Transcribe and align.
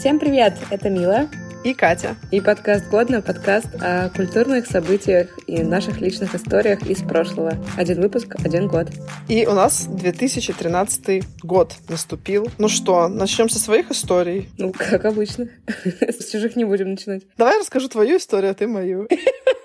Всем 0.00 0.18
привет! 0.18 0.54
Это 0.70 0.88
Мила 0.88 1.28
и 1.62 1.74
Катя. 1.74 2.16
И 2.30 2.40
подкаст 2.40 2.88
«Годно»— 2.88 3.20
подкаст 3.22 3.66
о 3.82 4.08
культурных 4.08 4.66
событиях 4.66 5.28
и 5.46 5.62
наших 5.62 6.00
личных 6.00 6.34
историях 6.34 6.86
из 6.88 7.02
прошлого. 7.02 7.52
Один 7.76 8.00
выпуск, 8.00 8.34
один 8.42 8.66
год. 8.66 8.88
И 9.28 9.44
у 9.46 9.52
нас 9.52 9.84
2013 9.84 11.22
год 11.42 11.74
наступил. 11.90 12.48
Ну 12.56 12.68
что, 12.68 13.08
начнем 13.08 13.50
со 13.50 13.58
своих 13.58 13.90
историй? 13.90 14.48
Ну, 14.56 14.72
как 14.72 15.04
обычно. 15.04 15.50
С 15.84 16.30
чужих 16.32 16.56
не 16.56 16.64
будем 16.64 16.92
начинать. 16.92 17.24
Давай 17.36 17.56
я 17.56 17.60
расскажу 17.60 17.88
твою 17.88 18.16
историю, 18.16 18.52
а 18.52 18.54
ты 18.54 18.66
мою. 18.66 19.06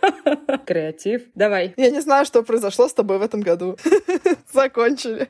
Креатив. 0.66 1.22
Давай. 1.34 1.74
Я 1.78 1.92
не 1.92 2.02
знаю, 2.02 2.26
что 2.26 2.44
произошло 2.44 2.90
с 2.90 2.94
тобой 2.94 3.20
в 3.20 3.22
этом 3.22 3.40
году. 3.40 3.78
Закончили. 4.54 5.30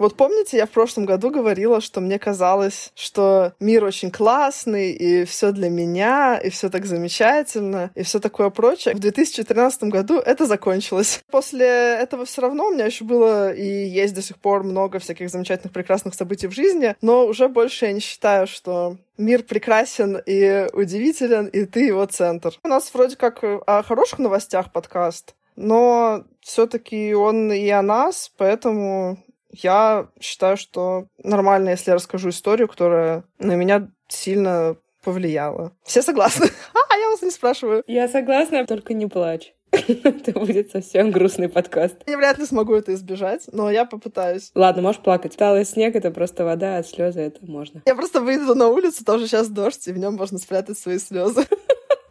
Вот 0.00 0.16
помните, 0.16 0.56
я 0.56 0.64
в 0.64 0.70
прошлом 0.70 1.04
году 1.04 1.30
говорила, 1.30 1.82
что 1.82 2.00
мне 2.00 2.18
казалось, 2.18 2.90
что 2.94 3.52
мир 3.60 3.84
очень 3.84 4.10
классный, 4.10 4.92
и 4.92 5.26
все 5.26 5.52
для 5.52 5.68
меня, 5.68 6.38
и 6.38 6.48
все 6.48 6.70
так 6.70 6.86
замечательно, 6.86 7.90
и 7.94 8.02
все 8.02 8.18
такое 8.18 8.48
прочее. 8.48 8.94
В 8.94 8.98
2013 8.98 9.82
году 9.84 10.18
это 10.18 10.46
закончилось. 10.46 11.22
После 11.30 11.66
этого 11.66 12.24
все 12.24 12.40
равно 12.40 12.68
у 12.68 12.70
меня 12.70 12.86
еще 12.86 13.04
было 13.04 13.52
и 13.52 13.62
есть 13.62 14.14
до 14.14 14.22
сих 14.22 14.38
пор 14.38 14.62
много 14.62 15.00
всяких 15.00 15.28
замечательных, 15.28 15.74
прекрасных 15.74 16.14
событий 16.14 16.46
в 16.46 16.52
жизни, 16.52 16.96
но 17.02 17.26
уже 17.26 17.48
больше 17.48 17.84
я 17.84 17.92
не 17.92 18.00
считаю, 18.00 18.46
что 18.46 18.96
мир 19.18 19.42
прекрасен 19.42 20.16
и 20.24 20.66
удивителен, 20.72 21.44
и 21.44 21.66
ты 21.66 21.80
его 21.80 22.06
центр. 22.06 22.58
У 22.64 22.68
нас 22.68 22.90
вроде 22.94 23.16
как 23.16 23.44
о 23.44 23.82
хороших 23.82 24.18
новостях 24.18 24.72
подкаст, 24.72 25.34
но 25.56 26.24
все-таки 26.40 27.12
он 27.12 27.52
и 27.52 27.68
о 27.68 27.82
нас, 27.82 28.32
поэтому 28.38 29.18
я 29.52 30.08
считаю, 30.20 30.56
что 30.56 31.06
нормально, 31.22 31.70
если 31.70 31.90
я 31.90 31.96
расскажу 31.96 32.30
историю, 32.30 32.68
которая 32.68 33.24
на 33.38 33.54
меня 33.54 33.90
сильно 34.08 34.76
повлияла. 35.02 35.72
Все 35.84 36.02
согласны? 36.02 36.46
А, 36.92 36.96
я 36.96 37.08
вас 37.08 37.22
не 37.22 37.30
спрашиваю. 37.30 37.84
Я 37.86 38.08
согласна, 38.08 38.66
только 38.66 38.94
не 38.94 39.06
плачь. 39.06 39.54
Это 39.70 40.32
будет 40.32 40.72
совсем 40.72 41.12
грустный 41.12 41.48
подкаст. 41.48 41.96
Я 42.06 42.16
вряд 42.16 42.38
ли 42.38 42.46
смогу 42.46 42.74
это 42.74 42.92
избежать, 42.94 43.42
но 43.52 43.70
я 43.70 43.84
попытаюсь. 43.84 44.50
Ладно, 44.56 44.82
можешь 44.82 45.00
плакать. 45.00 45.36
Талый 45.36 45.64
снег— 45.64 45.94
это 45.96 46.10
просто 46.10 46.44
вода, 46.44 46.78
а 46.78 46.82
слезы— 46.82 47.20
это 47.20 47.46
можно. 47.46 47.80
Я 47.86 47.94
просто 47.94 48.20
выйду 48.20 48.56
на 48.56 48.68
улицу, 48.68 49.04
тоже 49.04 49.28
сейчас 49.28 49.48
дождь, 49.48 49.86
и 49.86 49.92
в 49.92 49.98
нем 49.98 50.16
можно 50.16 50.38
спрятать 50.38 50.78
свои 50.78 50.98
слезы. 50.98 51.46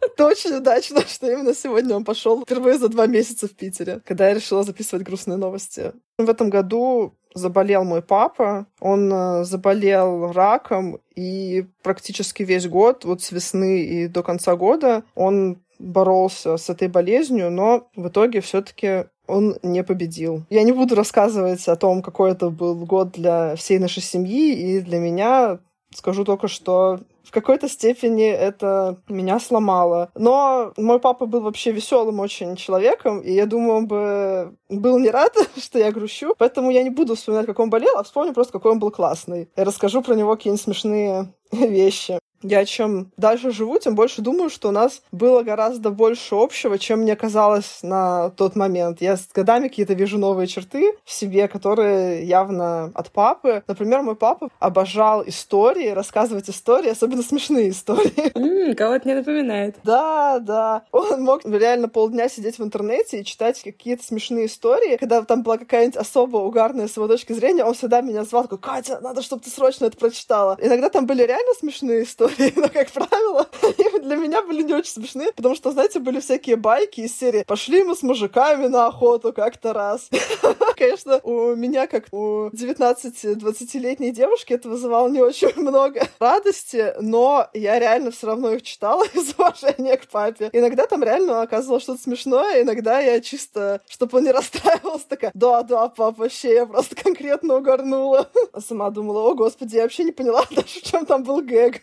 Это 0.00 0.26
очень 0.26 0.54
удачно, 0.54 1.02
что 1.06 1.30
именно 1.30 1.54
сегодня 1.54 1.94
он 1.94 2.04
пошел 2.04 2.42
впервые 2.42 2.78
за 2.78 2.88
два 2.88 3.06
месяца 3.06 3.46
в 3.46 3.52
Питере, 3.52 4.00
когда 4.04 4.28
я 4.28 4.34
решила 4.34 4.62
записывать 4.62 5.04
грустные 5.04 5.36
новости. 5.36 5.92
В 6.18 6.28
этом 6.28 6.50
году 6.50 7.14
заболел 7.34 7.84
мой 7.84 8.02
папа. 8.02 8.66
Он 8.80 9.12
э, 9.12 9.44
заболел 9.44 10.32
раком, 10.32 10.98
и 11.14 11.66
практически 11.82 12.42
весь 12.42 12.66
год, 12.66 13.04
вот 13.04 13.22
с 13.22 13.32
весны 13.32 13.82
и 13.82 14.08
до 14.08 14.22
конца 14.22 14.56
года, 14.56 15.04
он 15.14 15.58
боролся 15.78 16.56
с 16.56 16.68
этой 16.68 16.88
болезнью, 16.88 17.50
но 17.50 17.88
в 17.96 18.08
итоге 18.08 18.40
все-таки 18.40 19.06
он 19.26 19.56
не 19.62 19.82
победил. 19.82 20.44
Я 20.50 20.62
не 20.62 20.72
буду 20.72 20.94
рассказывать 20.94 21.66
о 21.68 21.76
том, 21.76 22.02
какой 22.02 22.32
это 22.32 22.50
был 22.50 22.74
год 22.84 23.12
для 23.12 23.54
всей 23.56 23.78
нашей 23.78 24.02
семьи 24.02 24.54
и 24.54 24.80
для 24.80 24.98
меня. 24.98 25.58
Скажу 25.94 26.24
только, 26.24 26.48
что 26.48 27.00
в 27.30 27.32
какой-то 27.32 27.68
степени 27.68 28.28
это 28.28 29.00
меня 29.08 29.38
сломало. 29.38 30.10
Но 30.16 30.72
мой 30.76 30.98
папа 30.98 31.26
был 31.26 31.42
вообще 31.42 31.70
веселым 31.70 32.18
очень 32.18 32.56
человеком, 32.56 33.20
и 33.20 33.32
я 33.32 33.46
думаю, 33.46 33.76
он 33.76 33.86
бы 33.86 34.56
был 34.68 34.98
не 34.98 35.10
рад, 35.10 35.36
что 35.56 35.78
я 35.78 35.92
грущу. 35.92 36.34
Поэтому 36.38 36.72
я 36.72 36.82
не 36.82 36.90
буду 36.90 37.14
вспоминать, 37.14 37.46
как 37.46 37.60
он 37.60 37.70
болел, 37.70 37.96
а 37.96 38.02
вспомню 38.02 38.34
просто, 38.34 38.52
какой 38.52 38.72
он 38.72 38.80
был 38.80 38.90
классный. 38.90 39.48
Я 39.56 39.64
расскажу 39.64 40.02
про 40.02 40.16
него 40.16 40.34
какие-нибудь 40.34 40.64
смешные 40.64 41.32
вещи. 41.52 42.18
Я 42.42 42.64
чем 42.64 43.10
дальше 43.16 43.50
живу, 43.50 43.78
тем 43.78 43.94
больше 43.94 44.22
думаю, 44.22 44.50
что 44.50 44.68
у 44.68 44.72
нас 44.72 45.02
было 45.12 45.42
гораздо 45.42 45.90
больше 45.90 46.34
общего, 46.34 46.78
чем 46.78 47.00
мне 47.00 47.16
казалось 47.16 47.80
на 47.82 48.30
тот 48.30 48.56
момент. 48.56 49.00
Я 49.00 49.16
с 49.16 49.28
годами 49.32 49.68
какие-то 49.68 49.94
вижу 49.94 50.18
новые 50.18 50.46
черты 50.46 50.94
в 51.04 51.12
себе, 51.12 51.48
которые 51.48 52.24
явно 52.24 52.90
от 52.94 53.10
папы. 53.10 53.62
Например, 53.66 54.02
мой 54.02 54.16
папа 54.16 54.48
обожал 54.58 55.22
истории, 55.26 55.88
рассказывать 55.88 56.48
истории, 56.48 56.90
особенно 56.90 57.22
смешные 57.22 57.70
истории. 57.70 58.30
Mm, 58.40 58.74
кого-то 58.74 59.06
не 59.06 59.14
напоминает. 59.14 59.76
Да, 59.84 60.38
да. 60.38 60.82
Он 60.92 61.22
мог 61.22 61.44
реально 61.44 61.88
полдня 61.88 62.28
сидеть 62.28 62.58
в 62.58 62.62
интернете 62.62 63.20
и 63.20 63.24
читать 63.24 63.60
какие-то 63.62 64.02
смешные 64.02 64.46
истории. 64.46 64.96
Когда 64.96 65.22
там 65.22 65.42
была 65.42 65.58
какая-нибудь 65.58 65.96
особо 65.96 66.38
угарная 66.38 66.88
с 66.88 66.96
его 66.96 67.06
точки 67.06 67.32
зрения, 67.32 67.64
он 67.64 67.74
всегда 67.74 68.00
меня 68.00 68.24
звал, 68.24 68.44
такой, 68.44 68.58
Катя, 68.58 68.98
надо, 69.00 69.20
чтобы 69.20 69.42
ты 69.42 69.50
срочно 69.50 69.86
это 69.86 69.98
прочитала. 69.98 70.56
Иногда 70.60 70.88
там 70.88 71.06
были 71.06 71.22
реально 71.22 71.52
смешные 71.58 72.04
истории, 72.04 72.29
истории, 72.30 72.52
но, 72.56 72.68
как 72.68 72.90
правило, 72.90 73.48
они 73.62 74.00
для 74.00 74.16
меня 74.16 74.42
были 74.42 74.62
не 74.62 74.74
очень 74.74 74.92
смешные, 74.92 75.32
потому 75.32 75.54
что, 75.54 75.72
знаете, 75.72 75.98
были 75.98 76.20
всякие 76.20 76.56
байки 76.56 77.00
из 77.02 77.16
серии 77.16 77.44
«Пошли 77.44 77.82
мы 77.82 77.94
с 77.94 78.02
мужиками 78.02 78.66
на 78.66 78.86
охоту 78.86 79.32
как-то 79.32 79.72
раз». 79.72 80.08
Конечно, 80.76 81.20
у 81.22 81.54
меня, 81.54 81.86
как 81.86 82.06
у 82.12 82.48
19-20-летней 82.48 84.12
девушки, 84.12 84.52
это 84.52 84.68
вызывало 84.68 85.08
не 85.08 85.20
очень 85.20 85.52
много 85.56 86.08
радости, 86.18 86.94
но 87.00 87.48
я 87.54 87.78
реально 87.78 88.10
все 88.10 88.28
равно 88.28 88.50
их 88.52 88.62
читала 88.62 89.04
из 89.14 89.34
уважения 89.36 89.96
к 89.96 90.06
папе. 90.08 90.50
Иногда 90.52 90.86
там 90.86 91.02
реально 91.02 91.42
оказывалось 91.42 91.82
что-то 91.82 92.02
смешное, 92.02 92.62
иногда 92.62 93.00
я 93.00 93.20
чисто, 93.20 93.80
чтобы 93.88 94.18
он 94.18 94.24
не 94.24 94.32
расстраивался, 94.32 95.08
такая, 95.08 95.30
да-да, 95.34 95.88
папа, 95.88 96.22
вообще, 96.22 96.54
я 96.54 96.66
просто 96.66 96.96
конкретно 96.96 97.56
угорнула. 97.56 98.30
Сама 98.58 98.90
думала, 98.90 99.30
о, 99.30 99.34
господи, 99.34 99.76
я 99.76 99.82
вообще 99.82 100.04
не 100.04 100.12
поняла 100.12 100.44
даже, 100.50 100.66
в 100.66 100.82
чем 100.82 101.06
там 101.06 101.22
был 101.22 101.40
гэг. 101.42 101.82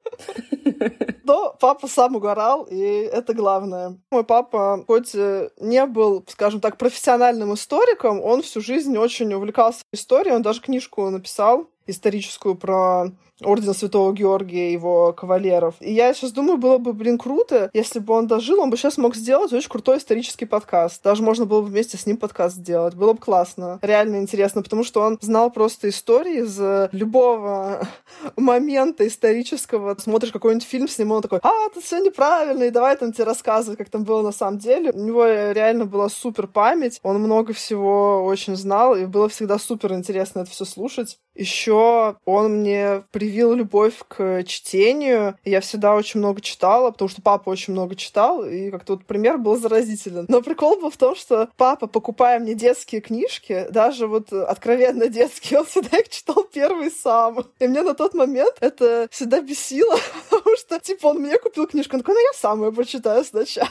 Но 1.23 1.55
папа 1.59 1.87
сам 1.87 2.15
угорал, 2.15 2.63
и 2.63 2.79
это 2.79 3.33
главное. 3.33 3.97
Мой 4.11 4.23
папа, 4.23 4.83
хоть 4.87 5.13
не 5.13 5.85
был, 5.85 6.25
скажем 6.27 6.59
так, 6.59 6.77
профессиональным 6.77 7.53
историком, 7.53 8.21
он 8.21 8.41
всю 8.41 8.61
жизнь 8.61 8.97
очень 8.97 9.33
увлекался 9.33 9.81
историей, 9.93 10.35
он 10.35 10.41
даже 10.41 10.61
книжку 10.61 11.09
написал 11.09 11.67
историческую 11.87 12.55
про 12.55 13.11
Орден 13.43 13.73
Святого 13.73 14.13
Георгия, 14.13 14.71
его 14.71 15.13
кавалеров. 15.13 15.75
И 15.79 15.91
я 15.91 16.13
сейчас 16.13 16.31
думаю, 16.31 16.57
было 16.57 16.77
бы, 16.77 16.93
блин, 16.93 17.17
круто, 17.17 17.69
если 17.73 17.99
бы 17.99 18.13
он 18.13 18.27
дожил, 18.27 18.59
он 18.59 18.69
бы 18.69 18.77
сейчас 18.77 18.97
мог 18.97 19.15
сделать 19.15 19.51
очень 19.51 19.69
крутой 19.69 19.97
исторический 19.97 20.45
подкаст. 20.45 21.03
Даже 21.03 21.23
можно 21.23 21.45
было 21.45 21.61
бы 21.61 21.67
вместе 21.67 21.97
с 21.97 22.05
ним 22.05 22.17
подкаст 22.17 22.57
сделать. 22.57 22.95
Было 22.95 23.13
бы 23.13 23.19
классно. 23.19 23.79
Реально 23.81 24.17
интересно, 24.17 24.61
потому 24.61 24.83
что 24.83 25.01
он 25.01 25.17
знал 25.21 25.51
просто 25.51 25.89
истории 25.89 26.41
из 26.41 26.91
любого 26.91 27.87
момента 28.37 29.07
исторического. 29.07 29.95
Смотришь 30.11 30.33
какой-нибудь 30.33 30.67
фильм 30.67 30.89
с 30.89 30.99
ним, 30.99 31.13
он 31.13 31.21
такой, 31.21 31.39
а, 31.41 31.67
это 31.67 31.79
все 31.79 31.99
неправильно, 31.99 32.63
и 32.63 32.69
давай 32.69 32.97
там 32.97 33.13
тебе 33.13 33.23
рассказывать, 33.23 33.77
как 33.77 33.89
там 33.89 34.03
было 34.03 34.21
на 34.21 34.33
самом 34.33 34.57
деле. 34.57 34.91
У 34.91 34.99
него 34.99 35.25
реально 35.25 35.85
была 35.85 36.09
супер 36.09 36.47
память, 36.47 36.99
он 37.01 37.21
много 37.21 37.53
всего 37.53 38.25
очень 38.25 38.57
знал, 38.57 38.97
и 38.97 39.05
было 39.05 39.29
всегда 39.29 39.57
супер 39.57 39.93
интересно 39.93 40.41
это 40.41 40.51
все 40.51 40.65
слушать. 40.65 41.17
Еще 41.35 42.17
он 42.25 42.59
мне 42.59 43.03
привил 43.11 43.53
любовь 43.53 43.95
к 44.07 44.43
чтению. 44.43 45.37
Я 45.45 45.61
всегда 45.61 45.95
очень 45.95 46.19
много 46.19 46.41
читала, 46.41 46.91
потому 46.91 47.09
что 47.09 47.21
папа 47.21 47.49
очень 47.49 47.73
много 47.73 47.95
читал, 47.95 48.43
и 48.43 48.69
как-то 48.69 48.93
вот 48.93 49.05
пример 49.05 49.37
был 49.37 49.55
заразителен. 49.55 50.25
Но 50.27 50.41
прикол 50.41 50.79
был 50.79 50.91
в 50.91 50.97
том, 50.97 51.15
что 51.15 51.49
папа, 51.57 51.87
покупая 51.87 52.39
мне 52.39 52.53
детские 52.53 53.01
книжки, 53.01 53.67
даже 53.71 54.07
вот 54.07 54.33
откровенно 54.33 55.07
детские, 55.07 55.59
он 55.59 55.65
всегда 55.65 55.97
их 55.97 56.09
читал 56.09 56.43
первый 56.43 56.91
сам. 56.91 57.45
И 57.59 57.67
мне 57.67 57.81
на 57.81 57.93
тот 57.93 58.13
момент 58.13 58.55
это 58.59 59.07
всегда 59.09 59.41
бесило, 59.41 59.95
потому 60.29 60.57
что, 60.57 60.79
типа, 60.79 61.07
он 61.07 61.19
мне 61.19 61.37
купил 61.37 61.65
книжку, 61.67 61.95
он 61.95 62.01
такой, 62.01 62.15
ну 62.15 62.21
я 62.21 62.37
сам 62.37 62.63
ее 62.63 62.71
прочитаю 62.71 63.23
сначала. 63.23 63.69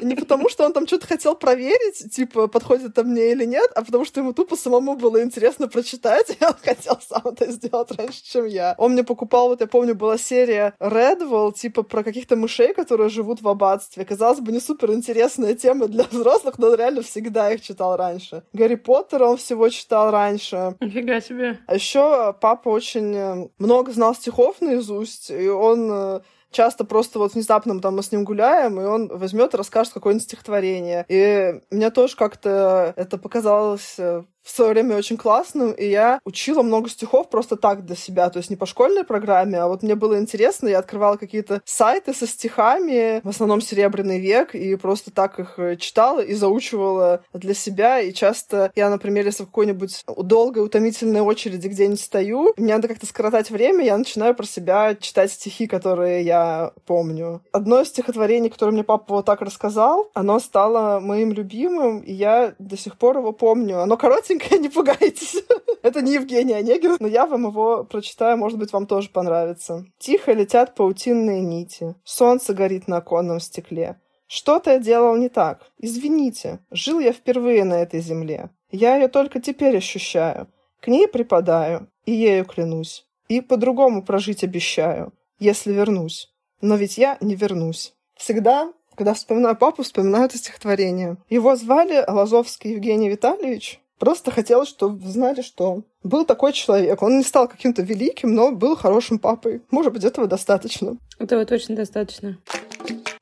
Не 0.00 0.14
потому, 0.14 0.48
что 0.48 0.64
он 0.64 0.72
там 0.72 0.86
что-то 0.86 1.06
хотел 1.06 1.34
проверить, 1.34 2.10
типа, 2.12 2.48
подходит 2.48 2.90
это 2.90 3.04
мне 3.04 3.32
или 3.32 3.44
нет, 3.44 3.70
а 3.74 3.82
потому 3.82 4.04
что 4.04 4.20
ему 4.20 4.32
тупо 4.32 4.56
самому 4.56 4.96
было 4.96 5.22
интересно 5.22 5.68
прочитать, 5.68 6.36
и 6.40 6.44
он 6.44 6.54
хотел 6.62 6.85
хотел 6.86 7.00
сам 7.00 7.32
это 7.32 7.50
сделать 7.52 7.90
раньше, 7.92 8.22
чем 8.24 8.46
я. 8.46 8.74
Он 8.78 8.92
мне 8.92 9.04
покупал, 9.04 9.48
вот 9.48 9.60
я 9.60 9.66
помню, 9.66 9.94
была 9.94 10.18
серия 10.18 10.74
Redwall, 10.80 11.52
типа 11.52 11.82
про 11.82 12.02
каких-то 12.02 12.36
мышей, 12.36 12.74
которые 12.74 13.08
живут 13.08 13.42
в 13.42 13.48
аббатстве. 13.48 14.04
Казалось 14.04 14.40
бы, 14.40 14.52
не 14.52 14.60
супер 14.60 14.92
интересная 14.92 15.54
тема 15.54 15.88
для 15.88 16.04
взрослых, 16.10 16.58
но 16.58 16.68
он 16.68 16.74
реально 16.74 17.02
всегда 17.02 17.52
их 17.52 17.62
читал 17.62 17.96
раньше. 17.96 18.42
Гарри 18.52 18.76
Поттера 18.76 19.26
он 19.26 19.36
всего 19.36 19.68
читал 19.68 20.10
раньше. 20.10 20.76
Нифига 20.80 21.20
себе. 21.20 21.58
А 21.66 21.74
еще 21.74 22.34
папа 22.40 22.68
очень 22.68 23.14
э, 23.14 23.48
много 23.58 23.92
знал 23.92 24.14
стихов 24.14 24.60
наизусть, 24.60 25.30
и 25.30 25.48
он 25.48 25.90
э, 25.90 26.20
часто 26.50 26.84
просто 26.84 27.18
вот 27.18 27.34
внезапно 27.34 27.80
там 27.80 27.96
мы 27.96 28.02
с 28.02 28.12
ним 28.12 28.24
гуляем, 28.24 28.80
и 28.80 28.84
он 28.84 29.08
возьмет 29.08 29.54
и 29.54 29.56
расскажет 29.56 29.92
какое-нибудь 29.92 30.24
стихотворение. 30.24 31.04
И 31.08 31.60
мне 31.70 31.90
тоже 31.90 32.16
как-то 32.16 32.94
это 32.96 33.18
показалось 33.18 33.96
э, 33.98 34.24
в 34.46 34.50
свое 34.50 34.70
время 34.70 34.96
очень 34.96 35.16
классным, 35.16 35.72
и 35.72 35.86
я 35.86 36.20
учила 36.24 36.62
много 36.62 36.88
стихов 36.88 37.28
просто 37.28 37.56
так 37.56 37.84
для 37.84 37.96
себя, 37.96 38.30
то 38.30 38.38
есть 38.38 38.48
не 38.48 38.56
по 38.56 38.64
школьной 38.64 39.02
программе, 39.02 39.58
а 39.58 39.66
вот 39.66 39.82
мне 39.82 39.96
было 39.96 40.18
интересно, 40.18 40.68
я 40.68 40.78
открывала 40.78 41.16
какие-то 41.16 41.60
сайты 41.64 42.14
со 42.14 42.26
стихами, 42.26 43.20
в 43.24 43.28
основном 43.28 43.60
«Серебряный 43.60 44.20
век», 44.20 44.54
и 44.54 44.76
просто 44.76 45.10
так 45.10 45.40
их 45.40 45.58
э, 45.58 45.76
читала 45.76 46.20
и 46.20 46.32
заучивала 46.32 47.24
для 47.32 47.54
себя, 47.54 48.00
и 48.00 48.12
часто 48.12 48.70
я, 48.76 48.88
например, 48.88 49.26
если 49.26 49.42
в 49.42 49.46
какой-нибудь 49.46 50.04
долгой, 50.16 50.64
утомительной 50.64 51.22
очереди 51.22 51.66
где-нибудь 51.66 52.00
стою, 52.00 52.54
мне 52.56 52.74
надо 52.74 52.86
как-то 52.86 53.06
скоротать 53.06 53.50
время, 53.50 53.84
я 53.84 53.98
начинаю 53.98 54.34
про 54.34 54.46
себя 54.46 54.94
читать 54.94 55.32
стихи, 55.32 55.66
которые 55.66 56.22
я 56.22 56.72
помню. 56.86 57.42
Одно 57.50 57.80
из 57.80 57.88
стихотворений, 57.88 58.48
которое 58.48 58.72
мне 58.72 58.84
папа 58.84 59.16
вот 59.16 59.26
так 59.26 59.40
рассказал, 59.40 60.08
оно 60.14 60.38
стало 60.38 61.00
моим 61.00 61.32
любимым, 61.32 61.98
и 61.98 62.12
я 62.12 62.54
до 62.60 62.76
сих 62.76 62.96
пор 62.96 63.18
его 63.18 63.32
помню. 63.32 63.80
Оно 63.80 63.96
коротенькое, 63.96 64.35
не 64.58 64.68
пугайтесь. 64.68 65.42
Это 65.82 66.02
не 66.02 66.14
Евгений 66.14 66.54
Онегин, 66.54 66.96
но 67.00 67.08
я 67.08 67.26
вам 67.26 67.46
его 67.46 67.84
прочитаю, 67.84 68.36
может 68.36 68.58
быть, 68.58 68.72
вам 68.72 68.86
тоже 68.86 69.10
понравится. 69.10 69.84
Тихо 69.98 70.32
летят 70.32 70.74
паутинные 70.74 71.40
нити, 71.40 71.94
солнце 72.04 72.54
горит 72.54 72.88
на 72.88 72.98
оконном 72.98 73.40
стекле. 73.40 74.00
Что-то 74.26 74.72
я 74.72 74.78
делал 74.78 75.16
не 75.16 75.28
так. 75.28 75.70
Извините, 75.78 76.60
жил 76.70 76.98
я 76.98 77.12
впервые 77.12 77.64
на 77.64 77.74
этой 77.74 78.00
земле. 78.00 78.50
Я 78.70 78.96
ее 78.96 79.08
только 79.08 79.40
теперь 79.40 79.76
ощущаю. 79.76 80.48
К 80.80 80.88
ней 80.88 81.06
припадаю, 81.06 81.88
и 82.04 82.12
ею 82.12 82.44
клянусь. 82.44 83.06
И 83.28 83.40
по-другому 83.40 84.02
прожить 84.02 84.44
обещаю, 84.44 85.12
если 85.38 85.72
вернусь. 85.72 86.32
Но 86.60 86.76
ведь 86.76 86.98
я 86.98 87.18
не 87.20 87.34
вернусь. 87.34 87.94
Всегда, 88.16 88.72
когда 88.94 89.14
вспоминаю 89.14 89.56
папу, 89.56 89.82
вспоминаю 89.82 90.24
это 90.24 90.38
стихотворение. 90.38 91.16
Его 91.28 91.54
звали 91.56 92.04
Лазовский 92.06 92.72
Евгений 92.72 93.08
Витальевич. 93.08 93.80
Просто 93.98 94.30
хотелось, 94.30 94.68
чтобы 94.68 94.98
вы 94.98 95.10
знали, 95.10 95.40
что 95.40 95.82
был 96.02 96.24
такой 96.26 96.52
человек. 96.52 97.02
Он 97.02 97.18
не 97.18 97.24
стал 97.24 97.48
каким-то 97.48 97.82
великим, 97.82 98.34
но 98.34 98.52
был 98.52 98.76
хорошим 98.76 99.18
папой. 99.18 99.62
Может 99.70 99.92
быть, 99.92 100.04
этого 100.04 100.26
достаточно. 100.26 100.96
Этого 101.18 101.46
точно 101.46 101.76
достаточно. 101.76 102.38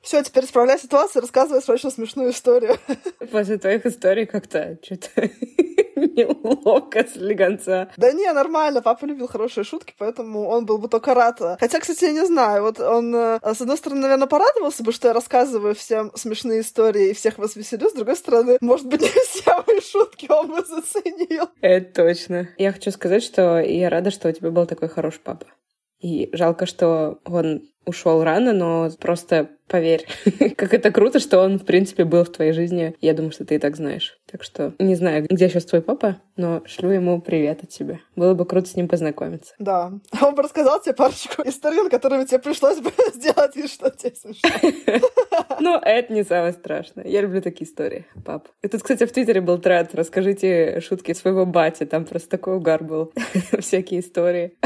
Все, 0.02 0.22
теперь 0.22 0.44
исправляй 0.44 0.78
ситуацию, 0.78 1.22
рассказывай 1.22 1.62
срочно 1.62 1.90
смешную 1.90 2.32
историю. 2.32 2.76
После 3.30 3.56
твоих 3.56 3.86
историй 3.86 4.26
как-то 4.26 4.78
что-то 4.82 5.30
неловко 6.16 7.06
слегонца. 7.06 7.90
Да 7.96 8.12
не, 8.12 8.30
нормально. 8.32 8.82
Папа 8.82 9.04
любил 9.06 9.26
хорошие 9.26 9.64
шутки, 9.64 9.94
поэтому 9.98 10.48
он 10.48 10.66
был 10.66 10.78
бы 10.78 10.88
только 10.88 11.14
рад. 11.14 11.40
Хотя, 11.60 11.80
кстати, 11.80 12.04
я 12.04 12.12
не 12.12 12.26
знаю. 12.26 12.62
Вот 12.62 12.80
он, 12.80 13.14
э, 13.14 13.38
с 13.42 13.60
одной 13.60 13.76
стороны, 13.76 14.02
наверное, 14.02 14.28
порадовался 14.28 14.82
бы, 14.82 14.92
что 14.92 15.08
я 15.08 15.14
рассказываю 15.14 15.74
всем 15.74 16.12
смешные 16.14 16.60
истории 16.60 17.10
и 17.10 17.14
всех 17.14 17.38
вас 17.38 17.56
веселю. 17.56 17.88
С 17.88 17.94
другой 17.94 18.16
стороны, 18.16 18.58
может 18.60 18.86
быть, 18.86 19.00
не 19.02 19.08
все 19.08 19.64
мои 19.66 19.80
шутки 19.80 20.26
он 20.30 20.48
бы 20.48 20.64
заценил. 20.64 21.48
Это 21.60 22.04
точно. 22.04 22.48
Я 22.58 22.72
хочу 22.72 22.90
сказать, 22.90 23.22
что 23.22 23.58
я 23.60 23.90
рада, 23.90 24.10
что 24.10 24.28
у 24.28 24.32
тебя 24.32 24.50
был 24.50 24.66
такой 24.66 24.88
хороший 24.88 25.20
папа. 25.20 25.46
И 26.00 26.28
жалко, 26.32 26.66
что 26.66 27.18
он 27.24 27.62
ушел 27.86 28.22
рано, 28.22 28.52
но 28.52 28.90
просто 29.00 29.50
поверь, 29.68 30.06
как 30.56 30.74
это 30.74 30.90
круто, 30.90 31.18
что 31.18 31.40
он, 31.40 31.58
в 31.58 31.64
принципе, 31.64 32.04
был 32.04 32.24
в 32.24 32.30
твоей 32.30 32.52
жизни. 32.52 32.94
Я 33.00 33.14
думаю, 33.14 33.32
что 33.32 33.44
ты 33.44 33.56
и 33.56 33.58
так 33.58 33.76
знаешь. 33.76 34.18
Так 34.30 34.42
что 34.42 34.74
не 34.78 34.94
знаю, 34.94 35.26
где 35.28 35.48
сейчас 35.48 35.64
твой 35.64 35.80
папа, 35.80 36.20
но 36.36 36.62
шлю 36.66 36.90
ему 36.90 37.20
привет 37.20 37.62
от 37.62 37.70
тебя. 37.70 38.00
Было 38.16 38.34
бы 38.34 38.44
круто 38.46 38.68
с 38.68 38.74
ним 38.74 38.88
познакомиться. 38.88 39.54
Да. 39.58 39.92
Он 40.20 40.34
бы 40.34 40.42
рассказал 40.42 40.80
тебе 40.80 40.94
парочку 40.94 41.42
историй, 41.44 41.82
на 41.82 41.90
которыми 41.90 42.24
тебе 42.24 42.40
пришлось 42.40 42.80
бы 42.80 42.90
сделать 43.14 43.56
вид, 43.56 43.70
что 43.70 43.90
тебе 43.90 44.14
смешно. 44.14 44.50
Ну, 45.60 45.78
это 45.78 46.12
не 46.12 46.24
самое 46.24 46.52
страшное. 46.52 47.06
Я 47.06 47.22
люблю 47.22 47.40
такие 47.40 47.68
истории, 47.68 48.06
пап. 48.24 48.48
И 48.62 48.68
тут, 48.68 48.82
кстати, 48.82 49.06
в 49.06 49.12
Твиттере 49.12 49.40
был 49.40 49.58
тред. 49.58 49.94
Расскажите 49.94 50.80
шутки 50.80 51.14
своего 51.14 51.46
бати. 51.46 51.84
Там 51.84 52.04
просто 52.04 52.28
такой 52.30 52.56
угар 52.56 52.82
был. 52.82 53.12
Всякие 53.60 54.00
истории 54.00 54.56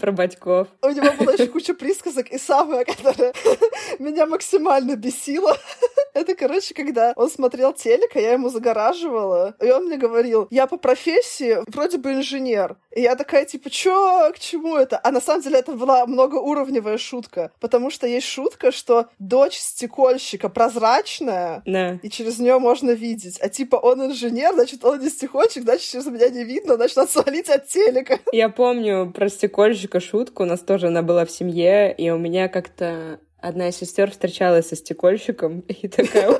про 0.00 0.12
батьков. 0.12 0.68
У 0.82 0.88
него 0.88 1.12
была 1.18 1.32
еще 1.32 1.46
куча 1.46 1.74
присказок, 1.74 2.30
и 2.30 2.38
самое, 2.66 2.84
которое 2.84 3.32
меня 3.98 4.26
максимально 4.26 4.96
бесило, 4.96 5.56
это, 6.14 6.34
короче, 6.34 6.74
когда 6.74 7.12
он 7.16 7.30
смотрел 7.30 7.72
телек, 7.72 8.14
а 8.14 8.20
я 8.20 8.32
ему 8.32 8.48
загораживала, 8.48 9.54
и 9.60 9.70
он 9.70 9.86
мне 9.86 9.96
говорил, 9.96 10.48
я 10.50 10.66
по 10.66 10.76
профессии 10.76 11.58
вроде 11.70 11.98
бы 11.98 12.12
инженер. 12.12 12.76
И 12.94 13.02
я 13.02 13.14
такая, 13.14 13.44
типа, 13.44 13.68
чё, 13.68 14.32
к 14.34 14.38
чему 14.38 14.76
это? 14.76 14.98
А 15.02 15.10
на 15.10 15.20
самом 15.20 15.42
деле 15.42 15.58
это 15.58 15.72
была 15.72 16.06
многоуровневая 16.06 16.96
шутка, 16.98 17.52
потому 17.60 17.90
что 17.90 18.06
есть 18.06 18.26
шутка, 18.26 18.72
что 18.72 19.06
дочь 19.18 19.58
стекольщика 19.58 20.48
прозрачная, 20.48 21.62
да. 21.66 21.98
и 22.02 22.08
через 22.08 22.38
нее 22.38 22.58
можно 22.58 22.92
видеть. 22.92 23.38
А 23.40 23.48
типа 23.48 23.76
он 23.76 24.06
инженер, 24.06 24.54
значит, 24.54 24.84
он 24.84 25.00
не 25.00 25.10
стекольщик, 25.10 25.64
значит, 25.64 25.90
через 25.90 26.06
меня 26.06 26.28
не 26.30 26.44
видно, 26.44 26.76
значит, 26.76 26.96
надо 26.96 27.10
свалить 27.10 27.50
от 27.50 27.68
телека. 27.68 28.18
Я 28.32 28.48
помню 28.48 29.12
про 29.14 29.28
стекольщика 29.28 30.00
шутку, 30.00 30.44
у 30.44 30.46
нас 30.46 30.60
тоже 30.60 30.86
она 30.86 31.02
была 31.02 31.26
в 31.26 31.30
семье, 31.30 31.94
и 31.94 32.08
у 32.08 32.16
меня 32.16 32.48
как-то 32.56 33.20
одна 33.38 33.68
из 33.68 33.76
сестер 33.76 34.10
встречалась 34.10 34.68
со 34.68 34.76
стекольщиком 34.76 35.60
и 35.60 35.88
такая... 35.88 36.30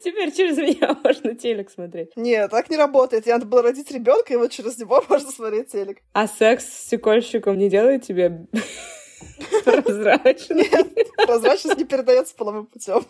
Теперь 0.00 0.30
через 0.32 0.56
меня 0.56 0.96
можно 1.04 1.34
телек 1.34 1.70
смотреть. 1.70 2.12
Нет, 2.14 2.52
так 2.52 2.70
не 2.70 2.76
работает. 2.76 3.26
Я 3.26 3.34
надо 3.34 3.46
было 3.46 3.62
родить 3.62 3.90
ребенка, 3.90 4.32
и 4.32 4.36
вот 4.36 4.52
через 4.52 4.78
него 4.78 5.02
можно 5.08 5.32
смотреть 5.32 5.72
телек. 5.72 5.98
А 6.12 6.28
секс 6.28 6.66
с 6.66 6.86
стекольщиком 6.86 7.58
не 7.58 7.68
делает 7.68 8.04
тебе 8.04 8.46
прозрачным? 9.64 10.58
Нет, 10.58 10.86
прозрачность 11.16 11.78
не 11.78 11.84
передается 11.84 12.36
половым 12.36 12.66
путем. 12.66 13.04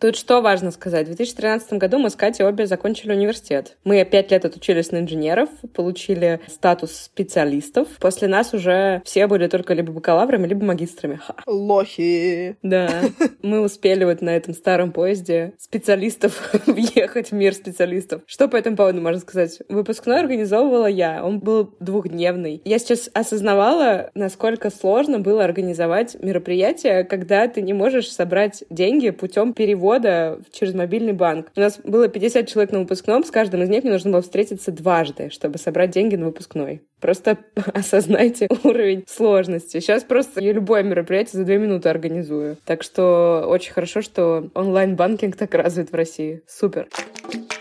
Тут 0.00 0.16
что 0.16 0.40
важно 0.40 0.70
сказать? 0.70 1.02
В 1.02 1.14
2013 1.14 1.74
году 1.74 1.98
мы 1.98 2.08
с 2.08 2.16
Катей 2.16 2.46
обе 2.46 2.66
закончили 2.66 3.12
университет. 3.12 3.76
Мы 3.84 4.02
пять 4.06 4.30
лет 4.30 4.46
отучились 4.46 4.92
на 4.92 5.00
инженеров, 5.00 5.50
получили 5.74 6.40
статус 6.46 6.92
специалистов. 6.92 7.86
После 8.00 8.26
нас 8.26 8.54
уже 8.54 9.02
все 9.04 9.26
были 9.26 9.46
только 9.46 9.74
либо 9.74 9.92
бакалаврами, 9.92 10.46
либо 10.46 10.64
магистрами. 10.64 11.16
Ха. 11.16 11.34
Лохи. 11.46 12.56
Да. 12.62 12.88
Мы 13.42 13.60
успели 13.60 14.04
вот 14.04 14.22
на 14.22 14.30
этом 14.30 14.54
старом 14.54 14.92
поезде 14.92 15.52
специалистов 15.58 16.50
въехать 16.66 17.30
в 17.30 17.34
мир 17.34 17.52
специалистов. 17.52 18.22
Что 18.24 18.48
по 18.48 18.56
этому 18.56 18.76
поводу 18.76 19.02
можно 19.02 19.20
сказать? 19.20 19.58
Выпускной 19.68 20.20
организовывала 20.20 20.86
я. 20.86 21.22
Он 21.22 21.40
был 21.40 21.74
двухдневный. 21.78 22.62
Я 22.64 22.78
сейчас 22.78 23.10
осознавала, 23.12 24.10
насколько 24.14 24.70
сложно 24.70 25.18
было 25.18 25.44
организовать 25.44 26.16
мероприятие, 26.22 27.04
когда 27.04 27.46
ты 27.48 27.60
не 27.60 27.74
можешь 27.74 28.10
собрать 28.10 28.64
деньги 28.70 29.10
путем 29.10 29.52
перевода 29.52 29.89
перевода 29.90 30.38
через 30.52 30.74
мобильный 30.74 31.12
банк. 31.12 31.48
У 31.56 31.60
нас 31.60 31.80
было 31.82 32.08
50 32.08 32.46
человек 32.46 32.72
на 32.72 32.80
выпускном, 32.80 33.24
с 33.24 33.30
каждым 33.30 33.62
из 33.62 33.68
них 33.68 33.82
мне 33.82 33.92
нужно 33.92 34.12
было 34.12 34.22
встретиться 34.22 34.70
дважды, 34.70 35.30
чтобы 35.30 35.58
собрать 35.58 35.90
деньги 35.90 36.16
на 36.16 36.26
выпускной. 36.26 36.82
Просто 37.00 37.38
осознайте 37.74 38.48
уровень 38.64 39.04
сложности. 39.08 39.80
Сейчас 39.80 40.04
просто 40.04 40.40
я 40.40 40.52
любое 40.52 40.82
мероприятие 40.82 41.38
за 41.40 41.44
две 41.44 41.58
минуты 41.58 41.88
организую. 41.88 42.56
Так 42.64 42.82
что 42.82 43.44
очень 43.48 43.72
хорошо, 43.72 44.02
что 44.02 44.48
онлайн-банкинг 44.54 45.36
так 45.36 45.54
развит 45.60 45.90
в 45.90 45.94
России. 45.94 46.42
Супер. 46.46 46.88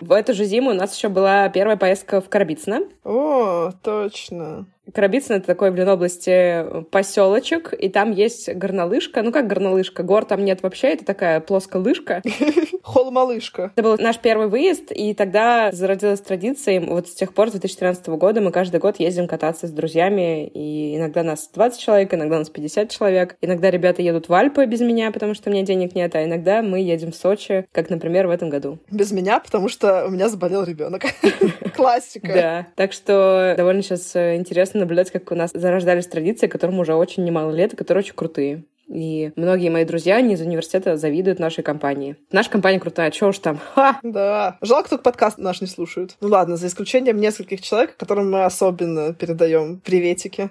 В 0.02 0.14
эту 0.14 0.34
же 0.34 0.46
зиму 0.46 0.72
у 0.72 0.74
нас 0.74 0.96
еще 0.96 1.10
была 1.10 1.50
первая 1.50 1.78
поездка 1.78 2.22
в 2.22 2.30
Карабицыно. 2.30 2.82
О, 3.04 3.72
точно. 3.84 4.68
Карабицын— 4.94 5.36
это 5.38 5.48
такой 5.48 5.72
в 5.72 5.76
Ленобласти 5.76 6.84
поселочек, 6.92 7.74
и 7.74 7.90
там 7.90 8.12
есть 8.12 8.54
горнолыжка. 8.54 9.22
Ну, 9.22 9.32
как 9.32 9.48
горнолыжка? 9.48 10.04
Гор 10.04 10.26
там 10.26 10.44
нет 10.44 10.64
вообще, 10.64 10.90
это 10.90 11.06
такая 11.06 11.40
плоская 11.42 11.82
лыжка. 11.82 12.22
Холмолыжка. 12.90 13.72
Это 13.76 13.84
был 13.84 13.98
наш 14.00 14.18
первый 14.18 14.48
выезд, 14.48 14.92
и 14.92 15.14
тогда 15.14 15.72
зародилась 15.72 16.22
традиция. 16.22 16.82
Вот 16.82 17.08
с 17.08 17.14
тех 17.14 17.34
пор, 17.34 17.50
с 17.50 17.52
2013 17.52 18.08
года, 18.08 18.42
мы 18.42 18.52
каждый 18.52 18.80
год 18.80 19.00
ездим 19.00 19.28
кататься 19.28 19.68
с 19.68 19.72
друзьями, 19.72 20.48
и 20.48 20.98
иногда 20.98 21.22
нас 21.22 21.50
20 21.54 21.80
человек, 21.80 22.14
иногда 22.14 22.40
нас 22.40 22.50
50 22.50 22.90
человек. 22.90 23.38
Иногда 23.42 23.70
ребята 23.70 24.02
едут 24.02 24.28
в 24.28 24.34
Альпы 24.34 24.66
без 24.66 24.82
меня, 24.82 25.12
потому 25.12 25.36
что 25.36 25.50
у 25.50 25.54
меня 25.54 25.64
денег 25.64 25.94
нет, 25.94 26.16
а 26.16 26.24
иногда 26.24 26.64
мы 26.64 26.80
едем 26.80 27.12
в 27.12 27.16
Сочи, 27.16 27.68
как, 27.72 27.92
например, 27.92 28.28
в 28.28 28.32
этом 28.32 28.50
году. 28.50 28.80
Без 28.90 29.12
меня, 29.12 29.40
потому 29.40 29.70
что 29.70 30.06
у 30.06 30.10
меня 30.10 30.28
заболел 30.28 30.64
ребенок. 30.64 31.04
Классика. 31.76 32.28
Да. 32.34 32.68
Так 32.76 32.94
что 32.94 33.54
довольно 33.56 33.84
сейчас 33.84 34.16
интересно 34.16 34.80
наблюдать, 34.80 35.12
как 35.12 35.32
у 35.32 35.36
нас 35.36 35.52
зарождались 35.54 36.08
традиции, 36.08 36.48
которым 36.48 36.80
уже 36.80 36.96
очень 36.96 37.24
немало 37.24 37.52
лет, 37.52 37.74
и 37.74 37.76
которые 37.76 38.02
очень 38.04 38.16
крутые. 38.16 38.64
И 38.90 39.32
многие 39.36 39.70
мои 39.70 39.86
друзья 39.86 40.20
не 40.20 40.34
из 40.34 40.42
университета 40.42 40.98
завидуют 40.98 41.40
нашей 41.40 41.64
компании. 41.64 42.16
Наша 42.32 42.50
компания 42.50 42.80
крутая, 42.80 43.12
чё 43.12 43.30
уж 43.30 43.40
там. 43.40 43.60
Ха! 43.76 44.00
Да. 44.04 44.58
Жалко, 44.62 44.90
только 44.90 45.04
подкаст 45.04 45.38
наш 45.38 45.62
не 45.62 45.68
слушают. 45.68 46.18
Ну 46.22 46.30
ладно, 46.30 46.58
за 46.58 46.68
исключением 46.68 47.18
нескольких 47.18 47.62
человек, 47.62 47.96
которым 47.98 48.32
мы 48.32 48.44
особенно 48.44 49.14
передаем 49.14 49.80
приветики. 49.80 50.50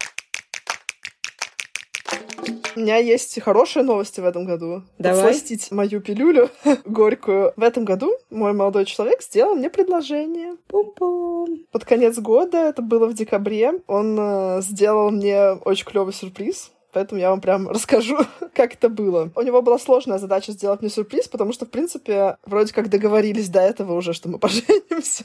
У 2.77 2.81
меня 2.81 2.99
есть 2.99 3.41
хорошие 3.43 3.83
новости 3.83 4.21
в 4.21 4.25
этом 4.25 4.45
году. 4.45 4.85
Давай. 4.99 5.25
Подсластить 5.25 5.73
мою 5.73 6.01
пилюлю 6.01 6.49
горькую. 6.85 7.53
В 7.57 7.63
этом 7.65 7.85
году 7.85 8.13
мой 8.31 8.53
молодой 8.53 8.85
человек 8.85 9.21
сделал 9.21 9.57
мне 9.57 9.69
предложение. 9.69 10.55
Пум-пум. 10.69 11.67
Под 11.73 11.85
конец 11.85 12.17
года, 12.19 12.69
это 12.69 12.81
было 12.81 13.09
в 13.09 13.15
декабре, 13.15 13.81
он 13.89 14.17
э, 14.17 14.63
сделал 14.63 15.11
мне 15.11 15.55
очень 15.65 15.87
клевый 15.87 16.13
сюрприз. 16.13 16.71
Поэтому 16.99 17.21
я 17.21 17.31
вам 17.31 17.41
прям 17.41 17.69
расскажу, 17.75 18.19
как 18.55 18.75
это 18.75 18.89
было. 18.89 19.31
У 19.37 19.43
него 19.43 19.63
была 19.63 19.79
сложная 19.79 20.19
задача 20.19 20.51
сделать 20.51 20.81
мне 20.81 20.91
сюрприз, 20.91 21.29
потому 21.29 21.53
что, 21.53 21.65
в 21.65 21.71
принципе, 21.71 22.37
вроде 22.45 22.73
как 22.73 22.91
договорились 22.91 23.49
до 23.49 23.61
этого 23.61 23.93
уже, 23.93 24.13
что 24.13 24.29
мы 24.29 24.39
поженимся. 24.41 25.25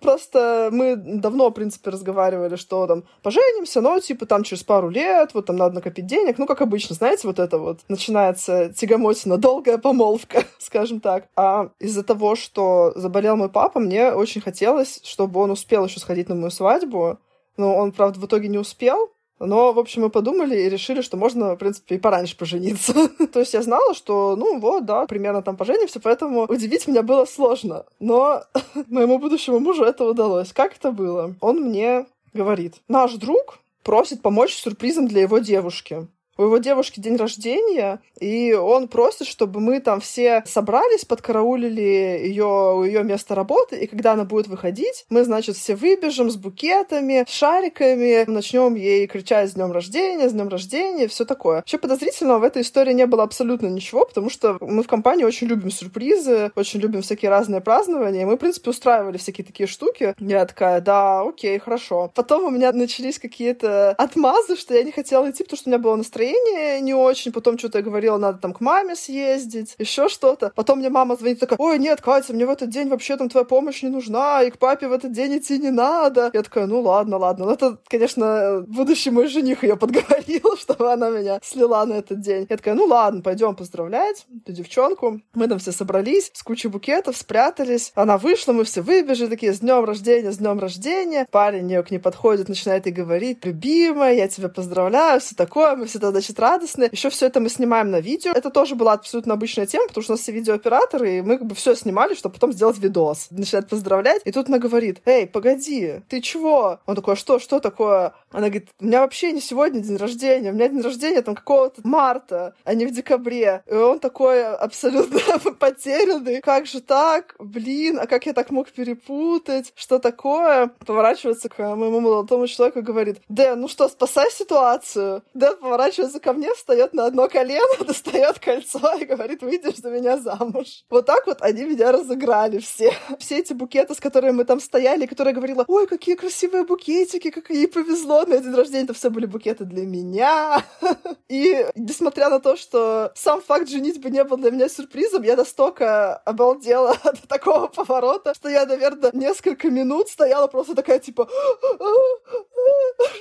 Просто 0.00 0.70
мы 0.72 0.96
давно, 0.96 1.48
в 1.48 1.52
принципе, 1.52 1.90
разговаривали, 1.90 2.56
что 2.56 2.86
там 2.86 3.04
поженимся, 3.22 3.80
но 3.80 4.00
типа 4.00 4.26
там 4.26 4.44
через 4.44 4.62
пару 4.62 4.88
лет, 4.88 5.34
вот 5.34 5.46
там 5.46 5.56
надо 5.56 5.74
накопить 5.74 6.06
денег. 6.06 6.38
Ну, 6.38 6.46
как 6.46 6.62
обычно, 6.62 6.94
знаете, 6.94 7.26
вот 7.26 7.38
это 7.38 7.58
вот 7.58 7.80
начинается 7.88 8.72
тягомотина, 8.72 9.36
долгая 9.36 9.76
помолвка, 9.76 10.44
скажем 10.58 11.00
так. 11.00 11.28
А 11.36 11.68
из-за 11.80 12.02
того, 12.02 12.34
что 12.34 12.92
заболел 12.96 13.36
мой 13.36 13.50
папа, 13.50 13.78
мне 13.78 14.10
очень 14.12 14.40
хотелось, 14.40 15.00
чтобы 15.04 15.40
он 15.40 15.50
успел 15.50 15.84
еще 15.84 16.00
сходить 16.00 16.28
на 16.30 16.34
мою 16.34 16.50
свадьбу. 16.50 17.18
Но 17.56 17.76
он, 17.76 17.92
правда, 17.92 18.18
в 18.18 18.26
итоге 18.26 18.48
не 18.48 18.58
успел, 18.58 19.13
но, 19.40 19.72
в 19.72 19.78
общем, 19.78 20.02
мы 20.02 20.10
подумали 20.10 20.56
и 20.56 20.68
решили, 20.68 21.00
что 21.00 21.16
можно, 21.16 21.54
в 21.54 21.58
принципе, 21.58 21.96
и 21.96 21.98
пораньше 21.98 22.36
пожениться. 22.36 22.94
То 23.32 23.40
есть 23.40 23.54
я 23.54 23.62
знала, 23.62 23.94
что, 23.94 24.36
ну 24.36 24.58
вот, 24.58 24.84
да, 24.84 25.06
примерно 25.06 25.42
там 25.42 25.56
поженимся, 25.56 26.00
поэтому 26.00 26.42
удивить 26.42 26.86
меня 26.86 27.02
было 27.02 27.24
сложно. 27.24 27.84
Но 28.00 28.42
моему 28.88 29.18
будущему 29.18 29.60
мужу 29.60 29.84
это 29.84 30.04
удалось. 30.04 30.52
Как 30.52 30.76
это 30.76 30.92
было? 30.92 31.34
Он 31.40 31.60
мне 31.60 32.06
говорит, 32.32 32.76
наш 32.88 33.14
друг 33.14 33.58
просит 33.82 34.22
помочь 34.22 34.54
сюрпризом 34.54 35.08
для 35.08 35.22
его 35.22 35.38
девушки. 35.38 36.06
У 36.36 36.42
его 36.42 36.58
девушки 36.58 36.98
день 36.98 37.16
рождения, 37.16 38.00
и 38.18 38.52
он 38.54 38.88
просит, 38.88 39.28
чтобы 39.28 39.60
мы 39.60 39.78
там 39.78 40.00
все 40.00 40.42
собрались, 40.46 41.04
подкараулили 41.04 41.80
ее 41.80 42.82
ее 42.84 43.04
места 43.04 43.36
работы, 43.36 43.76
и 43.76 43.86
когда 43.86 44.12
она 44.12 44.24
будет 44.24 44.48
выходить, 44.48 45.06
мы, 45.10 45.22
значит, 45.22 45.56
все 45.56 45.76
выбежим 45.76 46.30
с 46.30 46.36
букетами, 46.36 47.24
с 47.28 47.32
шариками, 47.32 48.24
начнем 48.28 48.74
ей 48.74 49.06
кричать 49.06 49.50
с 49.50 49.54
днем 49.54 49.70
рождения, 49.70 50.28
с 50.28 50.32
днем 50.32 50.48
рождения, 50.48 51.06
все 51.06 51.24
такое. 51.24 51.56
Вообще 51.56 51.78
подозрительного 51.78 52.40
в 52.40 52.44
этой 52.44 52.62
истории 52.62 52.92
не 52.92 53.06
было 53.06 53.22
абсолютно 53.22 53.68
ничего, 53.68 54.04
потому 54.04 54.28
что 54.28 54.58
мы 54.60 54.82
в 54.82 54.88
компании 54.88 55.24
очень 55.24 55.46
любим 55.46 55.70
сюрпризы, 55.70 56.50
очень 56.56 56.80
любим 56.80 57.02
всякие 57.02 57.30
разные 57.30 57.60
празднования, 57.60 58.22
и 58.22 58.24
мы, 58.24 58.34
в 58.34 58.38
принципе, 58.38 58.70
устраивали 58.70 59.18
всякие 59.18 59.44
такие 59.44 59.68
штуки. 59.68 60.16
Я 60.18 60.44
такая, 60.46 60.80
да, 60.80 61.20
окей, 61.22 61.60
хорошо. 61.60 62.10
Потом 62.12 62.44
у 62.44 62.50
меня 62.50 62.72
начались 62.72 63.20
какие-то 63.20 63.92
отмазы, 63.92 64.56
что 64.56 64.74
я 64.74 64.82
не 64.82 64.90
хотела 64.90 65.30
идти, 65.30 65.44
потому 65.44 65.58
что 65.58 65.68
у 65.68 65.72
меня 65.72 65.78
было 65.78 65.94
настроение 65.94 66.23
настроение 66.24 66.80
не 66.80 66.94
очень, 66.94 67.32
потом 67.32 67.58
что-то 67.58 67.78
я 67.78 67.84
говорила, 67.84 68.18
надо 68.18 68.38
там 68.38 68.52
к 68.52 68.60
маме 68.60 68.94
съездить, 68.94 69.74
еще 69.78 70.08
что-то. 70.08 70.52
Потом 70.54 70.78
мне 70.78 70.88
мама 70.88 71.16
звонит 71.16 71.40
такая, 71.40 71.58
ой, 71.58 71.78
нет, 71.78 72.00
Катя, 72.00 72.32
мне 72.32 72.46
в 72.46 72.50
этот 72.50 72.70
день 72.70 72.88
вообще 72.88 73.16
там 73.16 73.28
твоя 73.28 73.44
помощь 73.44 73.82
не 73.82 73.88
нужна, 73.88 74.42
и 74.42 74.50
к 74.50 74.58
папе 74.58 74.88
в 74.88 74.92
этот 74.92 75.12
день 75.12 75.38
идти 75.38 75.58
не 75.58 75.70
надо. 75.70 76.30
Я 76.32 76.42
такая, 76.42 76.66
ну 76.66 76.80
ладно, 76.80 77.18
ладно. 77.18 77.46
Ну 77.46 77.52
это, 77.52 77.78
конечно, 77.88 78.64
будущий 78.66 79.10
мой 79.10 79.28
жених 79.28 79.64
ее 79.64 79.76
подговорил, 79.76 80.56
чтобы 80.58 80.92
она 80.92 81.10
меня 81.10 81.40
слила 81.42 81.84
на 81.84 81.94
этот 81.94 82.20
день. 82.20 82.46
Я 82.48 82.56
такая, 82.56 82.74
ну 82.74 82.84
ладно, 82.84 83.22
пойдем 83.22 83.54
поздравлять 83.54 84.26
эту 84.42 84.52
девчонку. 84.52 85.20
Мы 85.34 85.48
там 85.48 85.58
все 85.58 85.72
собрались 85.72 86.30
с 86.34 86.42
кучей 86.42 86.68
букетов, 86.68 87.16
спрятались. 87.16 87.92
Она 87.94 88.18
вышла, 88.18 88.52
мы 88.52 88.64
все 88.64 88.80
выбежали, 88.80 89.28
такие, 89.28 89.52
с 89.52 89.60
днем 89.60 89.84
рождения, 89.84 90.32
с 90.32 90.38
днем 90.38 90.58
рождения. 90.58 91.26
Парень 91.30 91.70
ее 91.70 91.82
к 91.82 91.90
ней 91.90 91.98
подходит, 91.98 92.48
начинает 92.48 92.86
ей 92.86 92.92
говорить, 92.92 93.44
любимая, 93.44 94.14
я 94.14 94.28
тебя 94.28 94.48
поздравляю, 94.48 95.20
все 95.20 95.34
такое. 95.34 95.76
Мы 95.76 95.86
все 95.86 95.98
тогда 95.98 96.13
значит, 96.14 96.38
радостные. 96.38 96.88
Еще 96.92 97.10
все 97.10 97.26
это 97.26 97.40
мы 97.40 97.48
снимаем 97.48 97.90
на 97.90 98.00
видео. 98.00 98.32
Это 98.32 98.50
тоже 98.50 98.74
была 98.74 98.92
абсолютно 98.92 99.34
обычная 99.34 99.66
тема, 99.66 99.88
потому 99.88 100.02
что 100.02 100.12
у 100.12 100.14
нас 100.14 100.22
все 100.22 100.32
видеооператоры, 100.32 101.18
и 101.18 101.22
мы 101.22 101.38
как 101.38 101.46
бы 101.46 101.54
все 101.54 101.74
снимали, 101.74 102.14
чтобы 102.14 102.34
потом 102.34 102.52
сделать 102.52 102.78
видос. 102.78 103.28
Начинает 103.30 103.68
поздравлять, 103.68 104.22
и 104.24 104.32
тут 104.32 104.48
она 104.48 104.58
говорит, 104.58 105.02
эй, 105.04 105.26
погоди, 105.26 106.02
ты 106.08 106.20
чего? 106.20 106.80
Он 106.86 106.94
такой, 106.94 107.14
«А 107.14 107.16
что, 107.16 107.38
что 107.38 107.60
такое? 107.60 108.12
Она 108.34 108.48
говорит, 108.48 108.70
у 108.80 108.84
меня 108.84 109.00
вообще 109.00 109.30
не 109.30 109.40
сегодня 109.40 109.80
день 109.80 109.96
рождения, 109.96 110.50
у 110.50 110.54
меня 110.54 110.68
день 110.68 110.80
рождения 110.80 111.22
там 111.22 111.36
какого-то 111.36 111.82
марта, 111.84 112.54
а 112.64 112.74
не 112.74 112.84
в 112.84 112.90
декабре. 112.90 113.62
И 113.70 113.74
он 113.74 114.00
такой 114.00 114.44
абсолютно 114.44 115.20
потерянный. 115.58 116.40
Как 116.40 116.66
же 116.66 116.80
так? 116.80 117.36
Блин, 117.38 118.00
а 118.00 118.08
как 118.08 118.26
я 118.26 118.32
так 118.32 118.50
мог 118.50 118.70
перепутать? 118.70 119.72
Что 119.76 120.00
такое? 120.00 120.72
Поворачивается 120.84 121.48
к 121.48 121.58
моему 121.76 122.00
молодому 122.00 122.48
человеку 122.48 122.80
и 122.80 122.82
говорит, 122.82 123.20
Дэн, 123.28 123.60
ну 123.60 123.68
что, 123.68 123.88
спасай 123.88 124.28
ситуацию. 124.32 125.22
Дэн 125.34 125.56
поворачивается 125.58 126.18
ко 126.18 126.32
мне, 126.32 126.52
встает 126.54 126.92
на 126.92 127.06
одно 127.06 127.28
колено, 127.28 127.84
достает 127.86 128.40
кольцо 128.40 128.80
и 129.00 129.04
говорит, 129.04 129.42
выйдешь 129.42 129.76
за 129.76 129.90
меня 129.90 130.18
замуж. 130.18 130.84
Вот 130.90 131.06
так 131.06 131.28
вот 131.28 131.40
они 131.40 131.62
меня 131.62 131.92
разыграли 131.92 132.58
все. 132.58 132.92
Все 133.20 133.38
эти 133.38 133.52
букеты, 133.52 133.94
с 133.94 134.00
которыми 134.00 134.38
мы 134.38 134.44
там 134.44 134.58
стояли, 134.58 135.06
которая 135.06 135.34
говорила, 135.34 135.64
ой, 135.68 135.86
какие 135.86 136.16
красивые 136.16 136.64
букетики, 136.64 137.30
как 137.30 137.50
ей 137.50 137.68
повезло, 137.68 138.23
на 138.26 138.38
день 138.38 138.54
рождения 138.54 138.84
это 138.84 138.94
все 138.94 139.10
были 139.10 139.26
букеты 139.26 139.64
для 139.64 139.84
меня. 139.84 140.62
И 141.28 141.66
несмотря 141.74 142.28
на 142.30 142.40
то, 142.40 142.56
что 142.56 143.12
сам 143.14 143.40
факт 143.40 143.68
женитьбы 143.68 144.10
не 144.10 144.22
был 144.24 144.36
для 144.36 144.50
меня 144.50 144.68
сюрпризом, 144.68 145.22
я 145.22 145.36
настолько 145.36 146.16
обалдела 146.16 146.90
от 147.04 147.20
такого 147.28 147.68
поворота, 147.68 148.34
что 148.34 148.48
я, 148.48 148.66
наверное, 148.66 149.10
несколько 149.12 149.70
минут 149.70 150.08
стояла 150.08 150.46
просто 150.46 150.74
такая, 150.74 150.98
типа, 150.98 151.28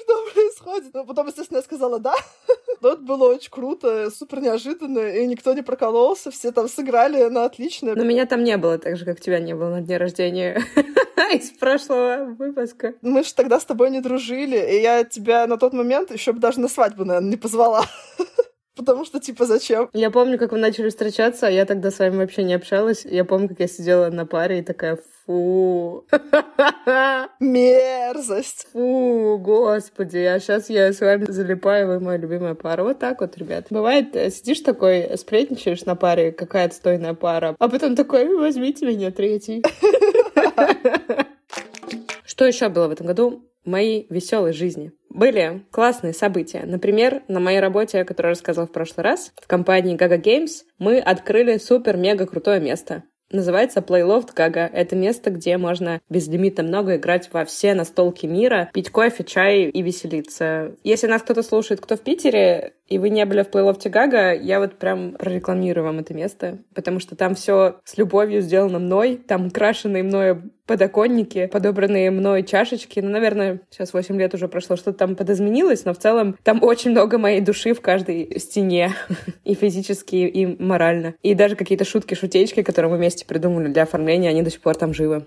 что 0.03 0.31
происходит? 0.33 0.93
Но 0.93 1.05
потом, 1.05 1.27
естественно, 1.27 1.57
я 1.57 1.63
сказала 1.63 1.99
«да». 1.99 2.15
Но 2.81 2.89
это 2.89 3.01
было 3.01 3.29
очень 3.29 3.51
круто, 3.51 4.11
супер 4.11 4.41
неожиданно, 4.41 4.99
и 4.99 5.25
никто 5.25 5.53
не 5.53 5.61
прокололся, 5.61 6.31
все 6.31 6.51
там 6.51 6.67
сыграли 6.67 7.23
на 7.29 7.45
отлично. 7.45 7.95
Но 7.95 8.03
меня 8.03 8.25
там 8.25 8.43
не 8.43 8.57
было 8.57 8.77
так 8.77 8.97
же, 8.97 9.05
как 9.05 9.21
тебя 9.21 9.39
не 9.39 9.53
было 9.53 9.69
на 9.69 9.81
дне 9.81 9.97
рождения 9.97 10.61
из 11.33 11.49
прошлого 11.51 12.35
выпуска. 12.37 12.93
Мы 13.01 13.23
же 13.23 13.33
тогда 13.33 13.59
с 13.59 13.65
тобой 13.65 13.89
не 13.89 14.01
дружили, 14.01 14.57
и 14.57 14.81
я 14.81 14.92
тебя 15.03 15.47
на 15.47 15.57
тот 15.57 15.73
момент 15.73 16.11
еще 16.11 16.33
бы 16.33 16.39
даже 16.39 16.59
на 16.59 16.67
свадьбу, 16.67 17.05
наверное, 17.05 17.31
не 17.31 17.37
позвала. 17.37 17.85
Потому 18.75 19.05
что, 19.05 19.19
типа, 19.19 19.45
зачем? 19.45 19.89
Я 19.93 20.09
помню, 20.09 20.39
как 20.39 20.51
вы 20.51 20.57
начали 20.57 20.89
встречаться, 20.89 21.47
а 21.47 21.51
я 21.51 21.65
тогда 21.65 21.91
с 21.91 21.99
вами 21.99 22.17
вообще 22.17 22.43
не 22.43 22.55
общалась. 22.55 23.05
Я 23.05 23.23
помню, 23.23 23.49
как 23.49 23.59
я 23.59 23.67
сидела 23.67 24.09
на 24.09 24.25
паре 24.25 24.59
и 24.59 24.63
такая, 24.63 24.97
фу. 25.25 26.05
Мерзость. 27.39 28.67
Фу, 28.73 29.37
господи, 29.39 30.17
а 30.17 30.39
сейчас 30.39 30.69
я 30.69 30.91
с 30.91 31.01
вами 31.01 31.25
залипаю, 31.29 31.87
вы 31.87 31.99
моя 31.99 32.17
любимая 32.17 32.55
пара. 32.55 32.83
Вот 32.83 32.97
так 32.97 33.21
вот, 33.21 33.37
ребят. 33.37 33.67
Бывает, 33.69 34.15
э, 34.15 34.31
сидишь 34.31 34.61
такой, 34.61 35.17
сплетничаешь 35.17 35.85
на 35.85 35.95
паре, 35.95 36.31
какая 36.31 36.65
отстойная 36.65 37.13
пара, 37.13 37.55
а 37.59 37.69
потом 37.69 37.95
такой, 37.95 38.35
возьмите 38.35 38.87
меня 38.87 39.11
третий. 39.11 39.63
Что 42.25 42.45
еще 42.45 42.69
было 42.69 42.87
в 42.87 42.91
этом 42.91 43.05
году? 43.05 43.43
Моей 43.65 44.07
веселой 44.09 44.53
жизни. 44.53 44.91
Были 45.09 45.63
классные 45.71 46.13
события. 46.13 46.63
Например, 46.65 47.21
на 47.27 47.39
моей 47.39 47.59
работе, 47.59 47.99
о 47.99 48.05
которой 48.05 48.27
я 48.27 48.31
рассказывала 48.31 48.67
в 48.67 48.71
прошлый 48.71 49.03
раз, 49.03 49.31
в 49.41 49.47
компании 49.47 49.95
Gaga 49.95 50.21
Games, 50.21 50.63
мы 50.79 50.99
открыли 50.99 51.57
супер-мега 51.57 52.25
крутое 52.25 52.59
место. 52.59 53.03
Называется 53.33 53.79
Playloft 53.79 54.35
Gaga. 54.35 54.69
Это 54.71 54.95
место, 54.95 55.31
где 55.31 55.57
можно 55.57 56.01
безлимитно 56.07 56.63
много 56.63 56.97
играть 56.97 57.29
во 57.33 57.45
все 57.45 57.73
настолки 57.73 58.27
мира, 58.27 58.69
пить 58.73 58.91
кофе, 58.91 59.23
чай 59.23 59.63
и 59.63 59.81
веселиться. 59.81 60.75
Если 60.83 61.07
нас 61.07 61.23
кто-то 61.23 61.41
слушает, 61.41 61.81
кто 61.81 61.95
в 61.95 62.01
Питере, 62.01 62.73
и 62.87 62.99
вы 62.99 63.09
не 63.09 63.25
были 63.25 63.43
в 63.43 63.49
Плейлофте 63.49 63.89
Гага, 63.89 64.33
я 64.33 64.59
вот 64.59 64.77
прям 64.77 65.13
прорекламирую 65.13 65.85
вам 65.85 65.99
это 65.99 66.13
место, 66.13 66.59
потому 66.73 66.99
что 66.99 67.15
там 67.15 67.35
все 67.35 67.79
с 67.85 67.97
любовью 67.97 68.41
сделано 68.41 68.79
мной, 68.79 69.17
там 69.17 69.47
украшенные 69.47 70.03
мною 70.03 70.51
подоконники, 70.65 71.47
подобранные 71.47 72.11
мной 72.11 72.43
чашечки. 72.43 72.99
Ну, 72.99 73.09
наверное, 73.09 73.61
сейчас 73.69 73.93
8 73.93 74.17
лет 74.17 74.33
уже 74.33 74.47
прошло, 74.47 74.75
что-то 74.75 74.97
там 74.97 75.15
подозменилось, 75.15 75.85
но 75.85 75.93
в 75.93 75.97
целом 75.97 76.37
там 76.43 76.63
очень 76.63 76.91
много 76.91 77.17
моей 77.17 77.41
души 77.41 77.73
в 77.73 77.81
каждой 77.81 78.39
стене. 78.39 78.93
и 79.43 79.55
физически, 79.55 80.15
и 80.15 80.61
морально. 80.61 81.15
И 81.21 81.33
даже 81.33 81.55
какие-то 81.55 81.85
шутки-шутечки, 81.85 82.63
которые 82.63 82.91
мы 82.91 82.97
вместе 82.97 83.25
придумали 83.25 83.67
для 83.67 83.83
оформления, 83.83 84.29
они 84.29 84.41
до 84.41 84.49
сих 84.49 84.61
пор 84.61 84.75
там 84.75 84.93
живы. 84.93 85.25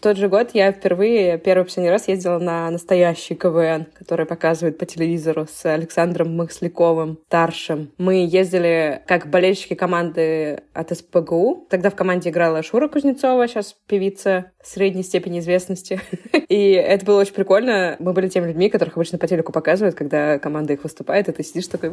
В 0.00 0.02
тот 0.02 0.16
же 0.16 0.30
год 0.30 0.52
я 0.54 0.72
впервые, 0.72 1.36
первый 1.36 1.64
последний 1.64 1.90
раз 1.90 2.08
ездила 2.08 2.38
на 2.38 2.70
настоящий 2.70 3.34
КВН, 3.34 3.84
который 3.92 4.24
показывает 4.24 4.78
по 4.78 4.86
телевизору 4.86 5.46
с 5.46 5.66
Александром 5.66 6.34
Махсляковым, 6.38 7.18
старшим. 7.26 7.90
Мы 7.98 8.26
ездили 8.26 9.02
как 9.06 9.26
болельщики 9.26 9.74
команды 9.74 10.62
от 10.72 10.96
СПГУ. 10.96 11.66
Тогда 11.68 11.90
в 11.90 11.96
команде 11.96 12.30
играла 12.30 12.62
Шура 12.62 12.88
Кузнецова, 12.88 13.46
сейчас 13.46 13.76
певица 13.88 14.52
средней 14.64 15.02
степени 15.02 15.40
известности. 15.40 16.00
И 16.48 16.70
это 16.70 17.04
было 17.04 17.20
очень 17.20 17.34
прикольно. 17.34 17.96
Мы 17.98 18.14
были 18.14 18.28
теми 18.28 18.46
людьми, 18.46 18.70
которых 18.70 18.96
обычно 18.96 19.18
по 19.18 19.28
телеку 19.28 19.52
показывают, 19.52 19.96
когда 19.96 20.38
команда 20.38 20.72
их 20.72 20.82
выступает, 20.82 21.28
и 21.28 21.32
ты 21.32 21.42
сидишь 21.42 21.66
такой... 21.66 21.92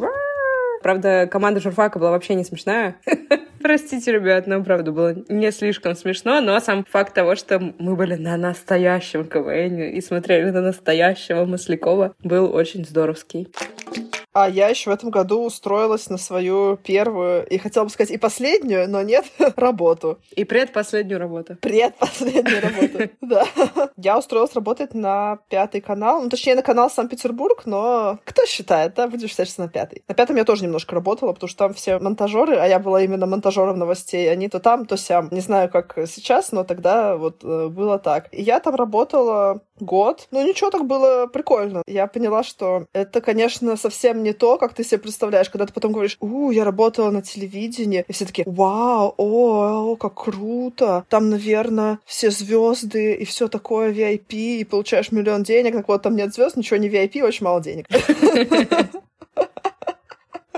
Правда, 0.81 1.27
команда 1.29 1.59
журфака 1.59 1.99
была 1.99 2.11
вообще 2.11 2.35
не 2.35 2.45
смешная. 2.45 2.95
Простите, 3.67 4.13
ребят, 4.13 4.47
но 4.47 4.63
правда 4.63 4.93
было 4.93 5.13
не 5.27 5.51
слишком 5.51 5.93
смешно, 5.93 6.39
но 6.39 6.57
сам 6.61 6.85
факт 6.89 7.13
того, 7.13 7.35
что 7.35 7.59
мы 7.79 7.97
были 7.97 8.15
на 8.15 8.37
настоящем 8.37 9.25
КВН 9.27 9.81
и 9.81 9.99
смотрели 9.99 10.51
на 10.51 10.61
настоящего 10.61 11.43
Маслякова, 11.43 12.15
был 12.23 12.55
очень 12.55 12.85
здоровский. 12.85 13.49
А 14.39 14.47
я 14.47 14.67
еще 14.67 14.91
в 14.91 14.93
этом 14.93 15.09
году 15.09 15.43
устроилась 15.43 16.11
на 16.11 16.19
свою 16.19 16.77
первую, 16.77 17.43
и 17.47 17.57
хотела 17.57 17.85
бы 17.85 17.89
сказать, 17.89 18.11
и 18.11 18.19
последнюю, 18.19 18.87
но 18.87 19.01
нет, 19.01 19.25
работу. 19.55 20.19
И 20.35 20.43
предпоследнюю 20.43 21.19
работу. 21.19 21.55
Предпоследнюю 21.59 22.61
работу, 22.61 23.09
да. 23.21 23.47
Я 23.97 24.19
устроилась 24.19 24.53
работать 24.53 24.93
на 24.93 25.39
пятый 25.49 25.81
канал, 25.81 26.21
ну, 26.21 26.29
точнее, 26.29 26.53
на 26.53 26.61
канал 26.61 26.91
Санкт-Петербург, 26.91 27.63
но 27.65 28.19
кто 28.25 28.45
считает, 28.45 28.93
да, 28.93 29.07
будем 29.07 29.27
считать, 29.27 29.49
что 29.49 29.63
на 29.63 29.69
пятый. 29.69 30.03
На 30.07 30.13
пятом 30.13 30.35
я 30.35 30.43
тоже 30.43 30.65
немножко 30.65 30.93
работала, 30.93 31.33
потому 31.33 31.49
что 31.49 31.57
там 31.57 31.73
все 31.73 31.97
монтажеры, 31.97 32.57
а 32.57 32.67
я 32.67 32.77
была 32.77 33.01
именно 33.01 33.25
монтажером 33.25 33.79
новостей, 33.79 34.31
они 34.31 34.49
то 34.49 34.59
там, 34.59 34.85
то 34.85 34.97
сям. 34.97 35.29
Не 35.31 35.41
знаю, 35.41 35.67
как 35.67 35.97
сейчас, 36.05 36.51
но 36.51 36.63
тогда 36.63 37.17
вот 37.17 37.43
э, 37.43 37.69
было 37.69 37.97
так. 37.97 38.27
И 38.31 38.43
я 38.43 38.59
там 38.59 38.75
работала 38.75 39.61
год. 39.79 40.27
Ну, 40.31 40.45
ничего, 40.45 40.69
так 40.69 40.85
было 40.85 41.27
прикольно. 41.27 41.83
Я 41.87 42.07
поняла, 42.07 42.43
что 42.43 42.85
это, 42.93 43.21
конечно, 43.21 43.75
совсем 43.77 44.23
не 44.23 44.26
то, 44.33 44.57
как 44.57 44.73
ты 44.73 44.83
себе 44.83 44.99
представляешь, 44.99 45.49
когда 45.49 45.65
ты 45.65 45.73
потом 45.73 45.91
говоришь, 45.91 46.17
у, 46.19 46.51
я 46.51 46.63
работала 46.63 47.11
на 47.11 47.21
телевидении, 47.21 48.05
и 48.07 48.13
все 48.13 48.25
таки 48.25 48.43
вау, 48.45 49.13
о, 49.17 49.91
о, 49.91 49.95
как 49.95 50.13
круто, 50.15 51.05
там, 51.09 51.29
наверное, 51.29 51.99
все 52.05 52.31
звезды 52.31 53.13
и 53.13 53.25
все 53.25 53.47
такое 53.47 53.91
VIP, 53.91 54.59
и 54.59 54.63
получаешь 54.63 55.11
миллион 55.11 55.43
денег, 55.43 55.73
так 55.73 55.87
вот, 55.87 56.01
там 56.01 56.15
нет 56.15 56.33
звезд, 56.33 56.57
ничего 56.57 56.77
не 56.77 56.89
VIP, 56.89 57.21
очень 57.23 57.45
мало 57.45 57.61
денег. 57.61 57.87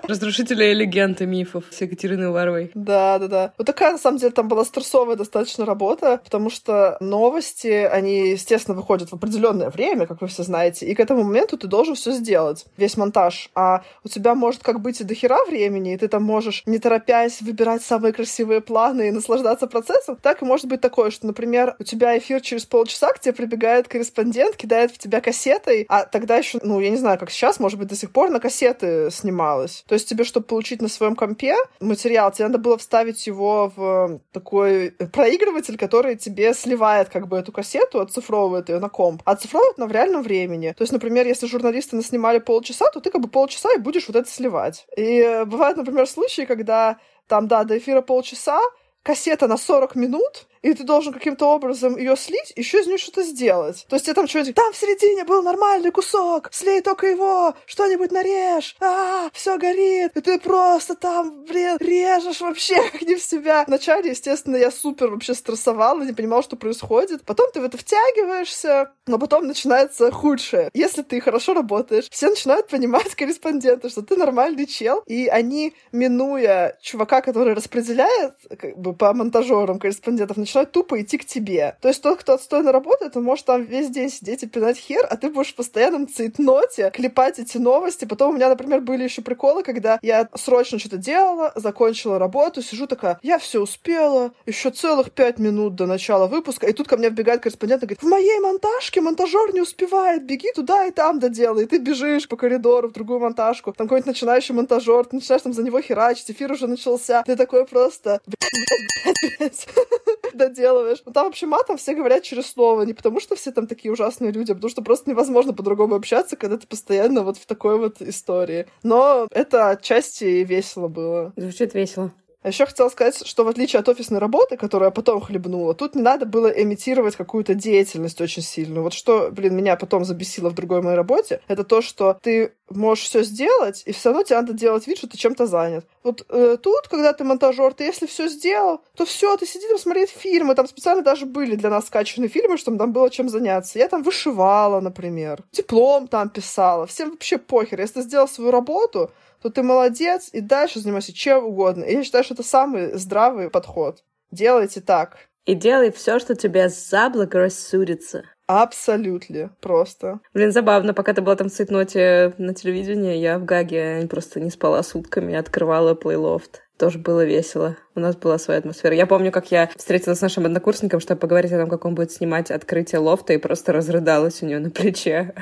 Разрушители 0.10 0.74
легенд 0.74 1.20
мифов 1.20 1.66
с 1.70 1.82
Екатериной 1.82 2.30
Уваровой. 2.30 2.72
Да, 2.74 3.20
да, 3.20 3.28
да. 3.28 3.54
Вот 3.60 3.68
такая, 3.68 3.92
на 3.92 4.00
самом 4.00 4.18
деле, 4.18 4.32
там 4.32 4.48
была 4.48 4.66
стрессовая 4.66 5.16
достаточно 5.16 5.66
работа, 5.66 6.20
потому 6.24 6.50
что 6.50 6.98
новости, 7.00 7.68
они, 7.68 8.32
естественно, 8.32 8.76
выходят 8.76 9.10
в 9.10 9.14
определенное 9.14 9.70
время, 9.70 10.08
как 10.08 10.22
вы 10.22 10.28
все 10.28 10.42
знаете, 10.42 10.88
и 10.88 10.96
к 10.96 11.00
этому 11.00 11.22
моменту 11.22 11.60
ты 11.60 11.68
должен 11.68 11.94
все 11.94 12.12
сделать, 12.12 12.66
весь 12.76 12.98
монтаж. 12.98 13.52
А 13.54 13.84
у 14.04 14.08
тебя 14.08 14.34
может 14.34 14.64
как 14.64 14.82
быть 14.82 15.00
и 15.00 15.04
до 15.04 15.14
хера 15.14 15.46
времени, 15.46 15.94
и 15.94 15.98
ты 15.98 16.08
там 16.08 16.24
можешь, 16.24 16.64
не 16.66 16.80
торопясь, 16.80 17.42
выбирать 17.42 17.84
самые 17.84 18.12
красивые 18.12 18.62
планы 18.62 19.10
и 19.10 19.12
наслаждаться 19.12 19.68
процессом. 19.68 20.18
Так 20.20 20.42
и 20.42 20.46
может 20.46 20.66
быть 20.66 20.82
такое, 20.82 21.12
что, 21.12 21.28
например, 21.28 21.76
у 21.78 21.84
тебя 21.84 22.18
эфир 22.18 22.42
через 22.42 22.66
полчаса, 22.66 23.14
к 23.14 23.20
тебе 23.20 23.34
прибегает 23.34 23.88
корреспондент, 23.88 24.56
кидает 24.56 24.92
в 24.92 24.98
тебя 24.98 25.22
кассетой, 25.22 25.86
а 25.88 26.06
тогда 26.06 26.38
еще, 26.38 26.58
ну, 26.64 26.80
я 26.80 26.90
не 26.90 26.98
знаю, 26.98 27.20
как 27.20 27.30
сейчас, 27.30 27.60
может 27.60 27.78
быть, 27.78 27.90
до 27.90 27.96
сих 27.96 28.10
пор 28.10 28.32
на 28.32 28.40
кассеты 28.40 29.12
снималось. 29.12 29.84
То 29.88 29.99
есть 30.00 30.10
тебе, 30.10 30.24
чтобы 30.24 30.46
получить 30.46 30.82
на 30.82 30.88
своем 30.88 31.16
компе 31.16 31.56
материал, 31.80 32.32
тебе 32.32 32.48
надо 32.48 32.58
было 32.58 32.78
вставить 32.78 33.28
его 33.28 33.72
в 33.76 34.20
такой 34.32 34.92
проигрыватель, 34.92 35.78
который 35.78 36.16
тебе 36.16 36.54
сливает 36.54 37.10
как 37.10 37.28
бы 37.28 37.38
эту 37.38 37.52
кассету, 37.52 38.00
оцифровывает 38.00 38.70
ее 38.70 38.80
на 38.80 38.90
комп, 38.90 39.22
а 39.26 39.32
оцифровывает 39.32 39.78
на 39.78 39.88
в 39.88 39.92
реальном 39.92 40.24
времени. 40.24 40.74
То 40.78 40.84
есть, 40.84 40.94
например, 40.94 41.28
если 41.28 41.48
журналисты 41.48 41.96
наснимали 41.96 42.40
полчаса, 42.40 42.90
то 42.92 43.00
ты 43.00 43.12
как 43.12 43.22
бы 43.22 43.28
полчаса 43.28 43.70
и 43.76 43.80
будешь 43.80 44.08
вот 44.08 44.16
это 44.16 44.30
сливать. 44.30 44.88
И 44.98 45.44
бывают, 45.46 45.78
например, 45.78 46.08
случаи, 46.08 46.44
когда 46.44 46.98
там, 47.28 47.48
да, 47.48 47.64
до 47.64 47.78
эфира 47.78 48.02
полчаса, 48.02 48.60
кассета 49.04 49.48
на 49.48 49.58
40 49.58 49.96
минут, 49.96 50.48
и 50.62 50.74
ты 50.74 50.84
должен 50.84 51.14
каким-то 51.14 51.48
образом 51.48 51.98
ее 51.98 52.16
слить, 52.16 52.54
еще 52.56 52.80
из 52.80 52.88
нее 52.88 52.98
что-то 52.98 53.24
сделать. 53.24 53.86
То 53.90 53.96
есть 53.96 54.06
тебе 54.06 54.16
там 54.16 54.28
что-нибудь, 54.28 54.56
там 54.56 54.74
в 54.74 54.78
середине 54.78 55.24
был 55.24 55.42
нормальный 55.42 55.92
кусок, 55.92 56.50
слей 56.52 56.82
только 56.82 57.08
его, 57.08 57.54
что-нибудь 57.66 58.12
нарежь, 58.12 58.76
а, 58.82 59.30
все 59.34 59.58
горит, 59.58 60.12
и 60.16 60.22
ты 60.22 60.40
просто 60.40 60.96
там, 60.96 61.44
блин, 61.46 61.78
режешь 61.80 62.42
вообще 62.42 62.76
как 62.92 63.02
не 63.02 63.16
в 63.16 63.22
себя. 63.22 63.64
Вначале, 63.68 64.12
естественно, 64.12 64.56
я 64.56 64.72
супер 64.72 65.10
вообще 65.10 65.34
стрессовала, 65.34 66.02
не 66.02 66.14
понимала, 66.14 66.44
что 66.44 66.56
происходит. 66.56 67.24
Потом 67.24 67.48
ты 67.54 67.62
в 67.62 67.64
это 67.64 67.78
втягиваешься, 67.78 68.92
но 69.08 69.18
потом 69.18 69.48
начинается 69.48 70.12
худшее. 70.12 70.70
Если 70.74 71.02
ты 71.02 71.20
хорошо 71.22 71.54
работаешь, 71.54 72.10
все 72.10 72.30
начинают 72.30 72.68
понимать 72.68 73.16
корреспондента, 73.16 73.90
что 73.90 74.02
ты 74.02 74.16
нормальный 74.16 74.66
чел, 74.66 75.04
и 75.06 75.28
они, 75.28 75.74
минуя 75.92 76.78
чувака, 76.82 77.22
который 77.22 77.54
распределяет 77.54 78.34
как 78.60 78.78
бы, 78.78 78.94
по 78.94 79.14
монтажерам 79.14 79.80
корреспондентов, 79.80 80.38
начинают 80.50 80.72
тупо 80.72 81.02
идти 81.02 81.18
к 81.18 81.26
тебе. 81.26 81.78
То 81.82 81.88
есть 81.88 82.02
тот, 82.02 82.20
кто 82.20 82.34
отстойно 82.34 82.72
работает, 82.72 83.16
он 83.16 83.24
может 83.24 83.46
там 83.46 83.64
весь 83.64 83.90
день 83.90 84.10
сидеть 84.10 84.44
и 84.44 84.48
пинать 84.48 84.78
хер, 84.78 85.06
а 85.10 85.16
ты 85.16 85.30
будешь 85.30 85.52
в 85.52 85.56
постоянном 85.56 86.08
цейтноте 86.08 86.90
клепать 86.92 87.38
эти 87.40 87.58
новости. 87.58 88.06
Потом 88.06 88.32
у 88.32 88.34
меня, 88.34 88.50
например, 88.50 88.82
были 88.82 89.04
еще 89.04 89.22
приколы, 89.22 89.64
когда 89.64 90.00
я 90.02 90.28
срочно 90.36 90.80
что-то 90.80 90.98
делала, 90.98 91.52
закончила 91.56 92.18
работу, 92.18 92.62
сижу 92.62 92.88
такая, 92.88 93.20
я 93.22 93.38
все 93.38 93.60
успела, 93.60 94.32
еще 94.46 94.72
целых 94.72 95.12
пять 95.12 95.38
минут 95.38 95.76
до 95.76 95.86
начала 95.86 96.28
выпуска, 96.28 96.68
и 96.68 96.74
тут 96.74 96.88
ко 96.88 96.98
мне 96.98 97.10
вбегает 97.10 97.42
корреспондент 97.42 97.84
и 97.84 97.86
говорит, 97.86 98.02
в 98.02 98.08
моей 98.08 98.40
монтажке 98.40 99.02
монтажер 99.02 99.54
не 99.54 99.62
успевает, 99.62 100.26
беги 100.26 100.52
туда 100.54 100.86
и 100.86 100.92
там 100.92 101.20
доделай. 101.20 101.66
И 101.66 101.68
ты 101.68 101.78
бежишь 101.78 102.28
по 102.28 102.38
коридору 102.38 102.90
в 102.90 102.94
другую 102.94 103.20
монтажку, 103.20 103.74
там 103.74 103.88
какой-нибудь 103.88 104.08
начинающий 104.08 104.56
монтажер, 104.56 105.06
ты 105.06 105.18
начинаешь 105.18 105.44
там 105.44 105.54
за 105.54 105.64
него 105.64 105.80
херачить, 105.82 106.32
эфир 106.32 106.52
уже 106.52 106.68
начался. 106.68 107.24
Ты 107.24 107.36
такой 107.36 107.66
просто, 107.66 108.22
доделываешь. 110.34 111.02
Ну, 111.06 111.12
там 111.12 111.26
вообще 111.26 111.46
матом 111.46 111.78
все 111.78 111.94
говорят 111.94 112.24
через 112.24 112.48
слово, 112.48 112.84
не 112.84 112.94
потому 112.94 113.20
что 113.20 113.36
все 113.36 113.52
там 113.52 113.68
такие 113.68 113.92
ужасные 113.92 114.32
люди, 114.32 114.52
а 114.52 114.56
потому 114.56 114.70
что 114.70 114.82
просто 114.82 115.10
невозможно 115.10 115.54
по-другому 115.54 115.96
общаться, 115.96 116.36
когда 116.36 116.58
ты 116.58 116.68
постоянно 116.68 117.24
вот 117.24 117.38
в 117.38 117.46
такой 117.46 117.78
вот 117.78 118.02
истории. 118.02 118.68
Но 118.84 119.28
это 119.32 119.70
отчасти 119.70 120.44
весело 120.44 120.88
было. 120.88 121.34
Звучит 121.36 121.74
весело. 121.74 122.12
А 122.42 122.48
еще 122.48 122.66
хотела 122.66 122.88
сказать, 122.88 123.26
что 123.28 123.44
в 123.44 123.50
отличие 123.50 123.82
от 123.82 123.90
офисной 123.90 124.20
работы, 124.20 124.56
которую 124.56 124.88
я 124.88 124.92
потом 124.92 125.20
хлебнула, 125.20 125.74
тут 125.74 125.96
не 125.96 126.02
надо 126.02 126.26
было 126.26 126.48
имитировать 126.48 127.18
какую-то 127.18 127.54
деятельность 127.54 128.22
очень 128.22 128.42
сильную. 128.42 128.84
Вот 128.84 128.94
что, 128.94 129.30
блин, 129.30 129.56
меня 129.56 129.76
потом 129.76 130.06
забесило 130.06 130.50
в 130.50 130.56
другой 130.56 130.82
моей 130.82 130.96
работе, 130.96 131.42
это 131.50 131.66
то, 131.66 131.82
что 131.82 132.18
ты 132.22 132.54
можешь 132.70 133.06
все 133.06 133.24
сделать, 133.24 133.84
и 133.86 133.92
все 133.92 134.10
равно 134.10 134.24
тебе 134.24 134.38
надо 134.38 134.54
делать 134.54 134.88
вид, 134.88 134.98
что 134.98 135.08
ты 135.08 135.18
чем-то 135.18 135.48
занят. 135.48 135.86
Вот 136.04 136.26
э, 136.30 136.58
тут, 136.62 136.88
когда 136.88 137.12
ты 137.12 137.26
монтажер, 137.26 137.74
ты 137.74 137.84
если 137.84 138.06
все 138.06 138.30
сделал, 138.30 138.82
то 138.96 139.06
все, 139.06 139.36
ты 139.36 139.46
сиди 139.46 139.68
там 139.68 139.78
смотреть 139.78 140.10
фильмы, 140.10 140.56
там 140.56 140.68
специально 140.68 141.02
даже 141.04 141.26
были 141.26 141.56
для 141.56 141.70
нас 141.70 141.88
скачанные 141.88 142.30
фильмы, 142.30 142.58
чтобы 142.58 142.78
там 142.78 142.94
было 142.94 143.10
чем 143.10 143.28
заняться. 143.28 143.80
Я 143.80 143.90
там 143.90 144.04
вышивала, 144.04 144.80
например, 144.80 145.44
диплом 145.52 146.08
там 146.08 146.30
писала, 146.30 146.88
всем 146.88 147.12
вообще 147.12 147.38
похер. 147.38 147.82
Если 147.82 147.96
ты 147.96 148.02
сделал 148.04 148.28
свою 148.28 148.52
работу, 148.52 149.12
то 149.42 149.50
ты 149.50 149.64
молодец, 149.64 150.30
и 150.32 150.42
дальше 150.42 150.80
занимайся 150.80 151.14
чем 151.14 151.46
угодно. 151.46 151.84
И 151.84 151.94
я 151.94 152.04
считаю, 152.04 152.24
что 152.24 152.34
это 152.34 152.44
самый 152.44 152.94
здравый 152.98 153.50
подход. 153.50 154.04
Делайте 154.32 154.82
так. 154.82 155.30
И 155.46 155.56
делай 155.56 155.92
все, 155.92 156.20
что 156.20 156.36
тебе 156.36 156.70
заблагорассудится. 156.70 158.24
Абсолютно. 158.46 159.56
Просто. 159.62 160.20
Блин, 160.34 160.52
забавно. 160.52 160.94
Пока 160.94 161.14
ты 161.14 161.22
была 161.22 161.36
там 161.36 161.50
в 161.50 161.54
цветноте 161.54 162.34
на 162.38 162.54
телевидении, 162.54 163.18
я 163.18 163.40
в 163.40 163.46
Гаге 163.46 164.08
просто 164.10 164.40
не 164.40 164.50
спала 164.50 164.84
сутками, 164.84 165.36
открывала 165.36 165.94
плейлофт. 165.94 166.64
Тоже 166.80 166.98
было 166.98 167.26
весело. 167.26 167.76
У 167.94 168.00
нас 168.00 168.16
была 168.16 168.38
своя 168.38 168.60
атмосфера. 168.60 168.96
Я 168.96 169.06
помню, 169.06 169.34
как 169.34 169.52
я 169.52 169.70
встретилась 169.76 170.20
с 170.20 170.22
нашим 170.22 170.46
однокурсником, 170.46 171.02
чтобы 171.02 171.20
поговорить 171.20 171.52
о 171.52 171.60
том, 171.60 171.70
как 171.70 171.84
он 171.84 171.94
будет 171.94 172.14
снимать 172.14 172.52
открытие 172.52 173.00
лофта, 173.00 173.34
и 173.34 173.38
просто 173.38 173.74
разрыдалась 173.74 174.42
у 174.42 174.46
нее 174.46 174.60
на 174.60 174.70
плече. 174.70 175.36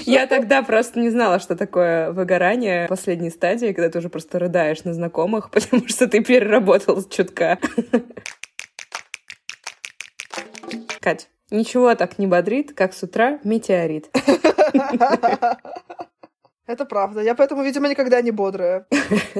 Я 0.00 0.26
тогда 0.26 0.64
просто 0.64 0.98
не 0.98 1.10
знала, 1.10 1.38
что 1.38 1.54
такое 1.54 2.10
выгорание 2.10 2.88
последней 2.88 3.30
стадии, 3.30 3.72
когда 3.72 3.88
ты 3.88 4.00
уже 4.00 4.08
просто 4.08 4.40
рыдаешь 4.40 4.82
на 4.82 4.94
знакомых, 4.94 5.48
потому 5.52 5.86
что 5.86 6.08
ты 6.08 6.24
переработал 6.24 7.00
чутка. 7.04 7.60
Кать, 10.98 11.28
ничего 11.52 11.94
так 11.94 12.18
не 12.18 12.26
бодрит, 12.26 12.72
как 12.74 12.94
с 12.94 13.02
утра 13.04 13.38
метеорит. 13.44 14.10
Это 16.66 16.84
правда. 16.84 17.20
Я 17.20 17.34
поэтому, 17.34 17.62
видимо, 17.62 17.88
никогда 17.88 18.20
не 18.22 18.30
бодрая. 18.30 18.86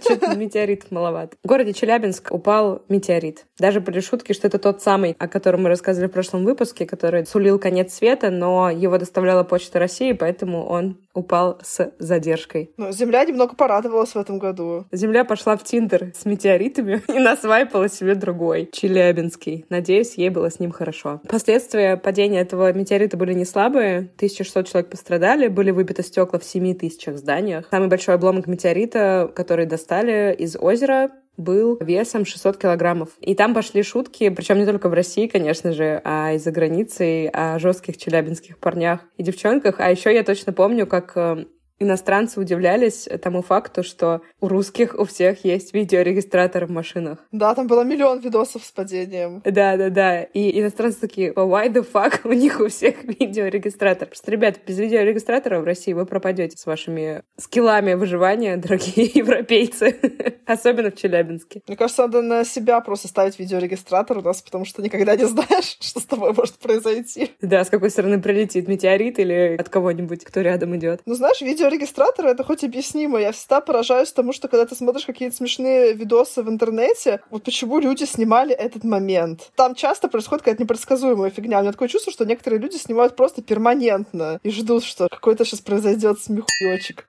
Что-то 0.00 0.34
метеоритов 0.34 0.90
маловато. 0.90 1.36
В 1.44 1.48
городе 1.48 1.72
Челябинск 1.72 2.32
упал 2.32 2.82
метеорит. 2.88 3.44
Даже 3.58 3.80
были 3.80 4.00
шутки, 4.00 4.32
что 4.32 4.46
это 4.46 4.58
тот 4.58 4.82
самый, 4.82 5.14
о 5.18 5.28
котором 5.28 5.62
мы 5.62 5.68
рассказывали 5.68 6.08
в 6.08 6.12
прошлом 6.12 6.44
выпуске, 6.44 6.86
который 6.86 7.26
сулил 7.26 7.58
конец 7.58 7.94
света, 7.94 8.30
но 8.30 8.70
его 8.70 8.96
доставляла 8.96 9.44
Почта 9.44 9.78
России, 9.78 10.12
поэтому 10.12 10.66
он 10.66 10.98
упал 11.12 11.58
с 11.62 11.92
задержкой. 11.98 12.70
Но 12.76 12.92
Земля 12.92 13.24
немного 13.24 13.54
порадовалась 13.54 14.14
в 14.14 14.16
этом 14.16 14.38
году. 14.38 14.86
Земля 14.92 15.24
пошла 15.24 15.56
в 15.56 15.64
Тиндер 15.64 16.12
с 16.14 16.24
метеоритами 16.24 17.02
и 17.08 17.18
насвайпала 17.18 17.88
себе 17.88 18.14
другой, 18.14 18.70
Челябинский. 18.72 19.66
Надеюсь, 19.68 20.14
ей 20.14 20.30
было 20.30 20.50
с 20.50 20.60
ним 20.60 20.70
хорошо. 20.70 21.20
Последствия 21.28 21.96
падения 21.96 22.40
этого 22.40 22.72
метеорита 22.72 23.16
были 23.16 23.34
не 23.34 23.44
слабые. 23.44 24.10
1600 24.16 24.68
человек 24.68 24.90
пострадали, 24.90 25.48
были 25.48 25.72
выбиты 25.72 26.02
стекла 26.02 26.38
в 26.38 26.44
7 26.44 26.69
тысячах 26.74 27.18
зданиях. 27.18 27.68
Самый 27.70 27.88
большой 27.88 28.14
обломок 28.14 28.46
метеорита, 28.46 29.30
который 29.34 29.66
достали 29.66 30.34
из 30.34 30.56
озера, 30.56 31.10
был 31.36 31.78
весом 31.80 32.24
600 32.24 32.58
килограммов. 32.58 33.10
И 33.20 33.34
там 33.34 33.54
пошли 33.54 33.82
шутки, 33.82 34.28
причем 34.28 34.58
не 34.58 34.66
только 34.66 34.88
в 34.88 34.92
России, 34.92 35.26
конечно 35.26 35.72
же, 35.72 36.00
а 36.04 36.32
и 36.32 36.38
за 36.38 36.50
границей, 36.50 37.28
о 37.28 37.58
жестких 37.58 37.96
челябинских 37.96 38.58
парнях 38.58 39.00
и 39.16 39.22
девчонках. 39.22 39.76
А 39.78 39.90
еще 39.90 40.14
я 40.14 40.22
точно 40.22 40.52
помню, 40.52 40.86
как 40.86 41.12
э, 41.16 41.46
иностранцы 41.80 42.38
удивлялись 42.38 43.08
тому 43.22 43.42
факту, 43.42 43.82
что 43.82 44.20
у 44.40 44.48
русских 44.48 44.94
у 44.98 45.04
всех 45.04 45.44
есть 45.44 45.74
видеорегистратор 45.74 46.66
в 46.66 46.70
машинах. 46.70 47.18
Да, 47.32 47.54
там 47.54 47.66
было 47.66 47.82
миллион 47.82 48.20
видосов 48.20 48.64
с 48.64 48.70
падением. 48.70 49.42
Да-да-да. 49.44 50.22
И 50.22 50.60
иностранцы 50.60 51.00
такие, 51.00 51.32
why 51.32 51.72
the 51.72 51.86
fuck 51.90 52.20
у 52.24 52.32
них 52.32 52.60
у 52.60 52.68
всех 52.68 53.02
видеорегистратор? 53.04 54.08
Просто, 54.08 54.30
ребят, 54.30 54.60
без 54.66 54.78
видеорегистратора 54.78 55.60
в 55.60 55.64
России 55.64 55.92
вы 55.92 56.06
пропадете 56.06 56.56
с 56.56 56.66
вашими 56.66 57.22
скиллами 57.38 57.94
выживания, 57.94 58.56
дорогие 58.58 59.06
европейцы. 59.06 59.98
Особенно 60.46 60.90
в 60.90 60.96
Челябинске. 60.96 61.62
Мне 61.66 61.76
кажется, 61.76 62.02
надо 62.02 62.22
на 62.22 62.44
себя 62.44 62.80
просто 62.80 63.08
ставить 63.08 63.38
видеорегистратор 63.38 64.18
у 64.18 64.22
нас, 64.22 64.42
потому 64.42 64.64
что 64.64 64.82
никогда 64.82 65.16
не 65.16 65.26
знаешь, 65.26 65.78
что 65.80 66.00
с 66.00 66.04
тобой 66.04 66.32
может 66.34 66.56
произойти. 66.56 67.30
Да, 67.40 67.64
с 67.64 67.70
какой 67.70 67.90
стороны 67.90 68.20
прилетит 68.20 68.68
метеорит 68.68 69.18
или 69.18 69.56
от 69.58 69.68
кого-нибудь, 69.68 70.24
кто 70.24 70.40
рядом 70.40 70.76
идет. 70.76 71.00
Ну, 71.06 71.14
знаешь, 71.14 71.40
видеорегистратор— 71.70 72.26
это 72.28 72.44
хоть 72.44 72.64
объяснимо. 72.64 73.18
Я 73.18 73.32
всегда 73.32 73.60
поражаюсь 73.60 74.12
тому, 74.12 74.32
что 74.32 74.48
когда 74.48 74.66
ты 74.66 74.74
смотришь 74.74 75.06
какие-то 75.06 75.36
смешные 75.36 75.92
видосы 75.92 76.42
в 76.42 76.48
интернете, 76.48 77.20
вот 77.30 77.44
почему 77.44 77.78
люди 77.78 78.04
снимали 78.04 78.54
этот 78.54 78.84
момент. 78.84 79.50
Там 79.54 79.74
часто 79.74 80.08
происходит 80.08 80.42
какая-то 80.42 80.62
непредсказуемая 80.62 81.30
фигня. 81.30 81.58
У 81.58 81.62
меня 81.62 81.72
такое 81.72 81.88
чувство, 81.88 82.12
что 82.12 82.24
некоторые 82.24 82.60
люди 82.60 82.76
снимают 82.76 83.16
просто 83.16 83.42
перманентно 83.42 84.40
и 84.42 84.50
ждут, 84.50 84.84
что 84.84 85.08
какой-то 85.08 85.44
сейчас 85.44 85.60
произойдет 85.60 86.20
смехуёчек. 86.20 87.06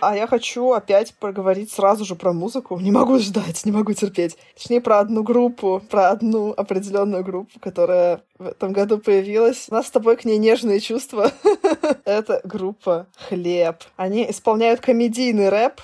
А 0.00 0.16
я 0.16 0.26
хочу 0.26 0.72
опять 0.72 1.14
поговорить 1.14 1.70
сразу 1.70 2.04
же 2.04 2.14
про 2.14 2.32
музыку. 2.32 2.78
Не 2.80 2.90
могу 2.90 3.18
ждать, 3.18 3.64
не 3.64 3.72
могу 3.72 3.92
терпеть. 3.92 4.36
Точнее, 4.54 4.80
про 4.80 5.00
одну 5.00 5.22
группу, 5.22 5.82
про 5.90 6.08
одну 6.08 6.54
определенную 6.56 7.22
группу, 7.22 7.60
которая 7.60 8.22
в 8.40 8.46
этом 8.46 8.72
году 8.72 8.98
появилась. 8.98 9.66
У 9.70 9.74
нас 9.74 9.86
с 9.86 9.90
тобой 9.90 10.16
к 10.16 10.24
ней 10.24 10.38
нежные 10.38 10.80
чувства. 10.80 11.30
Это 12.04 12.40
группа 12.42 13.06
«Хлеб». 13.28 13.76
Они 13.96 14.28
исполняют 14.28 14.80
комедийный 14.80 15.50
рэп, 15.50 15.80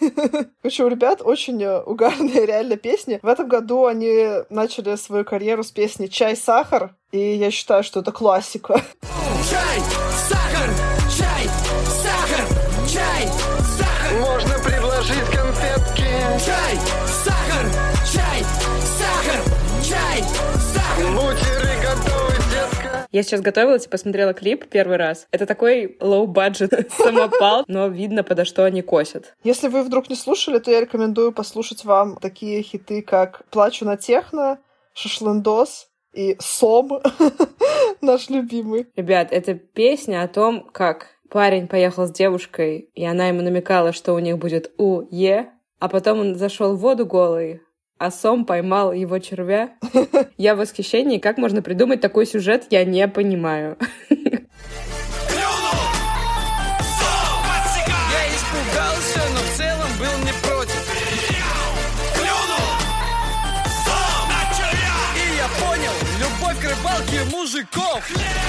Короче, 0.62 0.84
у 0.84 0.88
ребят 0.88 1.20
очень 1.20 1.60
э, 1.62 1.80
угарные 1.80 2.46
реально 2.46 2.76
песни. 2.76 3.18
В 3.22 3.26
этом 3.26 3.48
году 3.48 3.86
они 3.86 4.26
начали 4.48 4.94
свою 4.94 5.24
карьеру 5.24 5.64
с 5.64 5.72
песни 5.72 6.06
«Чай, 6.06 6.36
сахар», 6.36 6.94
и 7.10 7.18
я 7.18 7.50
считаю, 7.50 7.82
что 7.82 8.00
это 8.00 8.12
классика. 8.12 8.80
Я 23.14 23.22
сейчас 23.22 23.42
готовилась 23.42 23.86
и 23.86 23.88
посмотрела 23.88 24.34
клип 24.34 24.66
первый 24.68 24.96
раз. 24.96 25.28
Это 25.30 25.46
такой 25.46 25.96
low-budget 26.00 26.90
самопал, 26.98 27.62
но 27.68 27.86
видно, 27.86 28.24
подо 28.24 28.44
что 28.44 28.64
они 28.64 28.82
косят. 28.82 29.36
Если 29.44 29.68
вы 29.68 29.84
вдруг 29.84 30.10
не 30.10 30.16
слушали, 30.16 30.58
то 30.58 30.72
я 30.72 30.80
рекомендую 30.80 31.30
послушать 31.30 31.84
вам 31.84 32.16
такие 32.16 32.60
хиты, 32.62 33.02
как 33.02 33.48
«Плачу 33.50 33.84
на 33.84 33.96
техно», 33.96 34.58
«Шашлындос», 34.94 35.86
и 36.12 36.36
Сом, 36.40 36.90
наш 38.00 38.30
любимый. 38.30 38.88
Ребят, 38.96 39.28
это 39.30 39.54
песня 39.54 40.24
о 40.24 40.28
том, 40.28 40.68
как 40.72 41.10
парень 41.30 41.68
поехал 41.68 42.08
с 42.08 42.10
девушкой, 42.10 42.90
и 42.94 43.04
она 43.04 43.28
ему 43.28 43.42
намекала, 43.42 43.92
что 43.92 44.14
у 44.14 44.18
них 44.18 44.38
будет 44.38 44.72
У-Е, 44.76 45.52
а 45.78 45.88
потом 45.88 46.18
он 46.18 46.34
зашел 46.34 46.74
в 46.74 46.80
воду 46.80 47.06
голый, 47.06 47.60
а 47.98 48.10
Сом 48.10 48.44
поймал 48.44 48.92
его 48.92 49.18
червя. 49.18 49.70
Я 50.36 50.54
в 50.54 50.58
восхищении. 50.58 51.18
Как 51.18 51.38
можно 51.38 51.62
придумать 51.62 52.00
такой 52.00 52.26
сюжет, 52.26 52.66
я 52.70 52.84
не 52.84 53.06
понимаю. 53.08 53.76
рыбалки 66.74 67.20
мужиков. 67.30 68.43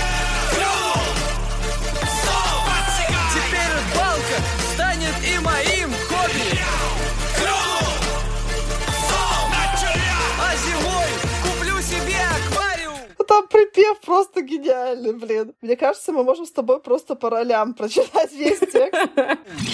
Просто 14.06 14.42
гениальный, 14.42 15.14
блин. 15.14 15.54
Мне 15.62 15.76
кажется, 15.76 16.12
мы 16.12 16.24
можем 16.24 16.46
с 16.46 16.52
тобой 16.52 16.80
просто 16.82 17.16
по 17.16 17.30
ролям 17.30 17.74
прочитать 17.78 18.32
весь 18.32 18.60
текст. 18.60 19.10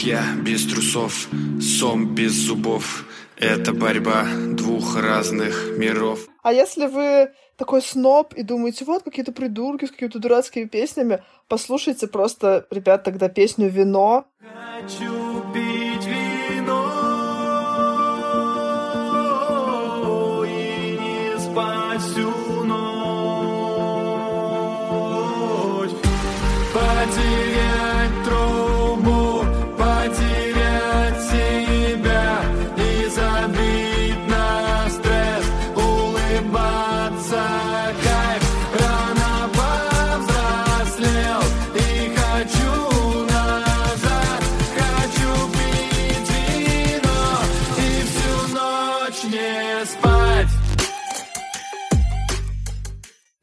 Я 0.02 0.24
без 0.42 0.66
трусов, 0.66 1.28
сом 1.62 2.16
без 2.16 2.32
зубов. 2.32 3.06
Это 3.38 3.74
борьба 3.74 4.28
двух 4.52 4.98
разных 4.98 5.76
миров. 5.78 6.28
А 6.44 6.54
если 6.54 6.86
вы 6.86 7.32
такой 7.58 7.82
сноб 7.82 8.34
и 8.34 8.44
думаете, 8.44 8.86
вот 8.86 9.04
какие-то 9.04 9.32
придурки 9.32 9.86
с 9.86 9.92
какими-то 9.92 10.20
дурацкими 10.20 10.66
песнями, 10.66 11.24
послушайте 11.48 12.08
просто, 12.08 12.68
ребят, 12.70 13.04
тогда 13.04 13.30
песню 13.30 13.70
«Вино». 13.70 14.26
Хочу 14.40 15.44
пить 15.54 16.06
вино 16.06 16.88
и 20.44 20.98
не 20.98 21.40
спать 21.40 22.02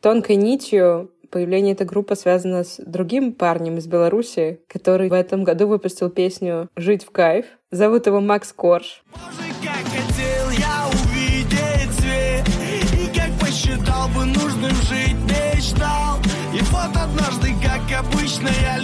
Тонкой 0.08 0.36
нитью 0.36 1.10
появление 1.30 1.74
этой 1.74 1.86
группы 1.86 2.16
связано 2.16 2.64
с 2.64 2.80
другим 2.82 3.34
парнем 3.34 3.76
из 3.76 3.86
Беларуси, 3.86 4.62
который 4.66 5.10
в 5.10 5.12
этом 5.12 5.44
году 5.44 5.66
выпустил 5.66 6.08
песню 6.08 6.70
«Жить 6.76 7.04
в 7.04 7.10
кайф». 7.10 7.44
Зовут 7.70 8.06
его 8.06 8.18
Макс 8.22 8.50
Корж. 8.54 9.02
Боже, 9.12 9.52
как 9.62 9.84
хотел 9.84 10.48
я 10.48 10.86
увидеть 10.88 11.92
свет 12.00 12.48
И 12.94 13.14
как 13.14 13.38
посчитал 13.38 14.08
бы 14.08 14.24
нужным 14.24 14.72
жить, 14.88 15.14
мечтал 15.28 16.16
И 16.54 16.62
вот 16.70 16.96
однажды, 16.96 17.50
как 17.62 18.06
обычно, 18.06 18.48
я 18.62 18.78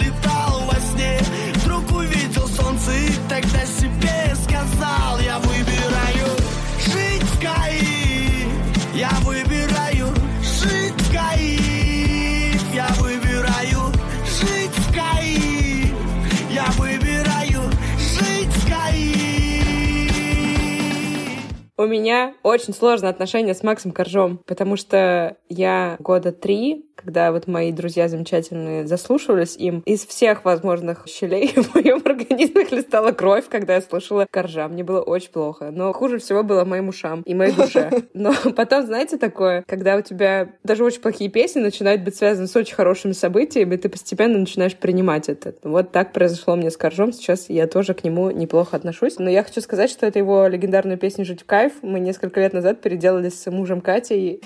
У 21.77 21.83
меня 21.83 22.33
очень 22.41 22.73
сложные 22.73 23.09
отношения 23.09 23.53
с 23.53 23.61
Максом 23.61 23.91
Коржом, 23.91 24.39
потому 24.45 24.77
что 24.77 25.35
я 25.49 25.97
года 25.99 26.31
три, 26.31 26.85
когда 27.05 27.31
вот 27.31 27.45
мои 27.45 27.71
друзья 27.71 28.07
замечательные 28.07 28.87
заслушивались 28.87 29.55
им, 29.55 29.83
из 29.85 30.05
всех 30.05 30.43
возможных 30.43 31.05
щелей 31.07 31.47
в 31.55 31.75
моем 31.75 32.01
организме 32.03 32.65
хлестала 32.65 33.11
кровь, 33.11 33.45
когда 33.47 33.75
я 33.75 33.81
слушала 33.81 34.25
Коржа. 34.29 34.67
Мне 34.67 34.83
было 34.83 35.01
очень 35.01 35.29
плохо. 35.29 35.69
Но 35.71 35.93
хуже 35.93 36.17
всего 36.17 36.41
было 36.41 36.65
моим 36.65 36.89
ушам 36.89 37.21
и 37.21 37.35
моей 37.35 37.53
душе. 37.53 37.91
Но 38.15 38.33
потом, 38.55 38.87
знаете, 38.87 39.17
такое, 39.17 39.63
когда 39.67 39.97
у 39.97 40.01
тебя 40.01 40.49
даже 40.63 40.83
очень 40.83 40.99
плохие 40.99 41.29
песни 41.29 41.59
начинают 41.59 42.01
быть 42.01 42.15
связаны 42.15 42.47
с 42.47 42.55
очень 42.55 42.73
хорошими 42.73 43.11
событиями, 43.11 43.75
ты 43.75 43.87
постепенно 43.87 44.39
начинаешь 44.39 44.75
принимать 44.75 45.29
это. 45.29 45.53
Вот 45.61 45.91
так 45.91 46.11
произошло 46.11 46.55
мне 46.55 46.71
с 46.71 46.77
Коржом. 46.77 47.13
Сейчас 47.13 47.49
я 47.49 47.67
тоже 47.67 47.93
к 47.93 48.03
нему 48.03 48.31
неплохо 48.31 48.75
отношусь. 48.75 49.19
Но 49.19 49.29
я 49.29 49.43
хочу 49.43 49.61
сказать, 49.61 49.91
что 49.91 50.07
это 50.07 50.17
его 50.17 50.47
легендарную 50.47 50.97
песню 50.97 51.23
«Жить 51.23 51.43
в 51.43 51.45
кайф» 51.45 51.73
мы 51.83 51.99
несколько 51.99 52.39
лет 52.39 52.53
назад 52.53 52.81
переделали 52.81 53.29
с 53.29 53.45
мужем 53.51 53.81
Катей. 53.81 54.41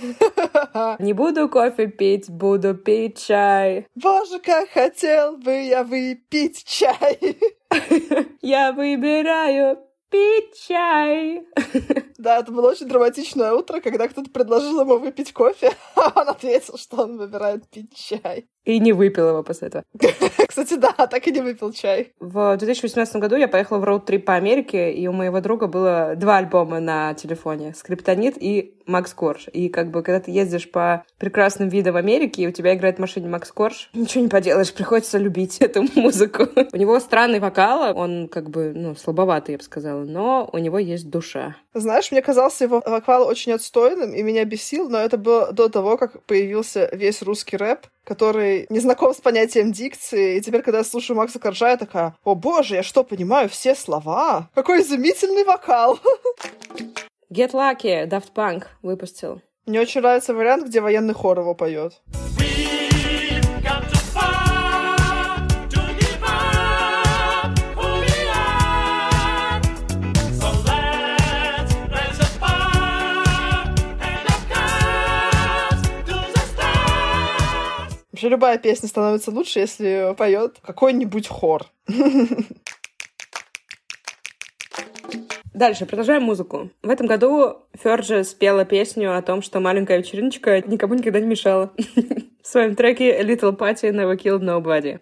Не 1.00 1.14
буду 1.14 1.48
кофе 1.48 1.88
пить, 1.88 2.30
буду 2.30 2.49
пить 2.58 3.26
чай. 3.26 3.88
Боже, 3.96 4.40
как 4.40 4.70
хотел 4.70 5.38
бы 5.38 5.52
я 5.52 5.84
выпить 5.84 6.64
чай. 6.66 7.38
Я 8.42 8.72
выбираю 8.72 9.78
пить 10.10 10.60
чай. 10.68 11.44
Да, 12.18 12.40
это 12.40 12.52
было 12.52 12.72
очень 12.72 12.88
драматичное 12.88 13.54
утро, 13.54 13.80
когда 13.80 14.10
кто-то 14.10 14.30
предложил 14.30 14.82
ему 14.82 14.98
выпить 14.98 15.32
кофе, 15.32 15.72
а 15.96 16.12
он 16.20 16.28
ответил, 16.28 16.78
что 16.78 17.04
он 17.04 17.18
выбирает 17.18 17.70
пить 17.70 17.96
чай. 17.96 18.50
И 18.66 18.80
не 18.80 18.94
выпил 18.94 19.30
его 19.30 19.44
после 19.44 19.70
этого. 19.70 19.84
Кстати, 20.48 20.76
да, 20.76 20.92
так 20.92 21.28
и 21.28 21.32
не 21.32 21.42
выпил 21.42 21.72
чай. 21.72 22.14
В 22.20 22.58
2018 22.58 23.16
году 23.18 23.36
я 23.36 23.48
поехала 23.48 23.80
в 23.80 23.84
роуд-трип 23.84 24.26
по 24.26 24.36
Америке, 24.36 24.92
и 24.92 25.08
у 25.08 25.12
моего 25.12 25.42
друга 25.42 25.68
было 25.68 26.14
два 26.16 26.38
альбома 26.38 26.80
на 26.80 27.14
телефоне. 27.14 27.74
«Скриптонит» 27.74 28.36
и 28.40 28.76
Макс 28.86 29.14
Корж. 29.14 29.48
И 29.54 29.70
как 29.70 29.92
бы, 29.92 30.02
когда 30.02 30.20
ты 30.20 30.32
ездишь 30.32 30.70
по 30.70 31.06
прекрасным 31.18 31.70
видам 31.70 31.96
Америки, 31.96 32.42
и 32.42 32.48
у 32.48 32.52
тебя 32.52 32.74
играет 32.76 32.98
в 32.98 33.00
машине 33.00 33.30
Макс 33.30 33.52
Корж, 33.52 33.90
ничего 33.94 34.24
не 34.24 34.30
поделаешь, 34.30 34.74
приходится 34.74 35.18
любить 35.18 35.58
эту 35.60 35.86
музыку. 35.96 36.48
У 36.74 36.78
него 36.78 37.00
странный 37.00 37.40
вокал, 37.40 37.96
он 37.98 38.28
как 38.28 38.50
бы, 38.50 38.74
ну, 38.76 38.96
слабоватый, 38.96 39.54
я 39.54 39.58
бы 39.58 39.64
сказала, 39.64 40.04
но 40.04 40.50
у 40.52 40.58
него 40.58 40.80
есть 40.80 41.10
душа. 41.10 41.56
Знаешь, 41.74 42.12
мне 42.12 42.22
казался 42.22 42.64
его 42.64 42.82
вокал 42.86 43.28
очень 43.28 43.52
отстойным, 43.52 44.14
и 44.14 44.24
меня 44.24 44.44
бесил, 44.46 44.90
но 44.90 44.98
это 44.98 45.18
было 45.18 45.52
до 45.52 45.70
того, 45.70 45.98
как 45.98 46.24
появился 46.24 46.90
весь 46.92 47.22
русский 47.22 47.58
рэп, 47.58 47.86
который 48.04 48.66
не 48.70 48.80
знаком 48.80 49.14
с 49.14 49.18
понятием 49.18 49.72
дикции. 49.72 50.38
И 50.38 50.42
теперь, 50.42 50.64
когда 50.64 50.80
я 50.80 50.84
слушаю 50.84 51.16
Макса 51.16 51.40
Коржа, 51.40 51.70
я 51.70 51.78
такая, 51.78 52.16
о 52.24 52.34
боже, 52.34 52.76
я 52.76 52.84
что, 52.84 53.04
понимаю 53.04 53.50
все 53.50 53.76
слова? 53.76 54.50
Какой 54.56 54.82
изумительный 54.82 55.44
вокал! 55.44 56.00
Get 57.32 57.52
Lucky, 57.52 58.08
Daft 58.10 58.34
Punk 58.34 58.64
выпустил. 58.82 59.42
Мне 59.68 59.80
очень 59.80 60.02
нравится 60.02 60.34
вариант, 60.34 60.66
где 60.66 60.82
военный 60.82 61.14
хор 61.14 61.40
его 61.40 61.54
поет. 61.54 62.02
Вообще 78.20 78.32
любая 78.32 78.58
песня 78.58 78.90
становится 78.90 79.32
лучше, 79.32 79.60
если 79.60 80.14
поет 80.18 80.58
какой-нибудь 80.62 81.30
хор. 81.30 81.68
Дальше, 85.54 85.86
продолжаем 85.86 86.24
музыку. 86.24 86.70
В 86.84 86.90
этом 86.90 87.08
году 87.08 87.60
Ферджи 87.82 88.26
спела 88.26 88.66
песню 88.66 89.18
о 89.18 89.22
том, 89.22 89.42
что 89.42 89.62
маленькая 89.62 90.00
вечериночка 90.00 90.62
никому 90.68 90.96
никогда 90.96 91.22
не 91.22 91.28
мешала. 91.28 91.72
В 92.44 92.48
своем 92.48 92.76
треке 92.76 93.22
Little 93.22 93.58
Party 93.58 93.90
Never 93.90 94.18
Killed 94.18 94.42
Nobody. 94.42 95.00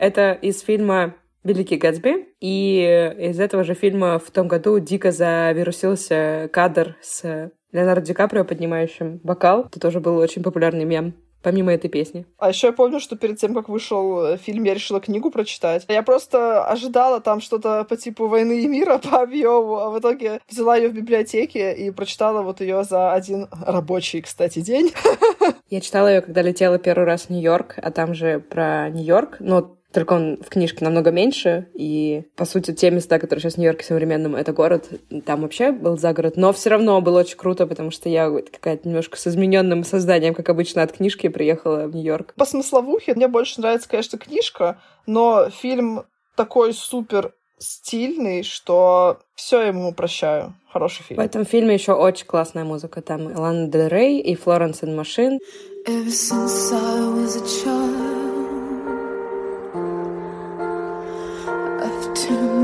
Это 0.00 0.32
из 0.32 0.62
фильма 0.62 1.14
«Великий 1.44 1.76
Гэтсби». 1.76 2.26
И 2.40 3.14
из 3.18 3.38
этого 3.38 3.64
же 3.64 3.74
фильма 3.74 4.18
в 4.18 4.30
том 4.30 4.48
году 4.48 4.78
дико 4.78 5.12
завирусился 5.12 6.48
кадр 6.50 6.96
с 7.02 7.52
Леонардо 7.70 8.06
Ди 8.06 8.14
Каприо, 8.14 8.46
поднимающим 8.46 9.18
бокал. 9.22 9.66
Это 9.66 9.78
тоже 9.78 10.00
был 10.00 10.16
очень 10.16 10.42
популярный 10.42 10.86
мем 10.86 11.14
помимо 11.42 11.72
этой 11.72 11.88
песни. 11.88 12.26
А 12.38 12.48
еще 12.48 12.68
я 12.68 12.72
помню, 12.72 12.98
что 12.98 13.16
перед 13.16 13.38
тем, 13.38 13.54
как 13.54 13.68
вышел 13.68 14.36
фильм, 14.38 14.64
я 14.64 14.72
решила 14.72 15.00
книгу 15.00 15.30
прочитать. 15.30 15.84
Я 15.88 16.02
просто 16.02 16.64
ожидала 16.64 17.20
там 17.20 17.42
что-то 17.42 17.84
по 17.84 17.96
типу 17.96 18.26
«Войны 18.26 18.62
и 18.62 18.68
мира» 18.68 18.98
по 19.02 19.20
объему, 19.20 19.76
а 19.76 19.90
в 19.90 19.98
итоге 19.98 20.40
взяла 20.48 20.76
ее 20.76 20.88
в 20.88 20.94
библиотеке 20.94 21.74
и 21.74 21.90
прочитала 21.90 22.42
вот 22.42 22.62
ее 22.62 22.84
за 22.84 23.12
один 23.12 23.48
рабочий, 23.50 24.22
кстати, 24.22 24.60
день. 24.60 24.92
Я 25.70 25.80
читала 25.80 26.08
ее, 26.08 26.22
когда 26.22 26.40
летела 26.40 26.78
первый 26.78 27.04
раз 27.04 27.26
в 27.26 27.30
Нью-Йорк, 27.30 27.74
а 27.76 27.90
там 27.90 28.14
же 28.14 28.40
про 28.40 28.88
Нью-Йорк, 28.90 29.36
но 29.40 29.76
только 29.92 30.12
он 30.12 30.38
в 30.42 30.48
книжке 30.48 30.84
намного 30.84 31.10
меньше, 31.10 31.68
и, 31.74 32.24
по 32.36 32.44
сути, 32.44 32.72
те 32.72 32.90
места, 32.90 33.18
которые 33.18 33.42
сейчас 33.42 33.54
в 33.54 33.58
Нью-Йорке 33.58 33.84
современном, 33.84 34.36
это 34.36 34.52
город, 34.52 34.88
там 35.24 35.42
вообще 35.42 35.72
был 35.72 35.98
загород, 35.98 36.36
но 36.36 36.52
все 36.52 36.70
равно 36.70 37.00
было 37.00 37.20
очень 37.20 37.36
круто, 37.36 37.66
потому 37.66 37.90
что 37.90 38.08
я 38.08 38.30
какая-то 38.30 38.88
немножко 38.88 39.18
с 39.18 39.26
измененным 39.26 39.84
созданием, 39.84 40.34
как 40.34 40.48
обычно, 40.48 40.82
от 40.82 40.92
книжки 40.92 41.28
приехала 41.28 41.86
в 41.86 41.94
Нью-Йорк. 41.94 42.34
По 42.36 42.44
смысловухе 42.44 43.14
мне 43.14 43.28
больше 43.28 43.60
нравится, 43.60 43.88
конечно, 43.88 44.18
книжка, 44.18 44.80
но 45.06 45.50
фильм 45.50 46.04
такой 46.36 46.72
супер 46.72 47.34
стильный, 47.58 48.42
что 48.42 49.18
все 49.34 49.62
ему 49.62 49.92
прощаю. 49.92 50.54
Хороший 50.72 51.02
фильм. 51.02 51.20
В 51.20 51.24
этом 51.24 51.44
фильме 51.44 51.74
еще 51.74 51.92
очень 51.92 52.26
классная 52.26 52.64
музыка. 52.64 53.02
Там 53.02 53.26
Лана 53.36 53.66
Дель 53.66 53.88
Рей 53.88 54.20
и 54.20 54.34
Флоренс 54.34 54.82
Машин. 54.82 55.38
Ever 55.86 56.10
since 56.10 56.72
I 56.72 57.00
was 57.10 57.36
a 57.36 57.64
child 57.64 58.09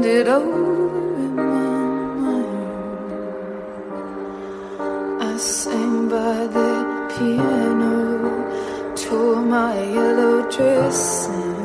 it 0.07 0.29
over 0.29 1.17
in 1.19 1.35
my 1.35 1.43
mind. 2.23 2.47
I 5.21 5.37
sang 5.37 6.09
by 6.09 6.47
the 6.47 6.71
piano, 7.13 8.31
tore 8.95 9.43
my 9.43 9.75
yellow 9.93 10.49
dress 10.51 11.29
and 11.29 11.57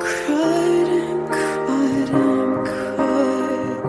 cried 0.00 0.88
and 0.88 1.28
cried 1.28 2.10
and 2.10 2.66
cried. 2.66 3.84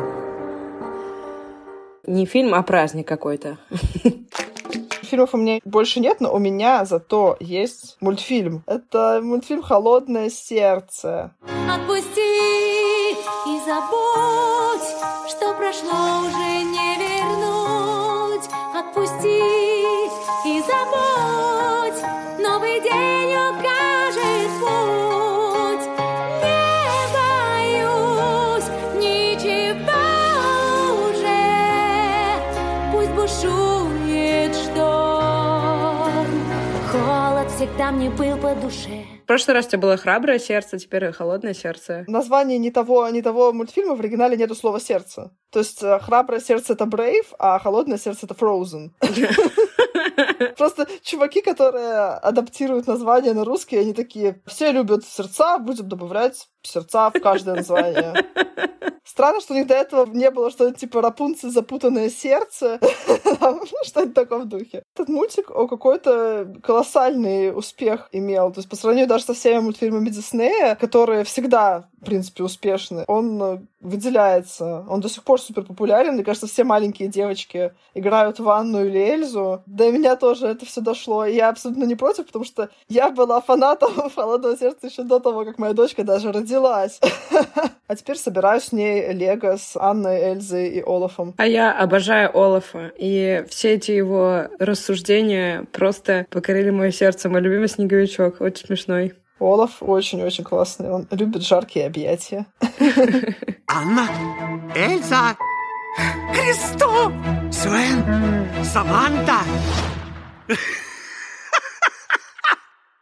Не 2.05 2.25
фильм, 2.25 2.53
а 2.53 2.63
праздник 2.63 3.07
какой-то. 3.07 3.57
Фильмов 5.03 5.33
у 5.33 5.37
меня 5.37 5.59
больше 5.63 5.99
нет, 6.01 6.19
но 6.19 6.33
у 6.33 6.39
меня 6.39 6.83
зато 6.83 7.37
есть 7.39 7.95
мультфильм. 8.01 8.63
Это 8.65 9.21
мультфильм 9.23 9.61
«Холодное 9.61 10.29
сердце». 10.29 11.31
Отпусти 11.69 12.14
прошло 15.75 16.27
уже 16.27 16.63
не 16.63 16.97
вернуть. 16.97 18.49
Отпусти 18.73 19.41
и 20.45 20.61
забудь, 20.61 22.01
новый 22.39 22.79
день 22.81 23.35
укажет 23.35 24.51
путь. 24.59 25.85
Не 26.43 26.63
боюсь 27.13 28.69
ничего 28.95 30.03
уже, 31.09 31.43
пусть 32.91 33.11
бушует 33.11 34.55
шторм. 34.55 36.27
Холод 36.91 37.51
всегда 37.51 37.91
мне 37.91 38.09
был 38.09 38.37
по 38.37 38.55
душе. 38.55 39.14
В 39.25 39.27
прошлый 39.27 39.55
раз 39.55 39.65
у 39.65 39.69
тебя 39.69 39.79
было 39.79 39.97
храброе 39.97 40.37
сердце, 40.37 40.77
теперь 40.77 41.11
холодное 41.11 41.55
сердце. 41.55 42.03
Название 42.05 42.59
не 42.59 42.69
того, 42.69 43.09
не 43.09 43.23
того 43.23 43.51
мультфильма 43.53 43.95
в 43.95 43.99
оригинале 43.99 44.37
нету 44.37 44.53
слова 44.53 44.79
сердце. 44.79 45.31
То 45.49 45.57
есть 45.57 45.81
э, 45.81 45.97
храброе 45.99 46.39
сердце 46.39 46.73
это 46.73 46.85
Brave, 46.85 47.33
а 47.39 47.57
холодное 47.57 47.97
сердце 47.97 48.27
это 48.27 48.35
Frozen. 48.35 48.91
Просто 50.57 50.87
чуваки, 51.01 51.41
которые 51.41 52.19
адаптируют 52.21 52.85
название 52.85 53.33
на 53.33 53.45
русский, 53.45 53.77
они 53.77 53.95
такие, 53.95 54.43
все 54.45 54.71
любят 54.71 55.03
сердца, 55.03 55.57
будем 55.57 55.89
добавлять 55.89 56.47
сердца 56.67 57.09
в 57.09 57.19
каждое 57.19 57.55
название. 57.55 58.13
Странно, 59.03 59.39
что 59.39 59.53
у 59.53 59.57
них 59.57 59.67
до 59.67 59.75
этого 59.75 60.05
не 60.07 60.31
было 60.31 60.49
что-то 60.49 60.77
типа 60.77 61.01
Рапунцель 61.01 61.51
запутанное 61.51 62.09
сердце. 62.09 62.79
Что-нибудь 63.83 64.15
такое 64.15 64.39
в 64.39 64.45
духе. 64.45 64.83
Этот 64.93 65.09
мультик 65.09 65.51
о 65.51 65.67
какой-то 65.67 66.53
колоссальный 66.63 67.55
успех 67.55 68.09
имел. 68.11 68.51
То 68.51 68.59
есть 68.59 68.69
по 68.69 68.75
сравнению 68.75 69.07
даже 69.07 69.25
со 69.25 69.33
всеми 69.33 69.59
мультфильмами 69.59 70.09
Диснея, 70.09 70.75
которые 70.75 71.23
всегда, 71.23 71.87
в 72.05 72.07
принципе, 72.07 72.43
успешны, 72.43 73.03
он 73.07 73.41
э, 73.41 73.57
выделяется. 73.81 74.85
Он 74.87 75.01
до 75.01 75.09
сих 75.09 75.23
пор 75.23 75.41
супер 75.41 75.63
популярен. 75.63 76.13
Мне 76.13 76.23
кажется, 76.23 76.45
все 76.45 76.63
маленькие 76.63 77.07
девочки 77.07 77.73
играют 77.95 78.39
в 78.39 78.47
Анну 78.47 78.85
или 78.85 78.99
Эльзу. 78.99 79.63
До 79.65 79.91
меня 79.91 80.15
тоже 80.15 80.45
это 80.45 80.67
все 80.67 80.81
дошло. 80.81 81.25
И 81.25 81.35
я 81.35 81.49
абсолютно 81.49 81.85
не 81.85 81.95
против, 81.95 82.27
потому 82.27 82.45
что 82.45 82.69
я 82.89 83.09
была 83.09 83.41
фанатом 83.41 84.09
«Холодного 84.15 84.55
сердца» 84.55 84.85
еще 84.85 85.01
до 85.01 85.19
того, 85.19 85.45
как 85.45 85.57
моя 85.57 85.73
дочка 85.73 86.03
даже 86.03 86.31
родилась. 86.31 86.99
А 87.87 87.95
теперь 87.95 88.17
собираю 88.17 88.59
с 88.59 88.71
ней 88.71 89.13
Лего 89.13 89.57
с 89.57 89.79
Анной, 89.79 90.19
Эльзой 90.19 90.69
и 90.69 90.81
Олафом. 90.81 91.35
А 91.37 91.45
я 91.45 91.71
обожаю 91.71 92.35
Олафа. 92.35 92.91
И 92.97 93.45
все 93.47 93.73
эти 93.73 93.91
его 93.91 94.47
рассуждения 94.57 95.67
просто 95.71 96.25
покорили 96.31 96.71
мое 96.71 96.89
сердце. 96.89 97.29
Мой 97.29 97.41
любимый 97.41 97.67
снеговичок. 97.67 98.41
Очень 98.41 98.65
смешной. 98.65 99.13
Олаф 99.39 99.81
очень-очень 99.81 100.43
классный. 100.43 100.89
Он 100.91 101.07
любит 101.11 101.41
жаркие 101.43 101.87
объятия. 101.87 102.45
Анна, 103.67 104.07
Эльза, 104.73 105.35
Христо, 106.33 107.11
Свен, 107.51 108.63
Саманта. 108.63 109.39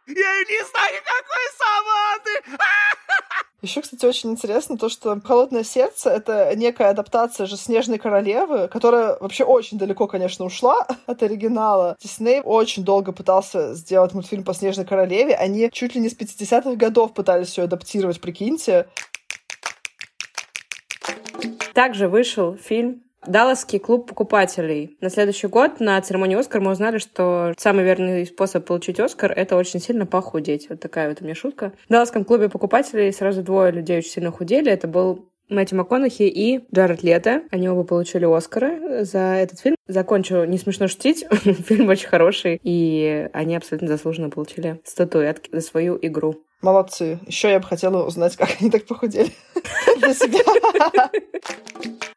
Я 0.06 0.44
не 0.44 0.64
знаю, 0.64 1.00
какой 1.04 1.46
Саманты. 1.56 2.34
Еще, 3.64 3.80
кстати, 3.80 4.04
очень 4.04 4.30
интересно 4.30 4.76
то, 4.76 4.90
что 4.90 5.18
«Холодное 5.24 5.64
сердце»— 5.64 6.10
это 6.10 6.54
некая 6.54 6.90
адаптация 6.90 7.46
же 7.46 7.56
«Снежной 7.56 7.96
королевы», 7.96 8.68
которая 8.68 9.16
вообще 9.18 9.44
очень 9.44 9.78
далеко, 9.78 10.06
конечно, 10.06 10.44
ушла 10.44 10.86
от 11.06 11.22
оригинала. 11.22 11.96
Дисней 11.98 12.42
очень 12.44 12.84
долго 12.84 13.12
пытался 13.12 13.72
сделать 13.72 14.12
мультфильм 14.12 14.44
по 14.44 14.52
«Снежной 14.52 14.84
королеве». 14.84 15.34
Они 15.34 15.70
чуть 15.72 15.94
ли 15.94 16.02
не 16.02 16.10
с 16.10 16.14
50-х 16.14 16.74
годов 16.74 17.14
пытались 17.14 17.56
ее 17.56 17.64
адаптировать, 17.64 18.20
прикиньте. 18.20 18.86
Также 21.72 22.08
вышел 22.08 22.58
фильм 22.58 23.03
Далласский 23.26 23.78
клуб 23.78 24.08
покупателей. 24.08 24.96
На 25.00 25.10
следующий 25.10 25.46
год 25.46 25.80
на 25.80 26.00
церемонии 26.00 26.36
Оскар 26.36 26.60
мы 26.60 26.72
узнали, 26.72 26.98
что 26.98 27.52
самый 27.58 27.84
верный 27.84 28.26
способ 28.26 28.64
получить 28.64 29.00
Оскар— 29.00 29.32
это 29.36 29.56
очень 29.56 29.80
сильно 29.80 30.06
похудеть. 30.06 30.68
Вот 30.68 30.80
такая 30.80 31.08
вот 31.08 31.20
у 31.20 31.24
меня 31.24 31.34
шутка. 31.34 31.72
В 31.86 31.90
Далласском 31.90 32.24
клубе 32.24 32.48
покупателей 32.48 33.12
сразу 33.12 33.42
двое 33.42 33.72
людей 33.72 33.98
очень 33.98 34.10
сильно 34.10 34.30
худели. 34.30 34.70
Это 34.70 34.88
был 34.88 35.28
Мэтью 35.48 35.76
МакКонахи 35.78 36.22
и 36.22 36.64
Джаред 36.74 37.02
Лето. 37.02 37.42
Они 37.50 37.68
оба 37.68 37.84
получили 37.84 38.24
Оскары 38.24 39.04
за 39.04 39.18
этот 39.18 39.60
фильм. 39.60 39.76
Закончу 39.86 40.44
не 40.44 40.56
смешно 40.56 40.88
шутить. 40.88 41.26
фильм 41.66 41.88
очень 41.88 42.08
хороший, 42.08 42.58
и 42.62 43.28
они 43.32 43.56
абсолютно 43.56 43.88
заслуженно 43.88 44.30
получили 44.30 44.80
статуэтки 44.84 45.50
за 45.52 45.60
свою 45.60 45.98
игру. 46.00 46.42
Молодцы. 46.64 47.18
Еще 47.26 47.50
я 47.50 47.60
бы 47.60 47.66
хотела 47.66 48.06
узнать, 48.06 48.36
как 48.36 48.48
они 48.58 48.70
так 48.70 48.86
похудели 48.86 49.30
для 49.98 50.14
себя. 50.14 51.10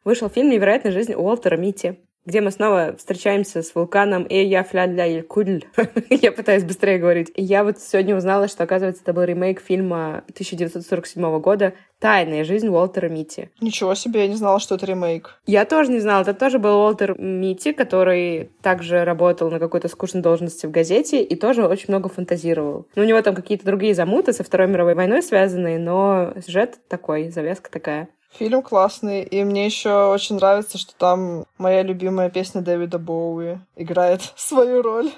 Вышел 0.04 0.30
фильм 0.30 0.48
«Невероятная 0.48 0.90
жизнь 0.90 1.12
Уолтера 1.12 1.58
Митти» 1.58 1.98
где 2.24 2.42
мы 2.42 2.50
снова 2.50 2.94
встречаемся 2.98 3.62
с 3.62 3.74
вулканом 3.74 4.26
Эя 4.28 4.62
Фля 4.62 5.22
Кудль. 5.22 5.64
Я 6.10 6.30
пытаюсь 6.30 6.62
быстрее 6.62 6.98
говорить. 6.98 7.32
Я 7.34 7.64
вот 7.64 7.78
сегодня 7.80 8.14
узнала, 8.14 8.48
что, 8.48 8.64
оказывается, 8.64 9.02
это 9.02 9.14
был 9.14 9.22
ремейк 9.22 9.62
фильма 9.62 10.18
1947 10.28 11.40
года 11.40 11.72
«Тайная 12.00 12.44
жизнь 12.44 12.68
Уолтера 12.68 13.08
Митти». 13.08 13.50
Ничего 13.60 13.94
себе, 13.94 14.22
я 14.22 14.28
не 14.28 14.36
знала, 14.36 14.60
что 14.60 14.76
это 14.76 14.86
ремейк. 14.86 15.40
Я 15.46 15.64
тоже 15.64 15.90
не 15.90 16.00
знала. 16.00 16.22
Это 16.22 16.34
тоже 16.34 16.58
был 16.58 16.76
Уолтер 16.76 17.18
Митти, 17.18 17.72
который 17.72 18.50
также 18.62 19.04
работал 19.04 19.50
на 19.50 19.58
какой-то 19.58 19.88
скучной 19.88 20.22
должности 20.22 20.66
в 20.66 20.70
газете 20.70 21.22
и 21.22 21.36
тоже 21.36 21.66
очень 21.66 21.86
много 21.88 22.08
фантазировал. 22.08 22.86
Ну, 22.94 23.02
у 23.02 23.06
него 23.06 23.20
там 23.22 23.34
какие-то 23.34 23.64
другие 23.64 23.94
замуты 23.94 24.32
со 24.32 24.44
Второй 24.44 24.68
мировой 24.68 24.94
войной 24.94 25.22
связанные, 25.22 25.78
но 25.78 26.32
сюжет 26.44 26.78
такой, 26.88 27.30
завязка 27.30 27.70
такая. 27.70 28.08
Фильм 28.30 28.62
классный, 28.62 29.22
и 29.22 29.42
мне 29.42 29.66
еще 29.66 30.10
очень 30.12 30.36
нравится, 30.36 30.78
что 30.78 30.92
там 30.96 31.44
моя 31.56 31.82
любимая 31.82 32.30
песня 32.30 32.60
Дэвида 32.60 32.98
Боуи 32.98 33.58
играет 33.74 34.20
свою 34.36 34.82
роль. 34.82 35.10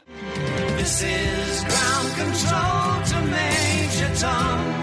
This 0.79 1.05
is 1.05 1.65
ground 1.65 2.11
control 2.17 3.03
to 3.05 3.17
Major 3.31 4.15
Tom. 4.17 4.80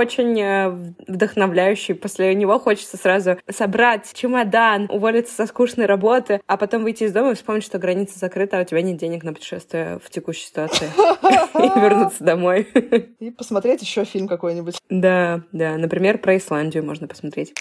Очень 0.00 0.40
э, 0.40 0.68
вдохновляющий. 1.06 1.94
После 1.94 2.34
него 2.34 2.58
хочется 2.58 2.96
сразу 2.96 3.38
собрать 3.48 4.12
чемодан, 4.14 4.86
уволиться 4.90 5.34
со 5.34 5.46
скучной 5.46 5.86
работы, 5.86 6.40
а 6.46 6.56
потом 6.56 6.82
выйти 6.82 7.04
из 7.04 7.12
дома 7.12 7.32
и 7.32 7.34
вспомнить, 7.34 7.64
что 7.64 7.78
граница 7.78 8.18
закрыта, 8.18 8.58
а 8.58 8.62
у 8.62 8.64
тебя 8.64 8.82
нет 8.82 8.96
денег 8.96 9.22
на 9.22 9.32
путешествие 9.32 10.00
в 10.04 10.10
текущей 10.10 10.46
ситуации. 10.46 10.90
И 11.54 11.80
вернуться 11.80 12.24
домой. 12.24 12.68
И 13.20 13.30
посмотреть 13.30 13.82
еще 13.82 14.04
фильм 14.04 14.26
какой-нибудь. 14.26 14.78
Да, 14.88 15.42
да. 15.52 15.76
Например, 15.76 16.18
про 16.18 16.36
Исландию 16.36 16.84
можно 16.84 17.06
посмотреть. 17.06 17.54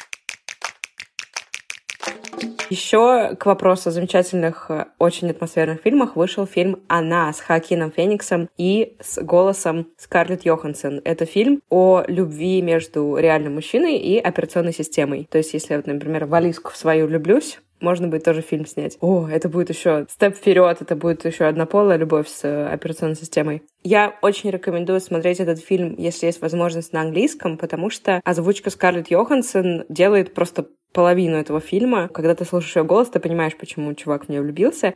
Еще 2.69 3.35
к 3.35 3.47
вопросу 3.47 3.89
о 3.89 3.91
замечательных, 3.91 4.67
э, 4.69 4.85
очень 4.99 5.29
атмосферных 5.31 5.81
фильмах 5.81 6.15
вышел 6.15 6.45
фильм 6.45 6.83
«Она» 6.87 7.33
с 7.33 7.39
Хакином 7.39 7.91
Фениксом 7.91 8.47
и 8.57 8.95
с 9.01 9.19
голосом 9.23 9.87
Скарлетт 9.97 10.45
Йоханссон. 10.45 11.01
Это 11.03 11.25
фильм 11.25 11.61
о 11.69 12.03
любви 12.07 12.61
между 12.61 13.17
реальным 13.17 13.55
мужчиной 13.55 13.97
и 13.97 14.19
операционной 14.19 14.73
системой. 14.73 15.27
То 15.31 15.39
есть, 15.39 15.53
если 15.53 15.75
вот, 15.75 15.87
например, 15.87 16.25
в 16.25 16.33
Алиску 16.35 16.71
в 16.71 16.77
свою 16.77 17.07
влюблюсь, 17.07 17.59
можно 17.81 18.07
будет 18.07 18.23
тоже 18.23 18.41
фильм 18.41 18.65
снять. 18.65 18.97
О, 19.01 19.27
это 19.27 19.49
будет 19.49 19.69
еще 19.69 20.05
степ 20.09 20.35
вперед, 20.35 20.77
это 20.81 20.95
будет 20.95 21.25
еще 21.25 21.45
однополая 21.45 21.97
любовь 21.97 22.27
с 22.27 22.43
э, 22.43 22.67
операционной 22.67 23.15
системой. 23.15 23.63
Я 23.83 24.15
очень 24.21 24.49
рекомендую 24.51 24.99
смотреть 24.99 25.39
этот 25.39 25.59
фильм, 25.59 25.95
если 25.97 26.25
есть 26.25 26.41
возможность 26.41 26.93
на 26.93 27.01
английском, 27.01 27.57
потому 27.57 27.89
что 27.89 28.21
озвучка 28.23 28.69
Скарлетт 28.69 29.09
Йоханссон 29.09 29.85
делает 29.89 30.33
просто 30.33 30.67
половину 30.93 31.37
этого 31.37 31.59
фильма. 31.59 32.07
Когда 32.07 32.35
ты 32.35 32.45
слушаешь 32.45 32.75
ее 32.75 32.83
голос, 32.83 33.09
ты 33.09 33.19
понимаешь, 33.19 33.55
почему 33.57 33.93
чувак 33.93 34.25
в 34.25 34.29
нее 34.29 34.41
влюбился. 34.41 34.93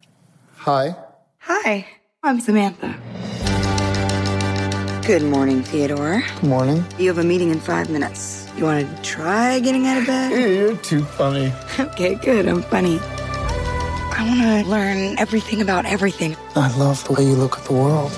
Hi. 0.65 0.95
Hi, 1.47 1.85
I'm 2.23 2.39
Samantha. 2.39 2.93
Good 5.05 5.23
morning, 5.23 5.61
Theodore. 5.63 6.23
Good 6.39 6.49
morning. 6.49 6.85
You 6.97 7.09
have 7.09 7.17
a 7.17 7.23
meeting 7.23 7.51
in 7.51 7.59
five 7.59 7.89
minutes. 7.89 8.47
You 8.57 8.63
want 8.63 8.87
to 8.87 9.01
try 9.01 9.59
getting 9.59 9.85
out 9.85 9.97
of 9.97 10.07
bed? 10.07 10.31
You're 10.31 10.77
too 10.77 11.03
funny. 11.03 11.51
Okay, 11.77 12.15
good. 12.15 12.47
I'm 12.47 12.61
funny. 12.61 12.99
I 14.15 14.25
want 14.29 14.41
to 14.41 14.69
learn 14.69 15.17
everything 15.19 15.61
about 15.61 15.85
everything. 15.85 16.37
I 16.55 16.73
love 16.77 17.03
the 17.05 17.13
way 17.13 17.25
you 17.25 17.35
look 17.35 17.57
at 17.57 17.65
the 17.65 17.73
world. 17.73 18.11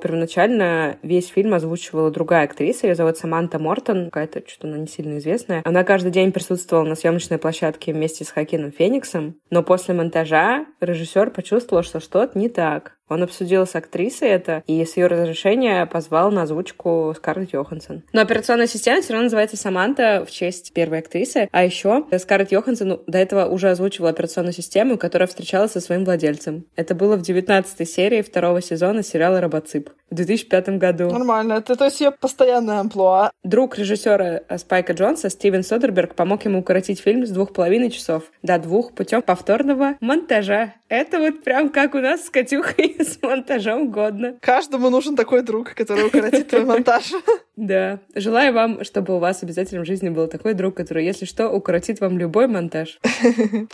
Первоначально 0.00 0.98
весь 1.02 1.28
фильм 1.28 1.54
озвучивала 1.54 2.10
другая 2.10 2.44
актриса, 2.44 2.86
ее 2.86 2.94
зовут 2.94 3.18
Саманта 3.18 3.58
Мортон, 3.58 4.06
какая-то 4.06 4.42
что-то 4.46 4.68
она 4.68 4.78
не 4.78 4.86
сильно 4.86 5.18
известная. 5.18 5.62
Она 5.64 5.84
каждый 5.84 6.10
день 6.10 6.32
присутствовала 6.32 6.84
на 6.84 6.94
съемочной 6.94 7.38
площадке 7.38 7.92
вместе 7.92 8.24
с 8.24 8.30
Хакином 8.30 8.72
Фениксом, 8.72 9.36
но 9.50 9.62
после 9.62 9.94
монтажа 9.94 10.66
режиссер 10.80 11.30
почувствовал, 11.30 11.82
что 11.82 12.00
что-то 12.00 12.38
не 12.38 12.48
так. 12.48 12.96
Он 13.10 13.24
обсудил 13.24 13.66
с 13.66 13.74
актрисой 13.74 14.28
это 14.28 14.62
и 14.66 14.84
с 14.84 14.96
ее 14.96 15.08
разрешения 15.08 15.84
позвал 15.84 16.30
на 16.30 16.42
озвучку 16.42 17.12
Скарлетт 17.16 17.52
Йоханссон. 17.52 18.02
Но 18.12 18.20
операционная 18.20 18.68
система 18.68 19.02
все 19.02 19.12
равно 19.12 19.24
называется 19.24 19.56
Саманта 19.56 20.24
в 20.26 20.30
честь 20.30 20.72
первой 20.72 21.00
актрисы. 21.00 21.48
А 21.50 21.64
еще 21.64 22.04
Скарлетт 22.16 22.52
Йоханссон 22.52 23.00
до 23.06 23.18
этого 23.18 23.46
уже 23.46 23.70
озвучивала 23.70 24.10
операционную 24.10 24.54
систему, 24.54 24.96
которая 24.96 25.26
встречалась 25.26 25.72
со 25.72 25.80
своим 25.80 26.04
владельцем. 26.04 26.64
Это 26.76 26.94
было 26.94 27.16
в 27.16 27.22
19 27.22 27.88
серии 27.88 28.22
второго 28.22 28.62
сезона 28.62 29.02
сериала 29.02 29.40
«Робоцип» 29.40 29.90
в 30.10 30.14
2005 30.14 30.78
году. 30.78 31.10
Нормально. 31.10 31.54
Это 31.54 31.76
то 31.76 31.84
есть 31.84 32.00
ее 32.00 32.10
постоянная 32.10 32.80
амплуа. 32.80 33.30
Друг 33.42 33.78
режиссера 33.78 34.42
Спайка 34.56 34.92
Джонса 34.92 35.30
Стивен 35.30 35.62
Содерберг 35.62 36.14
помог 36.14 36.44
ему 36.44 36.60
укоротить 36.60 37.00
фильм 37.00 37.26
с 37.26 37.30
двух 37.30 37.52
половиной 37.52 37.90
часов 37.90 38.24
до 38.42 38.58
двух 38.58 38.92
путем 38.92 39.22
повторного 39.22 39.96
монтажа. 40.00 40.74
Это 40.88 41.20
вот 41.20 41.42
прям 41.44 41.70
как 41.70 41.94
у 41.94 41.98
нас 41.98 42.26
с 42.26 42.30
Катюхой 42.30 42.96
с 43.04 43.22
монтажом 43.22 43.90
годно. 43.90 44.36
Каждому 44.40 44.90
нужен 44.90 45.16
такой 45.16 45.42
друг, 45.42 45.74
который 45.74 46.06
укоротит 46.06 46.48
твой 46.48 46.64
монтаж. 46.64 47.12
Да. 47.56 48.00
Желаю 48.14 48.54
вам, 48.54 48.84
чтобы 48.84 49.16
у 49.16 49.18
вас 49.18 49.42
обязательно 49.42 49.82
в 49.82 49.86
жизни 49.86 50.08
был 50.08 50.28
такой 50.28 50.54
друг, 50.54 50.74
который, 50.74 51.04
если 51.04 51.26
что, 51.26 51.50
укоротит 51.50 52.00
вам 52.00 52.18
любой 52.18 52.46
монтаж. 52.46 52.98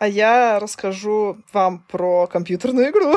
А 0.00 0.06
я 0.06 0.60
расскажу 0.60 1.38
вам 1.52 1.84
про 1.90 2.28
компьютерную 2.28 2.90
игру. 2.90 3.16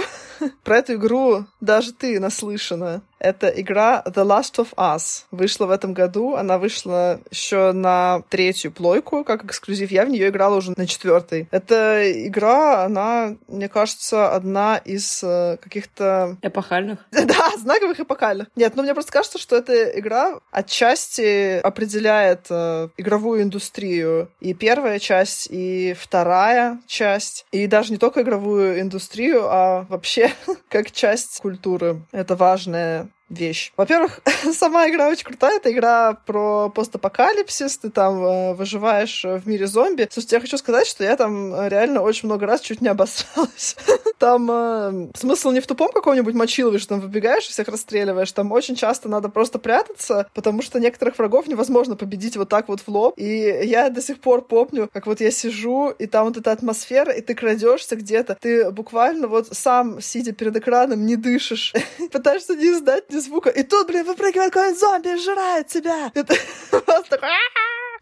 про 0.63 0.77
эту 0.77 0.95
игру 0.95 1.45
даже 1.61 1.93
ты 1.93 2.19
наслышана. 2.19 3.03
Это 3.21 3.47
игра 3.49 4.01
The 4.05 4.25
Last 4.25 4.55
of 4.55 4.73
Us. 4.75 5.25
Вышла 5.29 5.67
в 5.67 5.71
этом 5.71 5.93
году. 5.93 6.35
Она 6.35 6.57
вышла 6.57 7.21
еще 7.29 7.71
на 7.71 8.23
третью 8.29 8.71
плойку, 8.71 9.23
как 9.23 9.45
эксклюзив. 9.45 9.91
Я 9.91 10.05
в 10.05 10.09
нее 10.09 10.29
играла 10.29 10.55
уже 10.55 10.73
на 10.75 10.87
четвертой. 10.87 11.47
Эта 11.51 12.11
игра, 12.27 12.83
она, 12.83 13.35
мне 13.47 13.69
кажется, 13.69 14.33
одна 14.33 14.77
из 14.77 15.23
э, 15.23 15.57
каких-то... 15.61 16.37
Эпохальных? 16.41 16.99
Да, 17.31 17.51
знаковых 17.57 17.99
эпохальных. 17.99 18.47
Нет, 18.55 18.75
ну 18.75 18.83
мне 18.83 18.93
просто 18.93 19.11
кажется, 19.11 19.37
что 19.37 19.55
эта 19.55 19.97
игра 19.97 20.39
отчасти 20.49 21.59
определяет 21.59 22.47
э, 22.49 22.89
игровую 22.97 23.43
индустрию. 23.43 24.29
И 24.39 24.53
первая 24.53 24.97
часть, 24.97 25.47
и 25.51 25.95
вторая 25.97 26.79
часть. 26.87 27.45
И 27.51 27.67
даже 27.67 27.91
не 27.91 27.97
только 27.97 28.23
игровую 28.23 28.81
индустрию, 28.81 29.45
а 29.47 29.85
вообще 29.89 30.31
как 30.69 30.91
часть 30.91 31.39
культуры. 31.39 32.01
Это 32.11 32.35
важная 32.35 33.10
вещь. 33.31 33.73
Во-первых, 33.77 34.21
сама 34.53 34.89
игра 34.89 35.07
очень 35.07 35.25
крутая. 35.25 35.57
Это 35.57 35.71
игра 35.71 36.13
про 36.25 36.69
постапокалипсис. 36.69 37.77
Ты 37.77 37.89
там 37.89 38.23
э, 38.23 38.53
выживаешь 38.53 39.23
в 39.23 39.47
мире 39.47 39.67
зомби. 39.67 40.07
Слушайте, 40.11 40.35
я 40.35 40.41
хочу 40.41 40.57
сказать, 40.57 40.87
что 40.87 41.03
я 41.03 41.15
там 41.15 41.53
э, 41.53 41.69
реально 41.69 42.01
очень 42.01 42.27
много 42.27 42.45
раз 42.45 42.61
чуть 42.61 42.81
не 42.81 42.89
обосралась. 42.89 43.75
Там 44.19 44.49
э, 44.51 45.07
смысл 45.15 45.49
не 45.49 45.61
в 45.61 45.67
тупом 45.67 45.91
каком-нибудь 45.91 46.35
мочилове, 46.35 46.77
что 46.77 46.89
там 46.89 46.99
выбегаешь 46.99 47.47
и 47.47 47.51
всех 47.51 47.67
расстреливаешь. 47.69 48.31
Там 48.31 48.51
очень 48.51 48.75
часто 48.75 49.09
надо 49.09 49.29
просто 49.29 49.57
прятаться, 49.57 50.29
потому 50.35 50.61
что 50.61 50.79
некоторых 50.79 51.17
врагов 51.17 51.47
невозможно 51.47 51.95
победить 51.95 52.37
вот 52.37 52.47
так 52.47 52.67
вот 52.67 52.81
в 52.81 52.87
лоб. 52.87 53.15
И 53.17 53.25
я 53.63 53.89
до 53.89 53.99
сих 53.99 54.19
пор 54.19 54.43
помню, 54.43 54.87
как 54.93 55.07
вот 55.07 55.21
я 55.21 55.31
сижу, 55.31 55.89
и 55.89 56.05
там 56.05 56.27
вот 56.27 56.37
эта 56.37 56.51
атмосфера, 56.51 57.11
и 57.11 57.21
ты 57.21 57.33
крадешься 57.33 57.95
где-то. 57.95 58.37
Ты 58.39 58.69
буквально 58.69 59.27
вот 59.27 59.47
сам, 59.53 59.99
сидя 60.01 60.33
перед 60.33 60.55
экраном, 60.55 61.03
не 61.07 61.15
дышишь. 61.15 61.73
Пытаешься 62.11 62.55
не 62.55 62.73
издать 62.73 63.11
ни 63.11 63.20
звука. 63.21 63.49
И 63.49 63.63
тут, 63.63 63.87
блин, 63.87 64.05
выпрыгивает 64.05 64.53
какой-нибудь 64.53 64.79
зомби 64.79 65.09
и 65.09 65.17
жирает 65.17 65.67
тебя. 65.67 66.11
Это 66.13 66.35
просто 66.71 67.09
такой... 67.09 67.29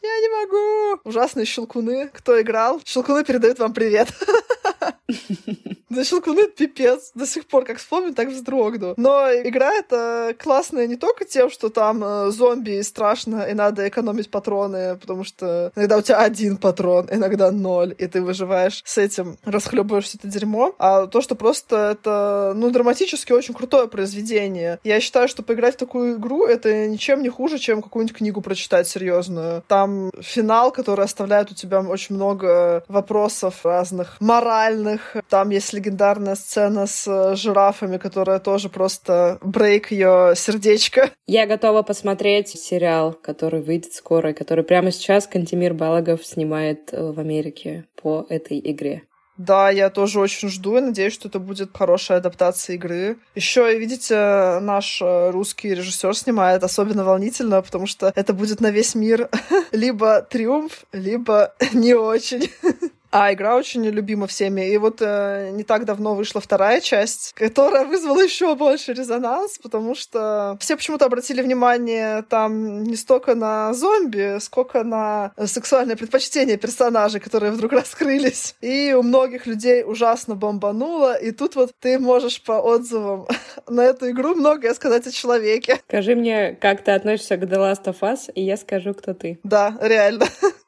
Я 0.02 0.20
не 0.22 0.30
могу! 0.30 1.02
Ужасные 1.04 1.46
щелкуны. 1.46 2.10
Кто 2.14 2.42
играл? 2.42 2.82
Щелкуны 2.86 3.24
передают 3.24 3.60
вам 3.60 3.74
привет. 3.74 4.08
Да 5.90 6.04
щелкуны 6.04 6.48
пипец. 6.48 7.12
До 7.16 7.26
сих 7.26 7.48
пор, 7.48 7.66
как 7.66 7.80
вспомню, 7.80 8.14
так 8.14 8.30
вздрогну. 8.30 8.94
Но 8.96 9.28
игра 9.44 9.74
это 9.74 10.36
классная 10.38 10.86
не 10.86 10.98
только 10.98 11.26
тем, 11.26 11.50
что 11.50 11.70
там 11.70 12.04
э, 12.04 12.30
зомби 12.30 12.78
и 12.78 12.84
страшно, 12.84 13.42
и 13.50 13.56
надо 13.56 13.88
экономить 13.88 14.30
патроны, 14.30 14.98
потому 14.98 15.24
что 15.24 15.72
иногда 15.76 15.98
у 15.98 16.02
тебя 16.04 16.20
один 16.20 16.58
патрон, 16.58 17.08
иногда 17.12 17.50
ноль, 17.50 17.96
и 17.98 18.06
ты 18.06 18.22
выживаешь 18.22 18.84
с 18.86 19.00
этим, 19.00 19.38
расхлебываешь 19.44 20.06
все 20.06 20.20
это 20.20 20.28
дерьмо. 20.28 20.76
А 20.78 21.08
то, 21.08 21.22
что 21.22 21.34
просто 21.34 21.98
это, 22.00 22.54
ну, 22.56 22.70
драматически 22.70 23.32
очень 23.32 23.56
крутое 23.56 23.88
произведение. 23.88 24.80
Я 24.84 25.00
считаю, 25.00 25.28
что 25.28 25.42
поиграть 25.42 25.74
в 25.74 25.80
такую 25.80 26.18
игру 26.18 26.46
это 26.46 26.88
ничем 26.88 27.24
не 27.24 27.30
хуже, 27.30 27.58
чем 27.58 27.82
какую-нибудь 27.82 28.16
книгу 28.16 28.42
прочитать 28.42 28.88
серьезную. 28.88 29.64
Там 29.68 29.89
финал, 30.22 30.72
который 30.72 31.06
оставляет 31.06 31.52
у 31.52 31.56
тебя 31.56 31.82
очень 31.82 32.16
много 32.16 32.84
вопросов 32.88 33.66
разных 33.66 34.18
моральных. 34.20 35.16
Там, 35.30 35.50
если 35.50 35.78
легендарная 35.78 36.36
сцена 36.36 36.88
с 36.88 37.08
э, 37.08 37.36
жирафами, 37.36 37.98
которая 37.98 38.40
тоже 38.40 38.70
просто 38.70 39.38
брейк 39.42 39.92
ее 39.92 40.34
сердечко. 40.36 41.10
Я 41.28 41.46
готова 41.48 41.82
посмотреть 41.82 42.50
сериал, 42.50 43.14
который 43.14 43.62
выйдет 43.62 43.94
скоро, 43.94 44.34
который 44.34 44.64
прямо 44.64 44.92
сейчас 44.92 45.28
Кантимир 45.28 45.74
Балагов 45.74 46.26
снимает 46.26 46.90
э, 46.92 47.12
в 47.12 47.20
Америке 47.20 47.86
по 47.96 48.26
этой 48.30 48.60
игре. 48.60 49.04
Да, 49.40 49.70
я 49.70 49.90
тоже 49.90 50.20
очень 50.20 50.50
жду 50.50 50.78
и 50.78 50.82
надеюсь, 50.82 51.14
что 51.14 51.30
это 51.30 51.40
будет 51.40 51.70
хорошая 51.74 52.18
адаптация 52.18 52.76
игры. 52.76 53.18
Еще, 53.36 53.80
видите, 53.80 54.60
наш 54.60 55.02
э, 55.02 55.30
русский 55.32 55.74
режиссер 55.74 56.14
снимает 56.14 56.62
особенно 56.62 57.06
волнительно, 57.06 57.62
потому 57.62 57.88
что 57.88 58.12
это 58.14 58.34
будет 58.34 58.60
на 58.60 58.70
весь 58.70 58.96
мир 58.96 59.30
либо 59.72 60.22
триумф, 60.22 60.84
либо 60.92 61.54
не 61.74 61.94
очень. 61.94 62.52
А 63.12 63.34
игра 63.34 63.56
очень 63.56 63.86
любима 63.86 64.28
всеми. 64.28 64.70
И 64.70 64.78
вот 64.78 65.02
э, 65.02 65.50
не 65.52 65.64
так 65.64 65.86
давно 65.86 66.16
вышла 66.16 66.42
вторая 66.42 66.80
часть, 66.80 67.34
которая 67.34 67.86
вызвала 67.86 68.22
еще 68.22 68.56
больше 68.56 68.94
резонанс, 68.94 69.58
потому 69.58 69.96
что 69.96 70.58
все 70.60 70.76
почему-то 70.76 71.06
обратили 71.06 71.42
внимание 71.42 72.24
там 72.24 72.84
не 72.84 72.96
столько 72.96 73.36
на 73.36 73.74
зомби, 73.74 74.40
сколько 74.40 74.84
на 74.84 75.32
сексуальное 75.46 75.96
предпочтение 75.96 76.58
персонажей, 76.58 77.20
которые 77.20 77.52
вдруг 77.52 77.72
раскрылись. 77.74 78.56
И 78.62 78.94
у 78.94 79.02
многих 79.02 79.48
людей 79.48 79.84
ужасно 79.84 80.36
бомбануло. 80.36 81.16
И 81.16 81.32
тут 81.32 81.56
вот 81.56 81.72
ты 81.80 81.98
можешь 81.98 82.42
по 82.44 82.54
отзывам 82.62 83.28
на 83.68 83.82
эту 83.82 84.10
игру 84.12 84.36
многое 84.36 84.74
сказать 84.74 85.08
о 85.08 85.12
человеке. 85.12 85.80
Скажи 85.88 86.16
мне, 86.16 86.54
как 86.54 86.84
ты 86.84 86.92
относишься 86.92 87.38
к 87.38 87.44
The 87.44 87.58
Last 87.58 87.86
of 87.86 88.00
Us, 88.02 88.32
и 88.34 88.44
я 88.44 88.58
скажу, 88.58 88.94
кто 88.94 89.14
ты. 89.14 89.40
Да, 89.44 89.78
реально. 89.82 90.26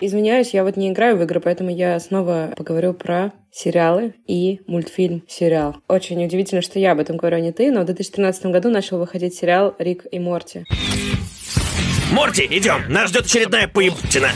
Извиняюсь, 0.00 0.52
я 0.52 0.62
вот 0.62 0.76
не 0.76 0.90
играю 0.90 1.16
в 1.16 1.22
игры, 1.22 1.40
поэтому 1.40 1.70
я 1.70 1.98
снова 2.00 2.52
поговорю 2.56 2.92
про 2.92 3.32
сериалы 3.50 4.14
и 4.26 4.60
мультфильм 4.66 5.22
«Сериал». 5.26 5.76
Очень 5.88 6.22
удивительно, 6.24 6.60
что 6.60 6.78
я 6.78 6.92
об 6.92 7.00
этом 7.00 7.16
говорю, 7.16 7.38
а 7.38 7.40
не 7.40 7.52
ты, 7.52 7.70
но 7.70 7.80
в 7.80 7.86
2013 7.86 8.46
году 8.46 8.70
начал 8.70 8.98
выходить 8.98 9.34
сериал 9.34 9.74
«Рик 9.78 10.06
и 10.10 10.18
Морти». 10.18 10.64
Морти, 12.12 12.46
идем, 12.50 12.82
нас 12.88 13.08
ждет 13.08 13.24
очередная 13.24 13.68
поебтина 13.68 14.28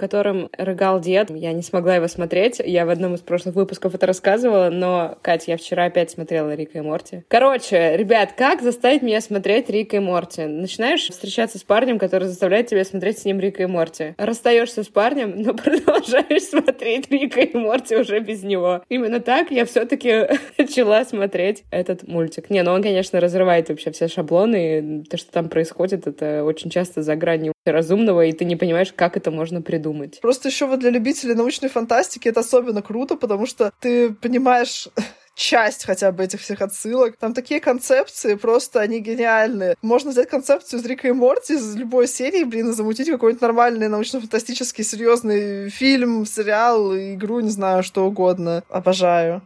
котором 0.00 0.48
рыгал 0.56 0.98
дед. 0.98 1.30
Я 1.30 1.52
не 1.52 1.62
смогла 1.62 1.96
его 1.96 2.08
смотреть. 2.08 2.60
Я 2.64 2.86
в 2.86 2.88
одном 2.90 3.14
из 3.14 3.20
прошлых 3.20 3.54
выпусков 3.54 3.94
это 3.94 4.06
рассказывала, 4.06 4.70
но, 4.70 5.18
Катя, 5.20 5.52
я 5.52 5.56
вчера 5.58 5.84
опять 5.84 6.10
смотрела 6.10 6.54
Рика 6.54 6.78
и 6.78 6.80
Морти. 6.80 7.22
Короче, 7.28 7.96
ребят, 7.96 8.32
как 8.36 8.62
заставить 8.62 9.02
меня 9.02 9.20
смотреть 9.20 9.68
Рика 9.68 9.96
и 9.96 10.00
Морти? 10.00 10.46
Начинаешь 10.46 11.06
встречаться 11.06 11.58
с 11.58 11.62
парнем, 11.62 11.98
который 11.98 12.28
заставляет 12.28 12.68
тебя 12.68 12.84
смотреть 12.84 13.18
с 13.18 13.24
ним 13.26 13.40
Рика 13.40 13.62
и 13.64 13.66
Морти. 13.66 14.14
Расстаешься 14.16 14.82
с 14.82 14.88
парнем, 14.88 15.42
но 15.42 15.52
продолжаешь 15.54 16.44
смотреть 16.44 17.10
Рика 17.10 17.40
и 17.42 17.56
Морти 17.56 17.96
уже 17.96 18.20
без 18.20 18.42
него. 18.42 18.82
Именно 18.88 19.20
так 19.20 19.50
я 19.50 19.66
все-таки 19.66 20.28
начала 20.58 21.04
смотреть 21.04 21.64
этот 21.70 22.08
мультик. 22.08 22.48
Не, 22.48 22.62
ну 22.62 22.72
он, 22.72 22.82
конечно, 22.82 23.20
разрывает 23.20 23.68
вообще 23.68 23.90
все 23.90 24.08
шаблоны. 24.08 25.04
То, 25.10 25.18
что 25.18 25.30
там 25.30 25.50
происходит, 25.50 26.06
это 26.06 26.42
очень 26.44 26.70
часто 26.70 27.02
за 27.02 27.16
гранью 27.16 27.52
разумного, 27.64 28.24
и 28.24 28.32
ты 28.32 28.44
не 28.44 28.56
понимаешь, 28.56 28.92
как 28.94 29.16
это 29.16 29.30
можно 29.30 29.62
придумать. 29.62 30.20
Просто 30.20 30.48
еще 30.48 30.66
вот 30.66 30.80
для 30.80 30.90
любителей 30.90 31.34
научной 31.34 31.68
фантастики 31.68 32.28
это 32.28 32.40
особенно 32.40 32.82
круто, 32.82 33.16
потому 33.16 33.46
что 33.46 33.72
ты 33.80 34.10
понимаешь 34.10 34.88
часть 35.34 35.84
хотя 35.84 36.12
бы 36.12 36.24
этих 36.24 36.40
всех 36.40 36.62
отсылок. 36.62 37.16
Там 37.18 37.34
такие 37.34 37.60
концепции, 37.60 38.34
просто 38.34 38.80
они 38.80 39.00
гениальные. 39.00 39.76
Можно 39.82 40.10
взять 40.10 40.28
концепцию 40.28 40.80
из 40.80 40.86
Рика 40.86 41.08
и 41.08 41.12
Морти 41.12 41.54
из 41.54 41.76
любой 41.76 42.08
серии, 42.08 42.44
блин, 42.44 42.70
и 42.70 42.72
замутить 42.72 43.10
какой-нибудь 43.10 43.42
нормальный 43.42 43.88
научно-фантастический 43.88 44.84
серьезный 44.84 45.68
фильм, 45.70 46.24
сериал, 46.26 46.94
игру, 46.94 47.40
не 47.40 47.50
знаю, 47.50 47.82
что 47.82 48.06
угодно. 48.06 48.62
Обожаю. 48.68 49.42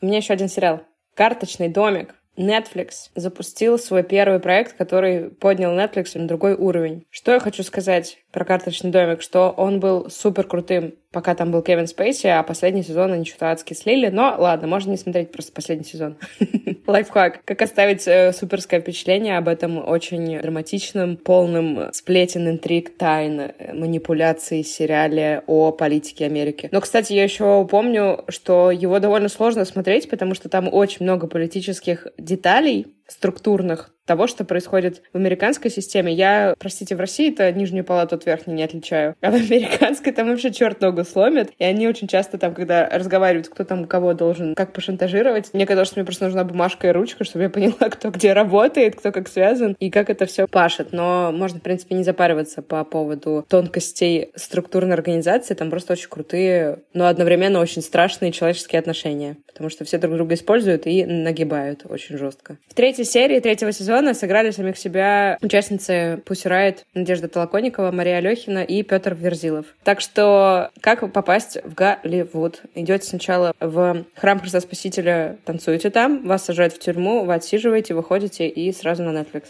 У 0.00 0.06
меня 0.06 0.18
еще 0.18 0.32
один 0.32 0.48
сериал. 0.48 0.82
«Карточный 1.14 1.68
домик». 1.68 2.14
Netflix 2.36 3.10
запустил 3.14 3.78
свой 3.78 4.02
первый 4.02 4.40
проект, 4.40 4.76
который 4.76 5.30
поднял 5.30 5.72
Netflix 5.72 6.18
на 6.18 6.26
другой 6.26 6.54
уровень. 6.54 7.06
Что 7.10 7.32
я 7.32 7.40
хочу 7.40 7.62
сказать 7.62 8.18
про 8.32 8.44
карточный 8.44 8.90
домик, 8.90 9.22
что 9.22 9.50
он 9.50 9.80
был 9.80 10.10
супер 10.10 10.44
крутым 10.44 10.94
пока 11.14 11.36
там 11.36 11.52
был 11.52 11.62
Кевин 11.62 11.86
Спейси, 11.86 12.26
а 12.26 12.42
последний 12.42 12.82
сезон 12.82 13.12
они 13.12 13.24
что-то 13.24 13.52
адски 13.52 13.72
слили. 13.72 14.08
Но 14.08 14.34
ладно, 14.36 14.66
можно 14.66 14.90
не 14.90 14.96
смотреть 14.96 15.30
просто 15.30 15.52
последний 15.52 15.84
сезон. 15.84 16.18
Лайфхак. 16.86 17.40
Как 17.44 17.62
оставить 17.62 18.06
э, 18.06 18.32
суперское 18.32 18.80
впечатление 18.80 19.38
об 19.38 19.48
этом 19.48 19.86
очень 19.86 20.38
драматичном, 20.40 21.16
полном 21.16 21.92
сплетен, 21.92 22.48
интриг, 22.48 22.96
тайн, 22.96 23.40
э, 23.40 23.72
манипуляций 23.72 24.62
сериале 24.62 25.42
о 25.46 25.72
политике 25.72 26.26
Америки. 26.26 26.68
Но, 26.72 26.80
кстати, 26.80 27.12
я 27.12 27.24
еще 27.24 27.66
помню, 27.70 28.24
что 28.28 28.70
его 28.70 28.98
довольно 28.98 29.28
сложно 29.28 29.64
смотреть, 29.64 30.10
потому 30.10 30.34
что 30.34 30.48
там 30.48 30.68
очень 30.70 31.04
много 31.04 31.26
политических 31.26 32.08
деталей, 32.18 32.86
структурных 33.06 33.93
того, 34.06 34.26
что 34.26 34.44
происходит 34.44 35.02
в 35.12 35.16
американской 35.16 35.70
системе. 35.70 36.12
Я, 36.12 36.54
простите, 36.58 36.96
в 36.96 37.00
России-то 37.00 37.50
нижнюю 37.52 37.84
палату 37.84 38.16
от 38.16 38.26
верхней 38.26 38.54
не 38.54 38.62
отличаю, 38.62 39.16
а 39.20 39.30
в 39.30 39.34
американской 39.34 40.12
там 40.12 40.28
вообще 40.28 40.52
черт 40.52 40.80
ногу 40.80 41.04
сломит, 41.04 41.50
и 41.58 41.64
они 41.64 41.88
очень 41.88 42.08
часто 42.08 42.38
там, 42.38 42.54
когда 42.54 42.88
разговаривают, 42.88 43.48
кто 43.48 43.64
там 43.64 43.86
кого 43.86 44.14
должен 44.14 44.54
как 44.54 44.72
пошантажировать, 44.72 45.52
мне 45.52 45.66
казалось, 45.66 45.88
что 45.88 45.98
мне 45.98 46.04
просто 46.06 46.24
нужна 46.24 46.44
бумажка 46.44 46.88
и 46.88 46.92
ручка, 46.92 47.24
чтобы 47.24 47.44
я 47.44 47.50
поняла, 47.50 47.74
кто 47.90 48.10
где 48.10 48.32
работает, 48.32 48.96
кто 48.96 49.12
как 49.12 49.28
связан 49.28 49.76
и 49.78 49.90
как 49.90 50.10
это 50.10 50.26
все 50.26 50.46
пашет. 50.46 50.92
Но 50.92 51.32
можно, 51.32 51.58
в 51.58 51.62
принципе, 51.62 51.94
не 51.94 52.04
запариваться 52.04 52.62
по 52.62 52.84
поводу 52.84 53.44
тонкостей 53.48 54.30
структурной 54.34 54.94
организации, 54.94 55.54
там 55.54 55.70
просто 55.70 55.94
очень 55.94 56.08
крутые, 56.08 56.80
но 56.92 57.06
одновременно 57.06 57.60
очень 57.60 57.82
страшные 57.82 58.32
человеческие 58.32 58.78
отношения, 58.78 59.36
потому 59.46 59.70
что 59.70 59.84
все 59.84 59.98
друг 59.98 60.14
друга 60.14 60.34
используют 60.34 60.86
и 60.86 61.04
нагибают 61.04 61.84
очень 61.88 62.18
жестко. 62.18 62.58
В 62.68 62.74
третьей 62.74 63.04
серии 63.04 63.40
третьего 63.40 63.72
сезона 63.72 63.93
сыграли 64.14 64.50
самих 64.50 64.76
себя 64.78 65.38
участницы 65.40 66.22
Pussy 66.24 66.50
Riot 66.50 66.78
Надежда 66.94 67.28
Толоконникова, 67.28 67.90
Мария 67.90 68.18
Алехина 68.18 68.64
и 68.64 68.82
Петр 68.82 69.14
Верзилов. 69.14 69.66
Так 69.84 70.00
что 70.00 70.70
как 70.80 71.12
попасть 71.12 71.58
в 71.64 71.74
Голливуд? 71.74 72.62
Идете 72.74 73.06
сначала 73.06 73.52
в 73.60 74.04
храм 74.14 74.40
Христа 74.40 74.60
Спасителя, 74.60 75.38
танцуете 75.44 75.90
там, 75.90 76.26
вас 76.26 76.44
сажают 76.44 76.74
в 76.74 76.78
тюрьму, 76.78 77.24
вы 77.24 77.34
отсиживаете, 77.34 77.94
выходите 77.94 78.48
и 78.48 78.72
сразу 78.72 79.02
на 79.02 79.18
Netflix. 79.18 79.44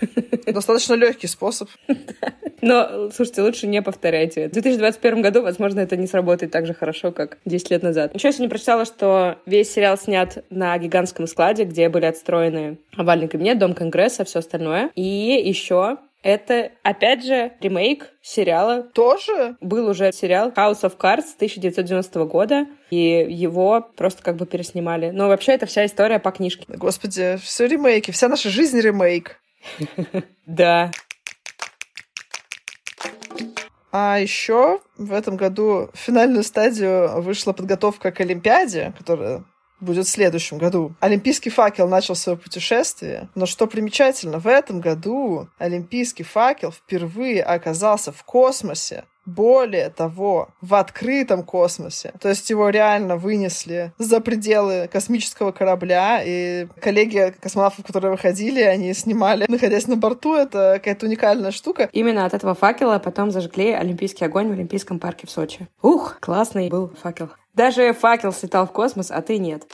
Достаточно 0.46 0.94
легкий 0.94 1.26
способ. 1.26 1.68
Но, 2.60 3.10
слушайте, 3.10 3.42
лучше 3.42 3.66
не 3.66 3.82
повторяйте. 3.82 4.48
В 4.48 4.52
2021 4.52 5.20
году, 5.20 5.42
возможно, 5.42 5.80
это 5.80 5.96
не 5.96 6.06
сработает 6.06 6.50
так 6.50 6.66
же 6.66 6.72
хорошо, 6.72 7.12
как 7.12 7.38
10 7.44 7.70
лет 7.70 7.82
назад. 7.82 8.14
Еще 8.14 8.28
я 8.28 8.32
сегодня 8.32 8.48
прочитала, 8.48 8.86
что 8.86 9.36
весь 9.44 9.70
сериал 9.70 9.98
снят 9.98 10.44
на 10.48 10.76
гигантском 10.78 11.26
складе, 11.26 11.64
где 11.64 11.88
были 11.90 12.06
отстроены 12.06 12.78
овальный 12.96 13.28
кабинет, 13.28 13.58
дом 13.64 13.74
конгресса, 13.74 14.24
все 14.24 14.40
остальное. 14.40 14.90
И 14.94 15.02
еще 15.02 15.98
Это, 16.22 16.72
опять 16.82 17.22
же, 17.22 17.52
ремейк 17.60 18.10
сериала. 18.22 18.82
Тоже? 18.82 19.56
Был 19.60 19.88
уже 19.88 20.10
сериал 20.10 20.50
House 20.52 20.80
of 20.80 20.96
Cards 20.96 21.34
1990 21.36 22.24
года, 22.24 22.66
и 22.88 23.26
его 23.28 23.86
просто 23.94 24.22
как 24.22 24.36
бы 24.36 24.46
переснимали. 24.46 25.10
Но 25.10 25.28
вообще 25.28 25.52
это 25.52 25.66
вся 25.66 25.84
история 25.84 26.18
по 26.18 26.30
книжке. 26.30 26.64
Господи, 26.68 27.36
все 27.42 27.66
ремейки, 27.66 28.10
вся 28.10 28.28
наша 28.28 28.48
жизнь 28.48 28.80
ремейк. 28.80 29.38
Да. 30.46 30.90
А 33.92 34.18
еще 34.18 34.80
в 34.98 35.12
этом 35.12 35.36
году 35.36 35.90
в 35.94 35.98
финальную 35.98 36.42
стадию 36.42 37.22
вышла 37.22 37.52
подготовка 37.52 38.12
к 38.12 38.20
Олимпиаде, 38.20 38.92
которая 38.98 39.44
будет 39.84 40.06
в 40.06 40.10
следующем 40.10 40.58
году. 40.58 40.94
Олимпийский 41.00 41.50
факел 41.50 41.88
начал 41.88 42.14
свое 42.14 42.36
путешествие, 42.36 43.28
но 43.34 43.46
что 43.46 43.66
примечательно, 43.66 44.38
в 44.38 44.46
этом 44.46 44.80
году 44.80 45.48
Олимпийский 45.58 46.24
факел 46.24 46.72
впервые 46.72 47.42
оказался 47.42 48.12
в 48.12 48.24
космосе. 48.24 49.04
Более 49.26 49.88
того, 49.88 50.50
в 50.60 50.74
открытом 50.74 51.44
космосе. 51.44 52.12
То 52.20 52.28
есть 52.28 52.50
его 52.50 52.68
реально 52.68 53.16
вынесли 53.16 53.94
за 53.96 54.20
пределы 54.20 54.86
космического 54.92 55.50
корабля, 55.50 56.20
и 56.22 56.66
коллеги 56.78 57.34
космонавтов, 57.40 57.86
которые 57.86 58.12
выходили, 58.12 58.60
они 58.60 58.92
снимали, 58.92 59.46
находясь 59.48 59.86
на 59.86 59.96
борту. 59.96 60.34
Это 60.34 60.74
какая-то 60.74 61.06
уникальная 61.06 61.52
штука. 61.52 61.88
Именно 61.92 62.26
от 62.26 62.34
этого 62.34 62.54
факела 62.54 62.98
потом 62.98 63.30
зажгли 63.30 63.70
Олимпийский 63.72 64.26
огонь 64.26 64.50
в 64.50 64.52
Олимпийском 64.52 64.98
парке 64.98 65.26
в 65.26 65.30
Сочи. 65.30 65.68
Ух, 65.80 66.18
классный 66.20 66.68
был 66.68 66.92
факел. 67.00 67.30
Даже 67.54 67.92
факел 67.92 68.32
слетал 68.32 68.66
в 68.66 68.72
космос, 68.72 69.10
а 69.10 69.22
ты 69.22 69.38
нет. 69.38 69.64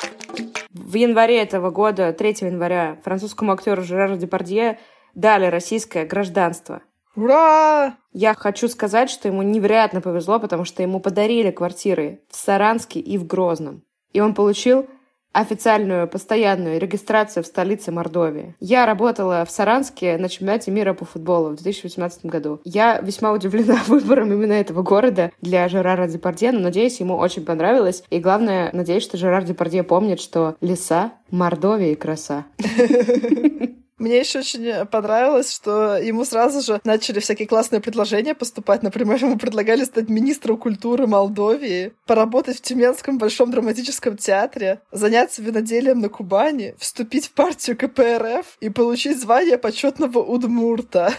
В 0.70 0.95
январе 0.95 1.43
этого 1.43 1.70
года, 1.70 2.12
3 2.12 2.37
января, 2.43 2.99
французскому 3.03 3.53
актеру 3.53 3.83
Жерару 3.83 4.16
Депардье 4.16 4.78
дали 5.14 5.47
российское 5.47 6.05
гражданство. 6.05 6.83
Ура! 7.16 7.97
Я 8.12 8.35
хочу 8.35 8.68
сказать, 8.68 9.11
что 9.11 9.28
ему 9.28 9.43
невероятно 9.43 10.01
повезло, 10.01 10.39
потому 10.39 10.64
что 10.64 10.83
ему 10.83 11.01
подарили 11.01 11.51
квартиры 11.51 12.20
в 12.28 12.37
Саранске 12.37 13.01
и 13.01 13.18
в 13.18 13.26
Грозном. 13.26 13.83
И 14.12 14.20
он 14.20 14.35
получил 14.35 14.87
официальную 15.33 16.09
постоянную 16.09 16.81
регистрацию 16.81 17.43
в 17.43 17.47
столице 17.47 17.93
Мордовии. 17.93 18.55
Я 18.61 18.87
работала 18.87 19.45
в 19.45 19.51
Саранске 19.51 20.18
на 20.18 20.28
чемпионате 20.28 20.70
мира 20.70 20.95
по 20.95 21.05
футболу 21.05 21.51
в 21.51 21.57
2018 21.57 22.26
году. 22.26 22.61
Я 22.64 23.01
весьма 23.01 23.33
удивлена 23.33 23.81
выбором 23.87 24.33
именно 24.33 24.53
этого 24.53 24.83
города 24.83 25.31
для 25.41 25.68
Жерара 25.68 26.07
Депардье, 26.09 26.53
но 26.53 26.61
надеюсь, 26.61 27.01
ему 27.01 27.16
очень 27.16 27.45
понравилось. 27.45 28.03
И 28.11 28.18
главное, 28.18 28.70
надеюсь, 28.72 29.03
что 29.03 29.16
Жерар 29.16 29.45
Депардье 29.45 29.83
помнит, 29.83 30.20
что 30.20 30.57
леса 30.61 31.12
Мордовии 31.31 31.95
краса. 31.95 32.47
Мне 34.01 34.18
еще 34.18 34.38
очень 34.38 34.86
понравилось, 34.86 35.53
что 35.55 35.98
ему 35.98 36.24
сразу 36.24 36.62
же 36.62 36.80
начали 36.84 37.20
всякие 37.20 37.46
классные 37.46 37.82
предложения 37.82 38.34
поступать. 38.34 38.82
Например, 38.82 39.22
ему 39.22 39.36
предлагали 39.36 39.84
стать 39.84 40.09
министром 40.09 40.57
культуры 40.57 41.07
Молдовии, 41.07 41.92
поработать 42.07 42.57
в 42.57 42.62
Тюменском 42.62 43.18
Большом 43.18 43.51
драматическом 43.51 44.16
театре, 44.16 44.80
заняться 44.90 45.42
виноделием 45.42 46.01
на 46.01 46.09
Кубани, 46.09 46.74
вступить 46.78 47.26
в 47.26 47.32
партию 47.32 47.76
КПРФ 47.76 48.57
и 48.61 48.70
получить 48.70 49.20
звание 49.20 49.59
почетного 49.59 50.20
удмурта. 50.20 51.12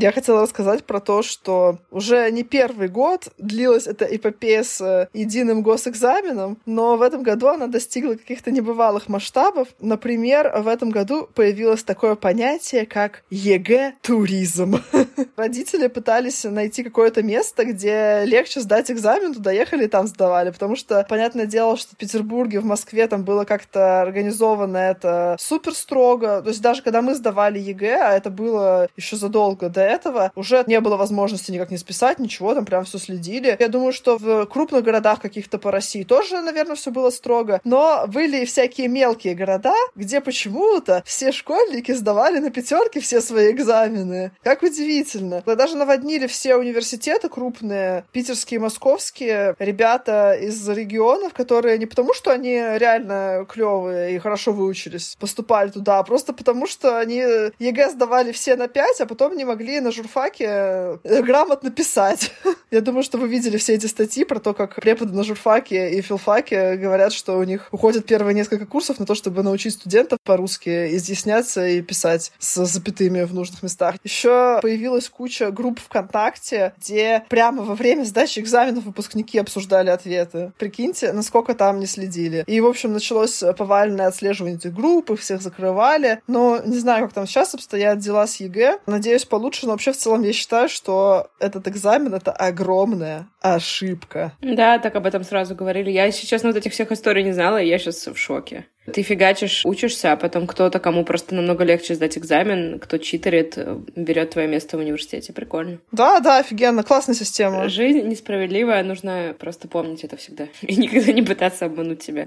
Я 0.00 0.12
хотела 0.12 0.40
рассказать 0.40 0.84
про 0.84 0.98
то, 0.98 1.20
что 1.20 1.78
уже 1.90 2.30
не 2.30 2.42
первый 2.42 2.88
год 2.88 3.28
длилась 3.36 3.86
эта 3.86 4.06
эпопея 4.06 4.62
с 4.62 4.80
э, 4.80 5.08
единым 5.12 5.60
госэкзаменом, 5.60 6.56
но 6.64 6.96
в 6.96 7.02
этом 7.02 7.22
году 7.22 7.48
она 7.48 7.66
достигла 7.66 8.14
каких-то 8.14 8.50
небывалых 8.50 9.10
масштабов. 9.10 9.68
Например, 9.78 10.54
в 10.62 10.68
этом 10.68 10.88
году 10.88 11.28
появилось 11.34 11.82
такое 11.82 12.14
понятие, 12.14 12.86
как 12.86 13.24
ЕГЭ-туризм. 13.28 14.82
Родители 15.36 15.88
пытались 15.88 16.44
найти 16.44 16.82
какое-то 16.82 17.22
место, 17.22 17.66
где 17.66 18.22
легче 18.24 18.60
сдать 18.60 18.90
экзамен, 18.90 19.34
туда 19.34 19.52
ехали 19.52 19.84
и 19.84 19.88
там 19.88 20.06
сдавали, 20.06 20.50
потому 20.50 20.76
что, 20.76 21.04
понятное 21.10 21.44
дело, 21.44 21.76
что 21.76 21.94
в 21.94 21.98
Петербурге, 21.98 22.60
в 22.60 22.64
Москве 22.64 23.06
там 23.06 23.22
было 23.24 23.44
как-то 23.44 24.00
организовано 24.00 24.78
это 24.78 25.36
супер 25.38 25.74
строго. 25.74 26.40
То 26.40 26.48
есть 26.48 26.62
даже 26.62 26.80
когда 26.80 27.02
мы 27.02 27.14
сдавали 27.14 27.58
ЕГЭ, 27.58 28.00
а 28.00 28.16
это 28.16 28.30
было 28.30 28.88
еще 28.96 29.16
задолго 29.16 29.68
до 29.68 29.89
этого 29.90 30.32
уже 30.34 30.64
не 30.66 30.80
было 30.80 30.96
возможности 30.96 31.50
никак 31.50 31.70
не 31.70 31.78
списать, 31.78 32.18
ничего, 32.18 32.54
там 32.54 32.64
прям 32.64 32.84
все 32.84 32.98
следили. 32.98 33.56
Я 33.58 33.68
думаю, 33.68 33.92
что 33.92 34.16
в 34.18 34.46
крупных 34.46 34.84
городах 34.84 35.20
каких-то 35.20 35.58
по 35.58 35.70
России 35.70 36.02
тоже, 36.04 36.40
наверное, 36.42 36.76
все 36.76 36.90
было 36.90 37.10
строго, 37.10 37.60
но 37.64 38.04
были 38.06 38.42
и 38.42 38.44
всякие 38.44 38.88
мелкие 38.88 39.34
города, 39.34 39.74
где 39.94 40.20
почему-то 40.20 41.02
все 41.04 41.32
школьники 41.32 41.92
сдавали 41.92 42.38
на 42.38 42.50
пятерки 42.50 43.00
все 43.00 43.20
свои 43.20 43.50
экзамены. 43.50 44.32
Как 44.42 44.62
удивительно. 44.62 45.42
Даже 45.44 45.76
наводнили 45.76 46.26
все 46.26 46.56
университеты 46.56 47.28
крупные, 47.28 48.04
питерские, 48.12 48.60
московские, 48.60 49.54
ребята 49.58 50.32
из 50.32 50.68
регионов, 50.68 51.34
которые 51.34 51.78
не 51.78 51.86
потому, 51.86 52.14
что 52.14 52.30
они 52.30 52.54
реально 52.54 53.46
клевые 53.48 54.14
и 54.14 54.18
хорошо 54.18 54.52
выучились, 54.52 55.16
поступали 55.18 55.70
туда, 55.70 55.98
а 55.98 56.02
просто 56.02 56.32
потому, 56.32 56.66
что 56.66 56.98
они 56.98 57.24
ЕГЭ 57.58 57.90
сдавали 57.90 58.32
все 58.32 58.56
на 58.56 58.68
пять, 58.68 59.00
а 59.00 59.06
потом 59.06 59.36
не 59.36 59.44
могли 59.44 59.79
на 59.80 59.90
журфаке 59.90 60.44
э, 60.44 61.22
грамотно 61.22 61.70
писать. 61.70 62.32
Я 62.70 62.80
думаю, 62.80 63.02
что 63.02 63.18
вы 63.18 63.28
видели 63.28 63.56
все 63.56 63.74
эти 63.74 63.86
статьи 63.86 64.24
про 64.24 64.38
то, 64.38 64.54
как 64.54 64.76
преподы 64.76 65.12
на 65.12 65.24
журфаке 65.24 65.90
и 65.90 66.02
филфаке 66.02 66.76
говорят, 66.76 67.12
что 67.12 67.38
у 67.38 67.44
них 67.44 67.68
уходят 67.72 68.06
первые 68.06 68.34
несколько 68.34 68.66
курсов 68.66 68.98
на 68.98 69.06
то, 69.06 69.14
чтобы 69.14 69.42
научить 69.42 69.74
студентов 69.74 70.18
по-русски 70.24 70.96
изъясняться 70.96 71.66
и 71.66 71.80
писать 71.82 72.32
с 72.38 72.64
запятыми 72.64 73.22
в 73.22 73.34
нужных 73.34 73.62
местах. 73.62 73.96
Еще 74.04 74.58
появилась 74.62 75.08
куча 75.08 75.50
групп 75.50 75.80
ВКонтакте, 75.80 76.74
где 76.78 77.24
прямо 77.28 77.62
во 77.62 77.74
время 77.74 78.04
сдачи 78.04 78.38
экзаменов 78.38 78.84
выпускники 78.84 79.38
обсуждали 79.38 79.90
ответы. 79.90 80.52
Прикиньте, 80.58 81.12
насколько 81.12 81.54
там 81.54 81.80
не 81.80 81.86
следили. 81.86 82.44
И, 82.46 82.60
в 82.60 82.66
общем, 82.66 82.92
началось 82.92 83.42
повальное 83.56 84.06
отслеживание 84.06 84.56
этих 84.56 84.72
групп, 84.72 85.10
их 85.10 85.20
всех 85.20 85.42
закрывали. 85.42 86.20
Но 86.26 86.60
не 86.64 86.78
знаю, 86.78 87.04
как 87.04 87.14
там 87.14 87.26
сейчас 87.26 87.54
обстоят 87.54 87.98
дела 87.98 88.26
с 88.26 88.36
ЕГЭ. 88.36 88.80
Надеюсь, 88.86 89.24
получше, 89.24 89.66
но 89.70 89.74
вообще 89.74 89.92
в 89.92 89.96
целом 89.96 90.24
я 90.24 90.32
считаю, 90.32 90.68
что 90.68 91.30
этот 91.38 91.68
экзамен— 91.68 92.12
это 92.16 92.32
огромная 92.32 93.28
ошибка. 93.40 94.32
Да, 94.42 94.80
так 94.80 94.96
об 94.96 95.06
этом 95.06 95.22
сразу 95.22 95.54
говорили. 95.54 95.92
Я, 95.92 96.06
если 96.06 96.26
честно, 96.26 96.48
вот 96.48 96.58
этих 96.58 96.72
всех 96.72 96.90
историй 96.90 97.22
не 97.22 97.30
знала, 97.30 97.62
и 97.62 97.68
я 97.68 97.78
сейчас 97.78 98.08
в 98.08 98.16
шоке. 98.16 98.66
Ты 98.92 99.02
фигачишь, 99.02 99.64
учишься, 99.64 100.10
а 100.10 100.16
потом 100.16 100.48
кто-то, 100.48 100.80
кому 100.80 101.04
просто 101.04 101.36
намного 101.36 101.62
легче 101.62 101.94
сдать 101.94 102.18
экзамен, 102.18 102.80
кто 102.80 102.98
читерит, 102.98 103.56
берет 103.94 104.30
твое 104.30 104.48
место 104.48 104.76
в 104.76 104.80
университете. 104.80 105.32
Прикольно. 105.32 105.78
Да, 105.92 106.18
да, 106.18 106.38
офигенно, 106.38 106.82
классная 106.82 107.14
система. 107.14 107.68
Жизнь 107.68 108.00
несправедливая, 108.00 108.82
нужно 108.82 109.36
просто 109.38 109.68
помнить 109.68 110.02
это 110.02 110.16
всегда. 110.16 110.48
И 110.62 110.74
никогда 110.74 111.12
не 111.12 111.22
пытаться 111.22 111.66
обмануть 111.66 112.02
себя. 112.02 112.26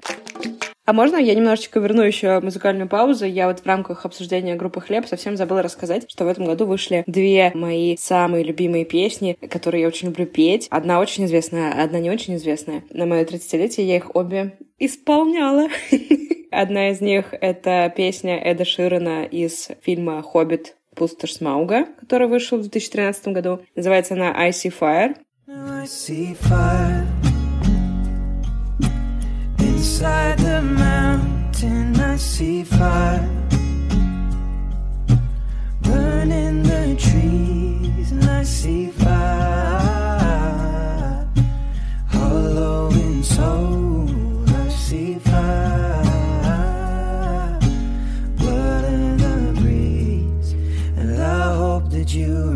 А 0.86 0.91
можно 0.91 1.15
я 1.15 1.34
немножечко 1.34 1.79
верну 1.79 2.01
еще 2.01 2.41
музыкальную 2.41 2.89
паузу? 2.89 3.25
Я 3.25 3.47
вот 3.47 3.61
в 3.61 3.65
рамках 3.65 4.05
обсуждения 4.05 4.55
группы 4.55 4.81
«Хлеб» 4.81 5.05
совсем 5.07 5.38
забыла 5.38 5.61
рассказать, 5.61 6.09
что 6.09 6.25
в 6.25 6.27
этом 6.27 6.45
году 6.45 6.65
вышли 6.65 7.05
две 7.07 7.51
мои 7.53 7.95
самые 7.95 8.43
любимые 8.43 8.84
песни, 8.84 9.38
которые 9.49 9.84
я 9.84 9.88
очень 9.88 10.09
люблю 10.09 10.25
петь. 10.25 10.67
Одна 10.69 10.99
очень 10.99 11.25
известная, 11.25 11.81
одна 11.81 11.99
не 11.99 12.09
очень 12.09 12.36
известная. 12.36 12.84
На 12.89 13.05
мое 13.05 13.23
30-летие 13.23 13.86
я 13.86 13.95
их 13.95 14.13
обе 14.13 14.57
исполняла. 14.77 15.69
Одна 16.51 16.91
из 16.91 17.01
них— 17.01 17.27
это 17.31 17.91
песня 17.95 18.38
Эда 18.38 18.63
Ширена 18.63 19.23
из 19.23 19.69
фильма 19.81 20.21
«Хоббит. 20.21 20.75
Пустошь 20.95 21.34
Смауга», 21.34 21.88
который 21.99 22.27
вышел 22.27 22.59
в 22.59 22.61
2013 22.61 23.29
году. 23.29 23.61
Называется 23.75 24.13
она 24.13 24.31
«I 24.36 24.51
See 24.51 24.71
Fire». 24.71 25.15
I 25.47 25.86
see 25.86 26.38
fire 26.39 27.32
inside 29.84 30.39
the 30.39 30.61
mountain. 30.61 31.99
I 31.99 32.15
see 32.15 32.63
fire 32.63 33.27
burning 35.81 36.63
the 36.63 36.95
trees, 36.97 38.11
and 38.13 38.23
I 38.23 38.43
see 38.43 38.88
fire 38.91 39.27
hollow 42.07 42.91
in 42.91 43.23
soul. 43.23 44.07
I 44.47 44.69
see 44.69 45.15
fire 45.15 45.99
blood 48.38 48.86
in 48.86 49.17
the 49.17 49.53
breeze, 49.59 50.53
and 50.95 51.21
I 51.21 51.55
hope 51.57 51.89
that 51.89 52.13
you 52.13 52.53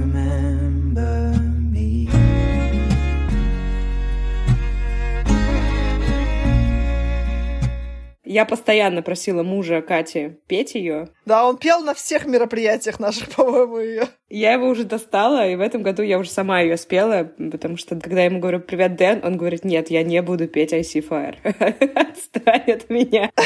Я 8.30 8.44
постоянно 8.44 9.02
просила 9.02 9.42
мужа 9.42 9.82
Кати 9.82 10.34
петь 10.48 10.76
ее. 10.76 11.08
Да, 11.26 11.48
он 11.48 11.56
пел 11.56 11.80
на 11.80 11.94
всех 11.94 12.26
мероприятиях 12.26 13.00
наших, 13.00 13.30
по-моему, 13.36 13.80
ее. 13.80 14.10
Я 14.30 14.52
его 14.52 14.68
уже 14.68 14.84
достала, 14.84 15.48
и 15.48 15.56
в 15.56 15.62
этом 15.62 15.82
году 15.82 16.04
я 16.04 16.20
уже 16.20 16.30
сама 16.30 16.60
ее 16.60 16.76
спела, 16.76 17.32
потому 17.38 17.78
что 17.78 17.98
когда 17.98 18.20
я 18.20 18.26
ему 18.26 18.40
говорю 18.40 18.60
«Привет, 18.60 18.98
Дэн», 18.98 19.22
он 19.24 19.38
говорит 19.38 19.64
«Нет, 19.64 19.90
я 19.90 20.04
не 20.04 20.22
буду 20.22 20.50
петь 20.50 20.74
I 20.74 20.82
See 20.82 21.08
Fire». 21.08 21.38
Отстань 21.96 22.70
от 22.72 22.90
меня. 22.90 23.32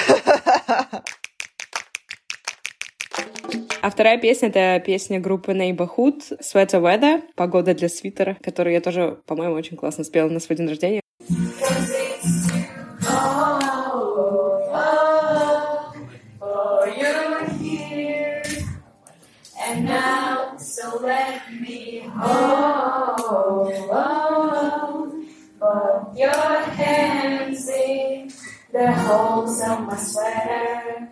А 3.83 3.89
вторая 3.89 4.19
песня— 4.19 4.49
это 4.53 4.79
песня 4.85 5.19
группы 5.19 5.53
Neighborhood 5.53 6.21
«Sweater 6.39 6.79
Weather» 6.79 7.23
«Погода 7.35 7.73
для 7.73 7.89
свитера», 7.89 8.37
которую 8.39 8.73
я 8.75 8.79
тоже, 8.79 9.17
по-моему, 9.25 9.55
очень 9.55 9.75
классно 9.75 10.03
спела 10.03 10.29
на 10.29 10.39
свой 10.39 10.55
день 10.55 10.67
рождения. 10.67 11.00
So 20.71 20.99
let 21.01 21.51
me 21.51 22.01
hold, 22.15 23.19
hold 23.91 25.13
your 26.15 26.61
hands 26.79 27.67
in 27.67 28.31
the 28.71 28.87
holes 29.03 29.61
of 29.61 29.81
my 29.87 29.97
sweater. 29.97 31.09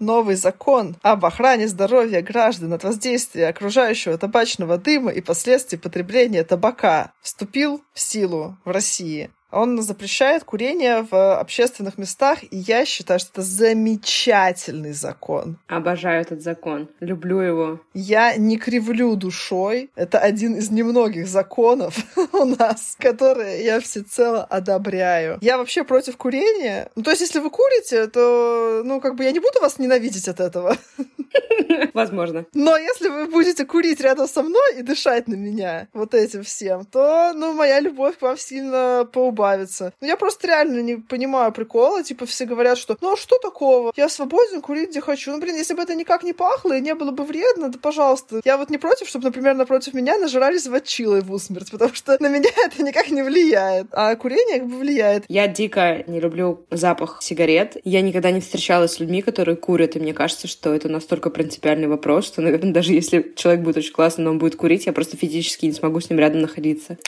Новый 0.00 0.34
закон 0.36 0.96
об 1.02 1.24
охране 1.24 1.68
здоровья 1.68 2.22
граждан 2.22 2.72
от 2.72 2.84
воздействия 2.84 3.48
окружающего 3.48 4.18
табачного 4.18 4.76
дыма 4.76 5.10
и 5.10 5.20
последствий 5.20 5.78
потребления 5.78 6.44
табака 6.44 7.12
вступил 7.22 7.82
в 7.94 8.00
силу 8.00 8.56
в 8.64 8.70
России. 8.70 9.30
Он 9.50 9.80
запрещает 9.80 10.44
курение 10.44 11.06
в 11.08 11.38
общественных 11.38 11.98
местах, 11.98 12.42
и 12.42 12.56
я 12.56 12.84
считаю, 12.84 13.20
что 13.20 13.30
это 13.32 13.42
замечательный 13.42 14.92
закон. 14.92 15.58
Обожаю 15.68 16.20
этот 16.20 16.42
закон. 16.42 16.88
Люблю 17.00 17.38
его. 17.40 17.80
Я 17.94 18.36
не 18.36 18.58
кривлю 18.58 19.14
душой. 19.16 19.90
Это 19.94 20.18
один 20.18 20.56
из 20.56 20.70
немногих 20.70 21.28
законов 21.28 21.96
у 22.32 22.44
нас, 22.44 22.96
которые 22.98 23.64
я 23.64 23.80
всецело 23.80 24.44
одобряю. 24.44 25.38
Я 25.40 25.58
вообще 25.58 25.84
против 25.84 26.16
курения. 26.16 26.90
Ну, 26.96 27.02
то 27.02 27.10
есть, 27.10 27.22
если 27.22 27.38
вы 27.38 27.50
курите, 27.50 28.08
то, 28.08 28.82
ну, 28.84 29.00
как 29.00 29.14
бы 29.14 29.24
я 29.24 29.32
не 29.32 29.40
буду 29.40 29.60
вас 29.60 29.78
ненавидеть 29.78 30.28
от 30.28 30.40
этого. 30.40 30.76
Возможно. 31.94 32.46
Но 32.54 32.76
если 32.76 33.08
вы 33.08 33.26
будете 33.26 33.64
курить 33.64 34.00
рядом 34.00 34.28
со 34.28 34.42
мной 34.42 34.78
и 34.78 34.82
дышать 34.82 35.28
на 35.28 35.34
меня 35.34 35.88
вот 35.92 36.14
этим 36.14 36.42
всем, 36.42 36.84
то, 36.84 37.32
ну, 37.34 37.52
моя 37.52 37.80
любовь 37.80 38.18
к 38.18 38.22
вам 38.22 38.36
сильно 38.36 39.08
поубавится. 39.10 39.92
Ну, 40.00 40.06
я 40.06 40.16
просто 40.16 40.46
реально 40.46 40.80
не 40.80 40.96
понимаю 40.96 41.52
прикола. 41.52 42.02
Типа, 42.02 42.26
все 42.26 42.44
говорят, 42.44 42.78
что, 42.78 42.96
ну, 43.00 43.14
а 43.14 43.16
что 43.16 43.38
такого? 43.38 43.92
Я 43.96 44.08
свободен 44.08 44.60
курить, 44.60 44.90
где 44.90 45.00
хочу. 45.00 45.32
Ну, 45.32 45.40
блин, 45.40 45.56
если 45.56 45.74
бы 45.74 45.82
это 45.82 45.94
никак 45.94 46.22
не 46.22 46.32
пахло 46.32 46.76
и 46.76 46.80
не 46.80 46.94
было 46.94 47.10
бы 47.10 47.24
вредно, 47.24 47.68
да, 47.68 47.78
пожалуйста. 47.80 48.40
Я 48.44 48.56
вот 48.56 48.70
не 48.70 48.78
против, 48.78 49.08
чтобы, 49.08 49.24
например, 49.24 49.54
напротив 49.54 49.94
меня 49.94 50.18
нажирались 50.18 50.66
ватчилой 50.66 51.20
в 51.20 51.32
усмерть, 51.32 51.70
потому 51.70 51.94
что 51.94 52.16
на 52.20 52.28
меня 52.28 52.50
это 52.64 52.82
никак 52.82 53.10
не 53.10 53.22
влияет. 53.22 53.86
А 53.92 54.14
курение 54.16 54.60
как 54.60 54.68
бы 54.68 54.78
влияет. 54.78 55.24
Я 55.28 55.48
дико 55.48 56.04
не 56.06 56.20
люблю 56.20 56.66
запах 56.70 57.18
сигарет. 57.22 57.76
Я 57.84 58.02
никогда 58.02 58.30
не 58.30 58.40
встречалась 58.40 58.92
с 58.92 59.00
людьми, 59.00 59.22
которые 59.22 59.56
курят, 59.56 59.96
и 59.96 60.00
мне 60.00 60.12
кажется, 60.12 60.48
что 60.48 60.74
это 60.74 60.88
настолько 60.88 61.25
принципиальный 61.30 61.88
вопрос, 61.88 62.26
что, 62.26 62.42
наверное, 62.42 62.72
даже 62.72 62.92
если 62.92 63.32
человек 63.36 63.62
будет 63.62 63.76
очень 63.76 63.92
классный, 63.92 64.24
но 64.24 64.30
он 64.30 64.38
будет 64.38 64.56
курить, 64.56 64.86
я 64.86 64.92
просто 64.92 65.16
физически 65.16 65.66
не 65.66 65.72
смогу 65.72 66.00
с 66.00 66.10
ним 66.10 66.18
рядом 66.18 66.40
находиться. 66.40 66.98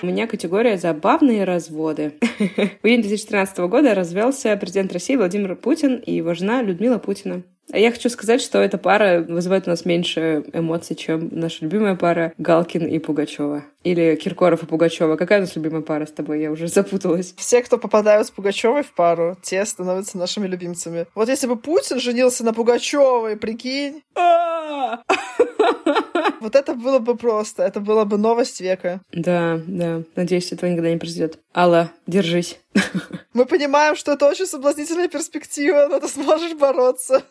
У 0.00 0.06
меня 0.06 0.28
категория 0.28 0.78
«Забавные 0.78 1.44
разводы». 1.44 2.14
В 2.82 2.86
июне 2.86 3.02
2013 3.02 3.58
года 3.58 3.94
развелся 3.94 4.56
президент 4.56 4.92
России 4.92 5.16
Владимир 5.16 5.56
Путин 5.56 5.96
и 5.96 6.14
его 6.14 6.34
жена 6.34 6.62
Людмила 6.62 6.98
Путина. 6.98 7.42
А 7.72 7.78
я 7.78 7.90
хочу 7.90 8.08
сказать, 8.08 8.40
что 8.40 8.58
эта 8.58 8.78
пара 8.78 9.20
вызывает 9.20 9.66
у 9.66 9.70
нас 9.70 9.84
меньше 9.84 10.44
эмоций, 10.52 10.96
чем 10.96 11.28
наша 11.32 11.64
любимая 11.64 11.96
пара 11.96 12.32
Галкин 12.38 12.86
и 12.86 12.98
Пугачева. 12.98 13.64
Или 13.84 14.16
Киркоров 14.16 14.62
и 14.62 14.66
Пугачева. 14.66 15.16
Какая 15.16 15.38
у 15.38 15.40
нас 15.42 15.54
любимая 15.54 15.82
пара 15.82 16.06
с 16.06 16.10
тобой? 16.10 16.40
Я 16.40 16.50
уже 16.50 16.68
запуталась. 16.68 17.34
Все, 17.36 17.62
кто 17.62 17.78
попадают 17.78 18.26
с 18.26 18.30
Пугачевой 18.30 18.82
в 18.82 18.92
пару, 18.92 19.36
те 19.42 19.64
становятся 19.64 20.18
нашими 20.18 20.46
любимцами. 20.46 21.06
Вот 21.14 21.28
если 21.28 21.46
бы 21.46 21.56
Путин 21.56 22.00
женился 22.00 22.44
на 22.44 22.54
Пугачевой, 22.54 23.36
прикинь. 23.36 24.02
Вот 26.40 26.54
это 26.54 26.74
было 26.74 26.98
бы 26.98 27.16
просто. 27.16 27.62
Это 27.62 27.80
была 27.80 28.04
бы 28.04 28.16
новость 28.16 28.60
века. 28.60 29.00
Да, 29.12 29.60
да. 29.66 30.02
Надеюсь, 30.14 30.52
этого 30.52 30.70
никогда 30.70 30.90
не 30.90 30.96
произойдет. 30.96 31.38
Алла, 31.54 31.90
держись. 32.06 32.60
Мы 33.32 33.44
понимаем, 33.44 33.96
что 33.96 34.12
это 34.12 34.26
очень 34.26 34.46
соблазнительная 34.46 35.08
перспектива, 35.08 35.86
но 35.90 35.98
ты 36.00 36.08
сможешь 36.08 36.54
бороться. 36.54 37.22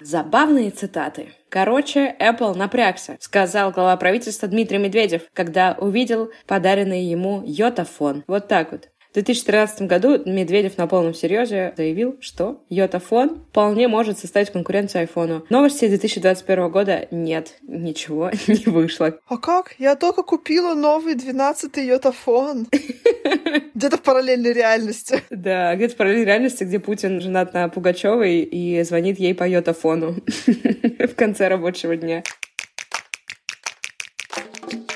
Забавные 0.00 0.70
цитаты. 0.70 1.32
Короче, 1.48 2.16
Apple 2.18 2.54
напрягся, 2.54 3.18
сказал 3.20 3.72
глава 3.72 3.96
правительства 3.98 4.48
Дмитрий 4.48 4.78
Медведев, 4.78 5.22
когда 5.34 5.76
увидел 5.78 6.30
подаренный 6.46 7.04
ему 7.04 7.42
йотафон. 7.44 8.24
Вот 8.26 8.48
так 8.48 8.72
вот. 8.72 8.88
В 9.12 9.14
2013 9.14 9.82
году 9.82 10.22
Медведев 10.24 10.78
на 10.78 10.86
полном 10.86 11.12
серьезе 11.12 11.74
заявил, 11.76 12.16
что 12.22 12.64
йотафон 12.70 13.44
вполне 13.50 13.86
может 13.86 14.18
составить 14.18 14.48
конкуренцию 14.48 15.00
айфону. 15.00 15.44
Новости 15.50 15.86
2021 15.86 16.70
года 16.70 17.08
нет, 17.10 17.58
ничего 17.60 18.30
не 18.46 18.64
вышло. 18.70 19.18
А 19.28 19.36
как? 19.36 19.74
Я 19.78 19.96
только 19.96 20.22
купила 20.22 20.72
новый 20.72 21.14
12-й 21.14 21.88
йотафон. 21.88 22.68
Где-то 23.74 23.98
в 23.98 24.02
параллельной 24.02 24.54
реальности. 24.54 25.22
Да, 25.28 25.76
где-то 25.76 25.92
в 25.92 25.96
параллельной 25.98 26.24
реальности, 26.24 26.64
где 26.64 26.78
Путин 26.78 27.20
женат 27.20 27.52
на 27.52 27.68
Пугачевой 27.68 28.38
и 28.40 28.82
звонит 28.82 29.18
ей 29.18 29.34
по 29.34 29.46
йотафону 29.46 30.16
в 30.46 31.14
конце 31.16 31.48
рабочего 31.48 31.96
дня. 31.96 32.22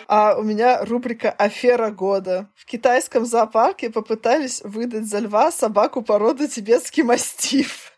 А 0.09 0.37
у 0.39 0.43
меня 0.43 0.85
рубрика 0.85 1.31
«Афера 1.31 1.91
года». 1.91 2.49
В 2.55 2.65
китайском 2.65 3.27
зоопарке 3.27 3.91
попытались 3.91 4.61
выдать 4.63 5.07
за 5.07 5.19
льва 5.19 5.51
собаку 5.51 6.03
породы 6.03 6.47
тибетский 6.47 7.03
мастиф. 7.03 7.93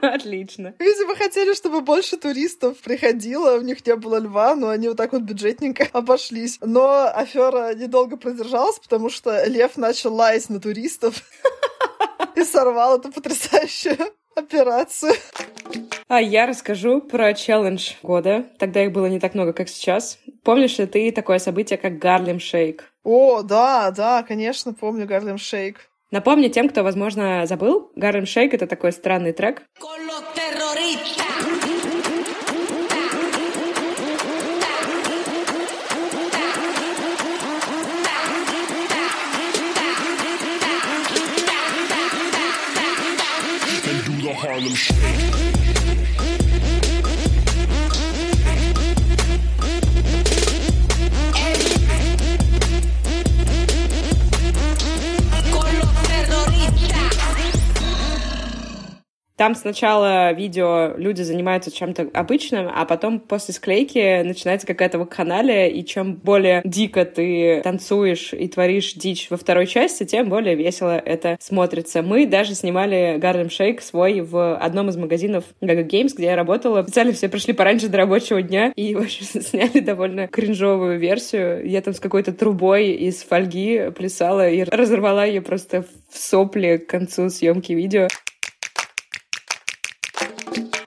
Отлично. 0.00 0.74
Видимо, 0.80 1.14
хотели, 1.14 1.54
чтобы 1.54 1.80
больше 1.80 2.16
туристов 2.16 2.78
приходило, 2.78 3.58
у 3.58 3.62
них 3.62 3.86
не 3.86 3.94
было 3.94 4.18
льва, 4.18 4.56
но 4.56 4.70
они 4.70 4.88
вот 4.88 4.96
так 4.96 5.12
вот 5.12 5.22
бюджетненько 5.22 5.88
обошлись. 5.92 6.58
Но 6.60 7.08
афера 7.14 7.74
недолго 7.74 8.16
продержалась, 8.16 8.80
потому 8.80 9.08
что 9.10 9.44
лев 9.44 9.76
начал 9.76 10.12
лаять 10.12 10.48
на 10.50 10.60
туристов 10.60 11.22
и 12.34 12.42
сорвал 12.42 12.98
эту 12.98 13.12
потрясающую 13.12 13.96
операцию. 14.36 15.14
А 16.08 16.20
я 16.20 16.46
расскажу 16.46 17.00
про 17.00 17.32
челлендж 17.32 17.92
года. 18.02 18.46
Тогда 18.58 18.84
их 18.84 18.92
было 18.92 19.06
не 19.06 19.18
так 19.18 19.34
много, 19.34 19.52
как 19.52 19.68
сейчас. 19.68 20.18
Помнишь 20.44 20.78
ли 20.78 20.86
ты 20.86 21.10
такое 21.10 21.38
событие, 21.38 21.78
как 21.78 21.98
Гарлем 21.98 22.38
Шейк? 22.38 22.92
О, 23.02 23.42
да, 23.42 23.90
да, 23.90 24.22
конечно, 24.22 24.74
помню 24.74 25.06
Гарлем 25.06 25.38
Шейк. 25.38 25.88
Напомню 26.10 26.50
тем, 26.50 26.68
кто, 26.68 26.82
возможно, 26.82 27.46
забыл, 27.46 27.90
Гарлем 27.96 28.26
Шейк— 28.26 28.52
это 28.54 28.66
такой 28.66 28.92
странный 28.92 29.32
трек. 29.32 29.62
Harlem 44.42 44.74
Shake. 44.74 46.31
Там 59.42 59.56
сначала 59.56 60.30
видео 60.30 60.92
люди 60.96 61.22
занимаются 61.22 61.72
чем-то 61.72 62.10
обычным, 62.14 62.70
а 62.72 62.84
потом 62.84 63.18
после 63.18 63.52
склейки 63.52 64.22
начинается 64.22 64.68
какая-то 64.68 65.00
вакханалия, 65.00 65.66
и 65.66 65.84
чем 65.84 66.14
более 66.14 66.62
дико 66.64 67.04
ты 67.04 67.60
танцуешь 67.64 68.32
и 68.34 68.46
творишь 68.46 68.94
дичь 68.94 69.26
во 69.30 69.36
второй 69.36 69.66
части, 69.66 70.04
тем 70.04 70.28
более 70.28 70.54
весело 70.54 70.96
это 70.96 71.36
смотрится. 71.40 72.02
Мы 72.02 72.24
даже 72.24 72.54
снимали 72.54 73.16
Гарлем 73.18 73.50
Шейк 73.50 73.82
свой 73.82 74.20
в 74.20 74.54
одном 74.54 74.90
из 74.90 74.96
магазинов 74.96 75.42
Gaga 75.60 75.88
Games, 75.88 76.12
где 76.14 76.26
я 76.26 76.36
работала. 76.36 76.84
Специально 76.84 77.12
все 77.12 77.28
пришли 77.28 77.52
пораньше 77.52 77.88
до 77.88 77.98
рабочего 77.98 78.42
дня 78.42 78.72
и, 78.76 78.94
в 78.94 79.00
общем, 79.00 79.26
сняли 79.42 79.80
довольно 79.80 80.28
кринжовую 80.28 81.00
версию. 81.00 81.68
Я 81.68 81.82
там 81.82 81.94
с 81.94 81.98
какой-то 81.98 82.32
трубой 82.32 82.90
из 82.92 83.24
фольги 83.24 83.90
плясала 83.90 84.48
и 84.48 84.62
разорвала 84.62 85.24
ее 85.24 85.42
просто 85.42 85.84
в 86.12 86.16
сопли 86.16 86.76
к 86.76 86.88
концу 86.88 87.28
съемки 87.28 87.72
видео. 87.72 88.06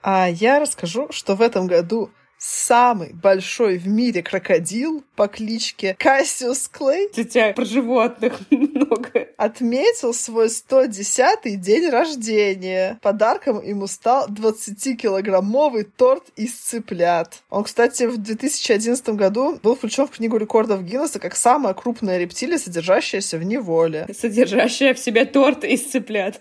А 0.08 0.28
я 0.28 0.60
расскажу, 0.60 1.08
что 1.10 1.34
в 1.34 1.42
этом 1.42 1.66
году 1.66 2.10
самый 2.38 3.12
большой 3.12 3.78
в 3.78 3.88
мире 3.88 4.22
крокодил 4.22 5.04
по 5.14 5.28
кличке 5.28 5.96
Кассиус 5.98 6.68
Клей. 6.68 7.08
Тетя 7.12 7.52
про 7.52 7.64
животных. 7.64 8.40
много. 8.50 9.28
Отметил 9.36 10.14
свой 10.14 10.46
110-й 10.46 11.56
день 11.56 11.88
рождения. 11.88 12.98
Подарком 13.02 13.62
ему 13.62 13.86
стал 13.86 14.28
20-килограммовый 14.28 15.84
торт 15.84 16.24
из 16.36 16.54
цыплят. 16.54 17.42
Он, 17.50 17.64
кстати, 17.64 18.04
в 18.04 18.18
2011 18.18 19.08
году 19.10 19.58
был 19.62 19.76
включен 19.76 20.06
в 20.06 20.10
книгу 20.10 20.36
рекордов 20.36 20.82
Гиннесса 20.82 21.18
как 21.18 21.36
самая 21.36 21.74
крупная 21.74 22.18
рептилия, 22.18 22.58
содержащаяся 22.58 23.38
в 23.38 23.42
неволе. 23.42 24.06
Содержащая 24.12 24.94
в 24.94 24.98
себе 24.98 25.24
торт 25.24 25.64
из 25.64 25.82
цыплят. 25.90 26.40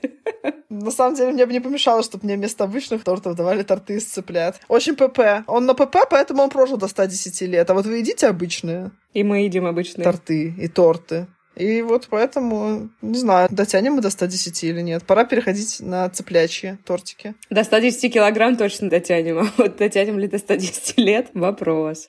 На 0.69 0.91
самом 0.91 1.15
деле, 1.15 1.31
мне 1.31 1.45
бы 1.45 1.53
не 1.53 1.59
помешало, 1.59 2.03
чтобы 2.03 2.25
мне 2.25 2.35
вместо 2.35 2.63
обычных 2.63 3.03
тортов 3.03 3.35
давали 3.35 3.63
торты 3.63 3.95
из 3.95 4.05
цыплят. 4.05 4.59
Очень 4.67 4.95
ПП. 4.95 5.47
Он 5.47 5.65
на 5.65 5.73
ПП, 5.73 5.84
поэтому 5.86 6.43
он 6.43 6.49
прожил 6.49 6.77
до 6.77 6.88
110 6.88 7.41
лет. 7.41 7.69
А 7.69 7.73
вот 7.73 7.86
вы 7.86 7.97
едите 7.97 8.27
обычные 8.27 8.91
И 9.13 9.23
мы 9.23 9.43
едим 9.43 9.65
обычные. 9.65 10.03
торты 10.03 10.53
и 10.57 10.67
торты. 10.67 11.27
И 11.55 11.81
вот 11.81 12.07
поэтому, 12.09 12.89
не 13.01 13.17
знаю, 13.17 13.47
дотянем 13.49 13.93
мы 13.93 14.01
до 14.01 14.09
110 14.09 14.63
или 14.65 14.81
нет. 14.81 15.05
Пора 15.05 15.23
переходить 15.23 15.77
на 15.79 16.09
цыплячьи 16.09 16.77
тортики. 16.86 17.33
До 17.49 17.63
110 17.63 18.13
килограмм 18.13 18.57
точно 18.57 18.89
дотянем, 18.89 19.39
а 19.39 19.47
вот 19.57 19.77
дотянем 19.77 20.19
ли 20.19 20.27
до 20.27 20.38
110 20.38 20.97
лет— 20.97 21.27
вопрос. 21.33 22.07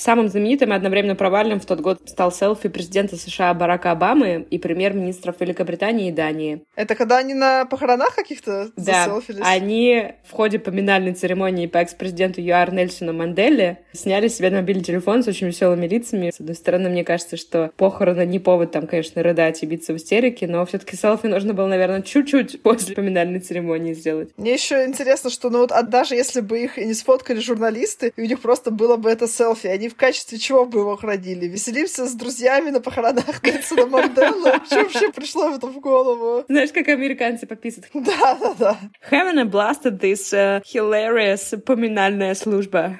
Самым 0.00 0.28
знаменитым 0.28 0.72
и 0.72 0.76
одновременно 0.76 1.14
провальным 1.14 1.60
в 1.60 1.66
тот 1.66 1.80
год 1.80 2.00
стал 2.06 2.32
селфи 2.32 2.70
президента 2.70 3.16
США 3.16 3.52
Барака 3.52 3.90
Обамы 3.90 4.46
и 4.48 4.58
премьер-министров 4.58 5.36
Великобритании 5.40 6.08
и 6.08 6.10
Дании. 6.10 6.62
Это 6.74 6.94
когда 6.94 7.18
они 7.18 7.34
на 7.34 7.66
похоронах 7.66 8.14
каких-то 8.14 8.70
Да, 8.78 9.04
заселфились? 9.04 9.42
они 9.44 10.12
в 10.26 10.32
ходе 10.32 10.58
поминальной 10.58 11.12
церемонии 11.12 11.66
по 11.66 11.76
экс-президенту 11.76 12.40
ЮАР 12.40 12.72
Нельсону 12.72 13.12
Манделе 13.12 13.80
сняли 13.92 14.28
себе 14.28 14.48
на 14.48 14.62
мобильный 14.62 14.84
телефон 14.84 15.22
с 15.22 15.28
очень 15.28 15.48
веселыми 15.48 15.86
лицами. 15.86 16.30
С 16.30 16.40
одной 16.40 16.56
стороны, 16.56 16.88
мне 16.88 17.04
кажется, 17.04 17.36
что 17.36 17.70
похороны 17.76 18.24
не 18.24 18.38
повод 18.38 18.70
там, 18.72 18.86
конечно, 18.86 19.22
рыдать 19.22 19.62
и 19.62 19.66
биться 19.66 19.92
в 19.92 19.98
истерике, 19.98 20.46
но 20.46 20.64
все-таки 20.64 20.96
селфи 20.96 21.26
нужно 21.26 21.52
было, 21.52 21.66
наверное, 21.66 22.00
чуть-чуть 22.00 22.62
после 22.62 22.94
поминальной 22.94 23.40
церемонии 23.40 23.92
сделать. 23.92 24.30
Мне 24.38 24.54
еще 24.54 24.86
интересно, 24.86 25.28
что 25.28 25.50
ну 25.50 25.58
вот 25.58 25.72
а 25.72 25.82
даже 25.82 26.14
если 26.14 26.40
бы 26.40 26.58
их 26.58 26.78
и 26.78 26.86
не 26.86 26.94
сфоткали 26.94 27.38
журналисты, 27.38 28.14
и 28.16 28.22
у 28.22 28.24
них 28.24 28.40
просто 28.40 28.70
было 28.70 28.96
бы 28.96 29.10
это 29.10 29.28
селфи, 29.28 29.66
они 29.66 29.89
в 29.90 29.96
качестве 29.96 30.38
чего 30.38 30.64
бы 30.64 30.80
его 30.80 30.96
хранили? 30.96 31.46
Веселимся 31.46 32.06
с 32.06 32.14
друзьями 32.14 32.70
на 32.70 32.80
похоронах 32.80 33.42
Нельсона 33.42 33.86
Манделы? 33.86 34.60
Что 34.64 34.76
вообще 34.76 35.12
пришло 35.12 35.50
в 35.50 35.56
это 35.56 35.66
в 35.66 35.80
голову? 35.80 36.44
Знаешь, 36.48 36.72
как 36.72 36.88
американцы 36.88 37.46
подписывают? 37.46 37.90
Да, 38.10 38.34
да, 38.34 38.54
да. 38.54 38.78
Having 39.10 39.40
a 39.40 39.44
blast 39.44 39.84
at 39.84 40.00
this 40.00 40.32
uh, 40.32 40.62
hilarious 40.62 41.56
поминальная 41.58 42.34
служба. 42.34 42.98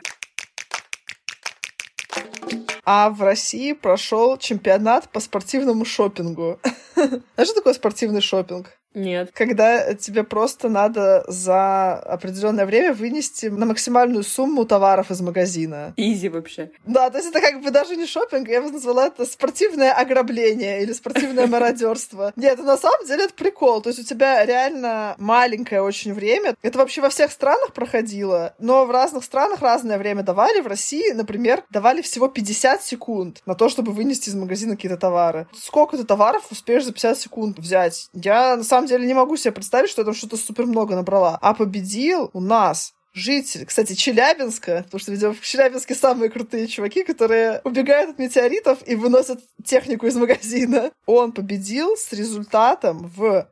А 2.84 3.10
в 3.10 3.22
России 3.22 3.72
прошел 3.72 4.36
чемпионат 4.36 5.10
по 5.12 5.20
спортивному 5.20 5.84
шопингу. 5.84 6.60
Знаешь, 6.94 7.22
что 7.44 7.54
такое 7.54 7.74
спортивный 7.74 8.20
шопинг? 8.20 8.79
Нет. 8.94 9.30
Когда 9.32 9.94
тебе 9.94 10.24
просто 10.24 10.68
надо 10.68 11.24
за 11.28 11.94
определенное 11.94 12.66
время 12.66 12.92
вынести 12.92 13.46
на 13.46 13.66
максимальную 13.66 14.24
сумму 14.24 14.64
товаров 14.64 15.10
из 15.10 15.20
магазина. 15.20 15.94
Изи 15.96 16.28
вообще. 16.28 16.70
Да, 16.86 17.10
то 17.10 17.18
есть 17.18 17.30
это 17.30 17.40
как 17.40 17.62
бы 17.62 17.70
даже 17.70 17.96
не 17.96 18.06
шопинг, 18.06 18.48
я 18.48 18.60
бы 18.62 18.70
назвала 18.70 19.06
это 19.06 19.26
спортивное 19.26 19.92
ограбление 19.92 20.82
или 20.82 20.92
спортивное 20.92 21.46
мародерство. 21.48 22.32
Нет, 22.36 22.58
на 22.58 22.76
самом 22.76 23.06
деле 23.06 23.24
это 23.24 23.34
прикол. 23.34 23.80
То 23.80 23.90
есть 23.90 24.00
у 24.00 24.04
тебя 24.04 24.44
реально 24.44 25.14
маленькое 25.18 25.82
очень 25.82 26.12
время. 26.12 26.54
Это 26.62 26.78
вообще 26.78 27.00
во 27.00 27.08
всех 27.08 27.30
странах 27.30 27.72
проходило, 27.72 28.54
но 28.58 28.84
в 28.84 28.90
разных 28.90 29.24
странах 29.24 29.62
разное 29.62 29.98
время 29.98 30.22
давали. 30.22 30.60
В 30.60 30.66
России, 30.66 31.12
например, 31.12 31.62
давали 31.70 32.02
всего 32.02 32.28
50 32.28 32.82
секунд 32.82 33.42
на 33.46 33.54
то, 33.54 33.68
чтобы 33.68 33.92
вынести 33.92 34.28
из 34.28 34.34
магазина 34.34 34.76
какие-то 34.76 34.96
товары. 34.96 35.46
Сколько 35.54 35.96
ты 35.96 36.04
товаров 36.04 36.46
успеешь 36.50 36.84
за 36.84 36.92
50 36.92 37.18
секунд 37.18 37.58
взять? 37.58 38.08
Я 38.12 38.56
на 38.56 38.64
самом 38.64 38.79
деле 38.86 39.06
не 39.06 39.14
могу 39.14 39.36
себе 39.36 39.52
представить, 39.52 39.90
что 39.90 40.02
я 40.02 40.04
там 40.04 40.14
что-то 40.14 40.36
супер 40.36 40.66
много 40.66 40.94
набрала. 40.94 41.38
А 41.40 41.54
победил 41.54 42.30
у 42.32 42.40
нас 42.40 42.92
житель, 43.12 43.66
кстати, 43.66 43.94
Челябинска, 43.94 44.82
потому 44.84 45.00
что, 45.00 45.12
видимо, 45.12 45.34
в 45.34 45.40
Челябинске 45.40 45.94
самые 45.94 46.30
крутые 46.30 46.68
чуваки, 46.68 47.02
которые 47.04 47.60
убегают 47.64 48.10
от 48.10 48.18
метеоритов 48.18 48.78
и 48.86 48.94
выносят 48.94 49.40
технику 49.64 50.06
из 50.06 50.16
магазина. 50.16 50.90
Он 51.06 51.32
победил 51.32 51.96
с 51.96 52.12
результатом 52.12 53.10
в 53.16 53.48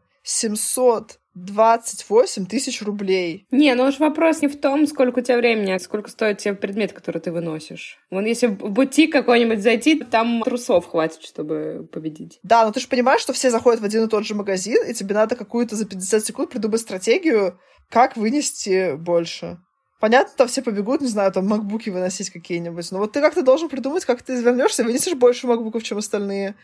728 1.46 2.46
тысяч 2.46 2.82
рублей. 2.82 3.46
Не, 3.50 3.74
ну 3.74 3.84
уж 3.84 3.98
вопрос 3.98 4.42
не 4.42 4.48
в 4.48 4.60
том, 4.60 4.86
сколько 4.86 5.20
у 5.20 5.22
тебя 5.22 5.36
времени, 5.36 5.72
а 5.72 5.78
сколько 5.78 6.10
стоит 6.10 6.38
тебе 6.38 6.54
предмет, 6.54 6.92
который 6.92 7.20
ты 7.20 7.32
выносишь. 7.32 7.98
Вон 8.10 8.24
если 8.24 8.46
в 8.46 8.70
бутик 8.70 9.12
какой-нибудь 9.12 9.62
зайти, 9.62 9.98
там 9.98 10.42
трусов 10.42 10.86
хватит, 10.86 11.22
чтобы 11.22 11.88
победить. 11.92 12.38
Да, 12.42 12.64
но 12.64 12.72
ты 12.72 12.80
же 12.80 12.88
понимаешь, 12.88 13.20
что 13.20 13.32
все 13.32 13.50
заходят 13.50 13.80
в 13.80 13.84
один 13.84 14.04
и 14.04 14.08
тот 14.08 14.26
же 14.26 14.34
магазин, 14.34 14.82
и 14.86 14.94
тебе 14.94 15.14
надо 15.14 15.36
какую-то 15.36 15.76
за 15.76 15.86
50 15.86 16.24
секунд 16.24 16.50
придумать 16.50 16.80
стратегию, 16.80 17.58
как 17.88 18.16
вынести 18.16 18.96
больше. 18.96 19.58
Понятно, 20.00 20.32
там 20.36 20.46
все 20.46 20.62
побегут, 20.62 21.00
не 21.00 21.08
знаю, 21.08 21.32
там 21.32 21.46
макбуки 21.46 21.90
выносить 21.90 22.30
какие-нибудь. 22.30 22.90
Но 22.92 22.98
вот 22.98 23.12
ты 23.12 23.20
как-то 23.20 23.42
должен 23.42 23.68
придумать, 23.68 24.04
как 24.04 24.22
ты 24.22 24.34
извернешься 24.34 24.82
и 24.82 24.84
вынесешь 24.84 25.14
больше 25.14 25.48
макбуков, 25.48 25.82
чем 25.82 25.98
остальные. 25.98 26.54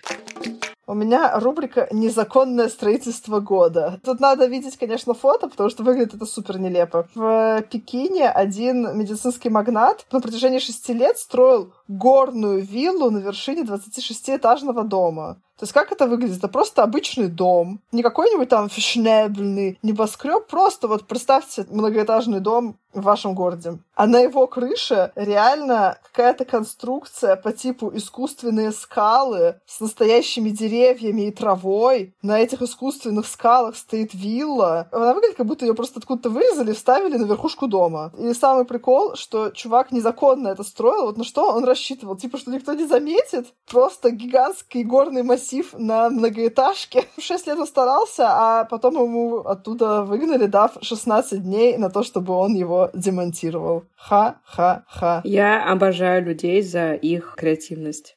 У 0.87 0.93
меня 0.93 1.39
рубрика 1.41 1.89
«Незаконное 1.91 2.68
строительство 2.68 3.41
года». 3.41 4.01
Тут 4.05 4.20
надо 4.20 4.45
видеть, 4.45 4.76
конечно, 4.76 5.14
фото, 5.14 5.49
потому 5.49 5.70
что 5.70 5.82
выглядит 5.82 6.14
это 6.14 6.26
супер 6.26 6.59
нелепо. 6.59 7.09
В 7.14 7.64
Пекине 7.70 8.28
один 8.28 8.97
медицинский 8.97 9.49
магнат 9.49 10.05
на 10.12 10.20
протяжении 10.20 10.59
шести 10.59 10.93
лет 10.93 11.18
строил 11.18 11.72
горную 11.89 12.62
виллу 12.62 13.11
на 13.11 13.18
вершине 13.18 13.62
26-этажного 13.62 14.85
дома. 14.85 15.39
То 15.59 15.65
есть 15.65 15.73
как 15.73 15.93
это 15.93 16.07
выглядит? 16.07 16.39
Это 16.39 16.49
просто 16.49 16.83
обычный 16.83 17.29
дом. 17.29 17.81
Не 17.93 18.03
какой-нибудь 18.03 18.49
там 18.49 18.69
фешнебельный 18.69 19.79
небоскреб, 19.83 20.47
просто 20.49 20.89
вот 20.89 21.07
представьте 21.07 21.65
многоэтажный 21.71 22.41
дом 22.41 22.77
в 22.93 23.03
вашем 23.03 23.35
городе. 23.35 23.79
А 23.95 24.07
на 24.07 24.21
его 24.21 24.47
крыше 24.47 25.13
реально 25.17 25.99
какая-то 26.05 26.45
конструкция 26.45 27.37
по 27.37 27.53
типу 27.53 27.91
искусственные 27.95 28.73
скалы 28.73 29.61
с 29.67 29.81
настоящими 29.81 30.51
деревьями 30.51 31.23
и 31.23 31.31
травой. 31.31 32.15
На 32.23 32.41
этих 32.41 32.63
искусственных 32.63 33.27
скалах 33.27 33.77
стоит 33.77 34.15
вилла. 34.15 34.89
Она 34.93 35.15
выглядит, 35.15 35.37
как 35.37 35.47
будто 35.47 35.65
ее 35.65 35.75
просто 35.75 35.99
откуда-то 35.99 36.31
вырезали 36.31 36.71
и 36.71 36.75
вставили 36.75 37.17
на 37.17 37.25
верхушку 37.25 37.67
дома. 37.67 38.13
И 38.19 38.33
самый 38.35 38.65
прикол, 38.65 39.17
что 39.17 39.51
чувак 39.51 39.93
незаконно 39.93 40.49
это 40.49 40.63
строил. 40.63 41.07
Вот 41.07 41.17
на 41.17 41.25
что 41.25 41.53
он 41.53 41.65
рассчитывал? 41.65 42.17
Типа, 42.17 42.39
что 42.39 42.51
никто 42.51 42.75
не 42.75 42.87
заметит? 42.87 43.47
Просто 43.69 44.11
гигантский 44.11 44.85
горный 44.85 45.23
массив 45.23 45.43
на 45.74 46.11
многоэтажке. 46.11 47.05
Шесть 47.18 47.47
лет 47.47 47.59
он 47.59 47.66
старался, 47.66 48.26
а 48.28 48.64
потом 48.64 48.95
ему 48.95 49.38
оттуда 49.38 50.03
выгнали, 50.03 50.47
дав 50.47 50.72
16 50.80 51.42
дней 51.42 51.76
на 51.76 51.90
то, 51.90 52.03
чтобы 52.03 52.34
он 52.34 52.55
его 52.55 52.90
демонтировал. 52.95 53.84
Ха-ха-ха. 53.97 55.20
Я 55.24 55.64
обожаю 55.70 56.24
людей 56.24 56.62
за 56.62 56.95
их 56.95 57.34
креативность. 57.36 58.16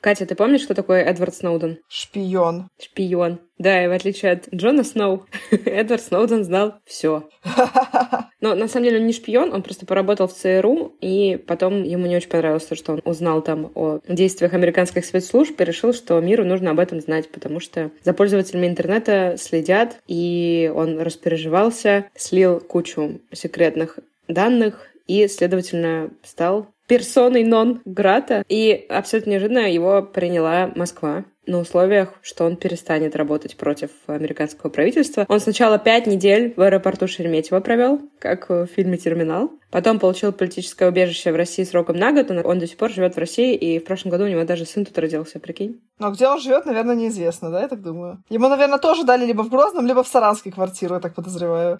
Катя, 0.00 0.24
ты 0.24 0.34
помнишь, 0.34 0.62
что 0.62 0.74
такое 0.74 1.02
Эдвард 1.02 1.34
Сноуден? 1.34 1.78
Шпион. 1.88 2.68
Шпион. 2.80 3.40
Да, 3.58 3.84
и 3.84 3.88
в 3.88 3.92
отличие 3.92 4.32
от 4.32 4.48
Джона 4.54 4.82
Сноу, 4.84 5.26
Эдвард 5.50 6.02
Сноуден 6.02 6.44
знал 6.44 6.74
все. 6.86 7.28
Но 8.40 8.54
на 8.54 8.68
самом 8.68 8.84
деле 8.84 9.00
он 9.00 9.06
не 9.06 9.12
шпион, 9.12 9.52
он 9.52 9.62
просто 9.62 9.84
поработал 9.84 10.26
в 10.26 10.32
ЦРУ, 10.32 10.94
и 11.02 11.36
потом 11.46 11.82
ему 11.82 12.06
не 12.06 12.16
очень 12.16 12.30
понравилось 12.30 12.64
то, 12.64 12.74
что 12.74 12.94
он 12.94 13.02
узнал 13.04 13.42
там 13.42 13.70
о 13.74 14.00
действиях 14.08 14.54
американских 14.54 15.04
спецслужб 15.04 15.60
и 15.60 15.64
решил, 15.64 15.92
что 15.92 16.18
миру 16.20 16.46
нужно 16.46 16.70
об 16.70 16.78
этом 16.78 17.00
знать, 17.00 17.30
потому 17.30 17.60
что 17.60 17.90
за 18.02 18.14
пользователями 18.14 18.66
интернета 18.66 19.34
следят, 19.38 19.98
и 20.06 20.72
он 20.74 20.98
распереживался, 21.00 22.06
слил 22.16 22.60
кучу 22.60 23.20
секретных 23.32 23.98
данных 24.26 24.86
и, 25.06 25.26
следовательно, 25.28 26.10
стал 26.22 26.68
персоной 26.90 27.44
нон 27.44 27.80
грата. 27.84 28.44
И 28.48 28.72
абсолютно 28.88 29.30
неожиданно 29.30 29.72
его 29.72 30.02
приняла 30.02 30.72
Москва 30.74 31.24
на 31.46 31.58
условиях, 31.58 32.14
что 32.20 32.44
он 32.44 32.56
перестанет 32.56 33.14
работать 33.14 33.56
против 33.56 33.90
американского 34.08 34.70
правительства. 34.70 35.24
Он 35.28 35.38
сначала 35.38 35.78
пять 35.78 36.08
недель 36.08 36.52
в 36.56 36.60
аэропорту 36.60 37.06
Шереметьево 37.06 37.60
провел, 37.60 38.00
как 38.18 38.50
в 38.50 38.66
фильме 38.66 38.96
«Терминал». 38.98 39.52
Потом 39.70 40.00
получил 40.00 40.32
политическое 40.32 40.88
убежище 40.88 41.30
в 41.30 41.36
России 41.36 41.62
сроком 41.62 41.96
на 41.96 42.10
год. 42.10 42.28
Он 42.44 42.58
до 42.58 42.66
сих 42.66 42.76
пор 42.76 42.90
живет 42.90 43.14
в 43.14 43.18
России, 43.18 43.54
и 43.54 43.78
в 43.78 43.84
прошлом 43.84 44.10
году 44.10 44.24
у 44.24 44.28
него 44.28 44.42
даже 44.42 44.64
сын 44.64 44.84
тут 44.84 44.98
родился, 44.98 45.38
прикинь. 45.38 45.80
Но 46.00 46.10
где 46.10 46.26
он 46.26 46.40
живет, 46.40 46.66
наверное, 46.66 46.96
неизвестно, 46.96 47.50
да, 47.50 47.62
я 47.62 47.68
так 47.68 47.82
думаю. 47.82 48.20
Ему, 48.30 48.48
наверное, 48.48 48.78
тоже 48.78 49.04
дали 49.04 49.24
либо 49.24 49.42
в 49.42 49.48
Грозном, 49.48 49.86
либо 49.86 50.02
в 50.02 50.08
Саранской 50.08 50.50
квартиру, 50.50 50.96
я 50.96 51.00
так 51.00 51.14
подозреваю. 51.14 51.78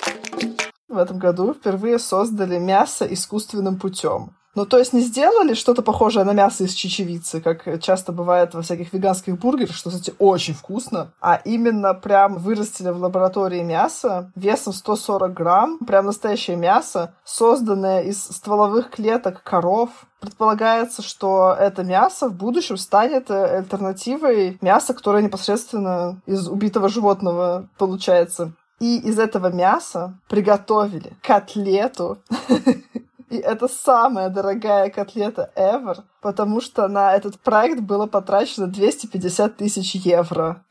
В 0.88 0.98
этом 0.98 1.18
году 1.18 1.52
впервые 1.52 1.98
создали 1.98 2.58
мясо 2.58 3.04
искусственным 3.12 3.76
путем. 3.76 4.36
Ну, 4.54 4.66
то 4.66 4.78
есть 4.78 4.92
не 4.92 5.00
сделали 5.00 5.54
что-то 5.54 5.82
похожее 5.82 6.24
на 6.24 6.32
мясо 6.32 6.64
из 6.64 6.74
чечевицы, 6.74 7.40
как 7.40 7.80
часто 7.80 8.10
бывает 8.12 8.54
во 8.54 8.62
всяких 8.62 8.92
веганских 8.92 9.38
бургерах, 9.38 9.74
что, 9.74 9.90
кстати, 9.90 10.12
очень 10.18 10.54
вкусно, 10.54 11.12
а 11.20 11.40
именно 11.44 11.94
прям 11.94 12.38
вырастили 12.38 12.90
в 12.90 12.98
лаборатории 12.98 13.62
мясо 13.62 14.32
весом 14.34 14.72
140 14.72 15.32
грамм, 15.32 15.78
прям 15.78 16.06
настоящее 16.06 16.56
мясо, 16.56 17.14
созданное 17.24 18.02
из 18.02 18.22
стволовых 18.22 18.90
клеток 18.90 19.42
коров, 19.42 19.90
Предполагается, 20.20 21.00
что 21.00 21.56
это 21.58 21.82
мясо 21.82 22.28
в 22.28 22.34
будущем 22.34 22.76
станет 22.76 23.30
э, 23.30 23.58
альтернативой 23.58 24.58
мяса, 24.60 24.92
которое 24.92 25.22
непосредственно 25.22 26.20
из 26.26 26.46
убитого 26.46 26.90
животного 26.90 27.70
получается. 27.78 28.52
И 28.80 28.98
из 28.98 29.18
этого 29.18 29.50
мяса 29.50 30.18
приготовили 30.28 31.14
котлету 31.22 32.18
И 33.30 33.36
это 33.36 33.68
самая 33.68 34.28
дорогая 34.28 34.90
котлета 34.90 35.52
ever, 35.56 35.98
потому 36.20 36.60
что 36.60 36.88
на 36.88 37.14
этот 37.14 37.38
проект 37.38 37.80
было 37.80 38.06
потрачено 38.06 38.66
250 38.66 39.56
тысяч 39.56 39.94
евро. 39.94 40.64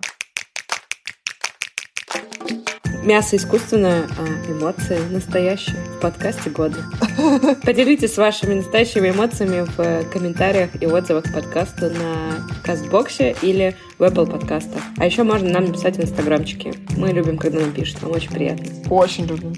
Мясо 3.01 3.37
искусственное, 3.37 4.03
а 4.19 4.51
эмоции 4.51 4.99
настоящие 5.09 5.77
в 5.77 6.01
подкасте 6.01 6.49
года. 6.49 6.83
Поделитесь 7.63 8.17
вашими 8.17 8.55
настоящими 8.55 9.09
эмоциями 9.09 9.65
в 9.77 10.11
комментариях 10.11 10.81
и 10.81 10.85
отзывах 10.85 11.31
подкаста 11.33 11.89
на 11.89 12.45
Кастбоксе 12.65 13.37
или 13.41 13.73
в 13.97 14.03
Apple 14.03 14.29
подкастах. 14.29 14.81
А 14.97 15.05
еще 15.05 15.23
можно 15.23 15.49
нам 15.49 15.65
написать 15.65 15.95
в 15.95 16.01
инстаграмчике. 16.01 16.73
Мы 16.97 17.13
любим, 17.13 17.37
когда 17.37 17.61
нам 17.61 17.71
пишут, 17.71 18.01
нам 18.01 18.11
очень 18.11 18.31
приятно. 18.31 18.65
Очень 18.89 19.27
любим. 19.27 19.53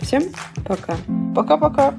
Всем 0.00 0.22
пока. 0.64 0.96
Пока-пока. 1.34 1.94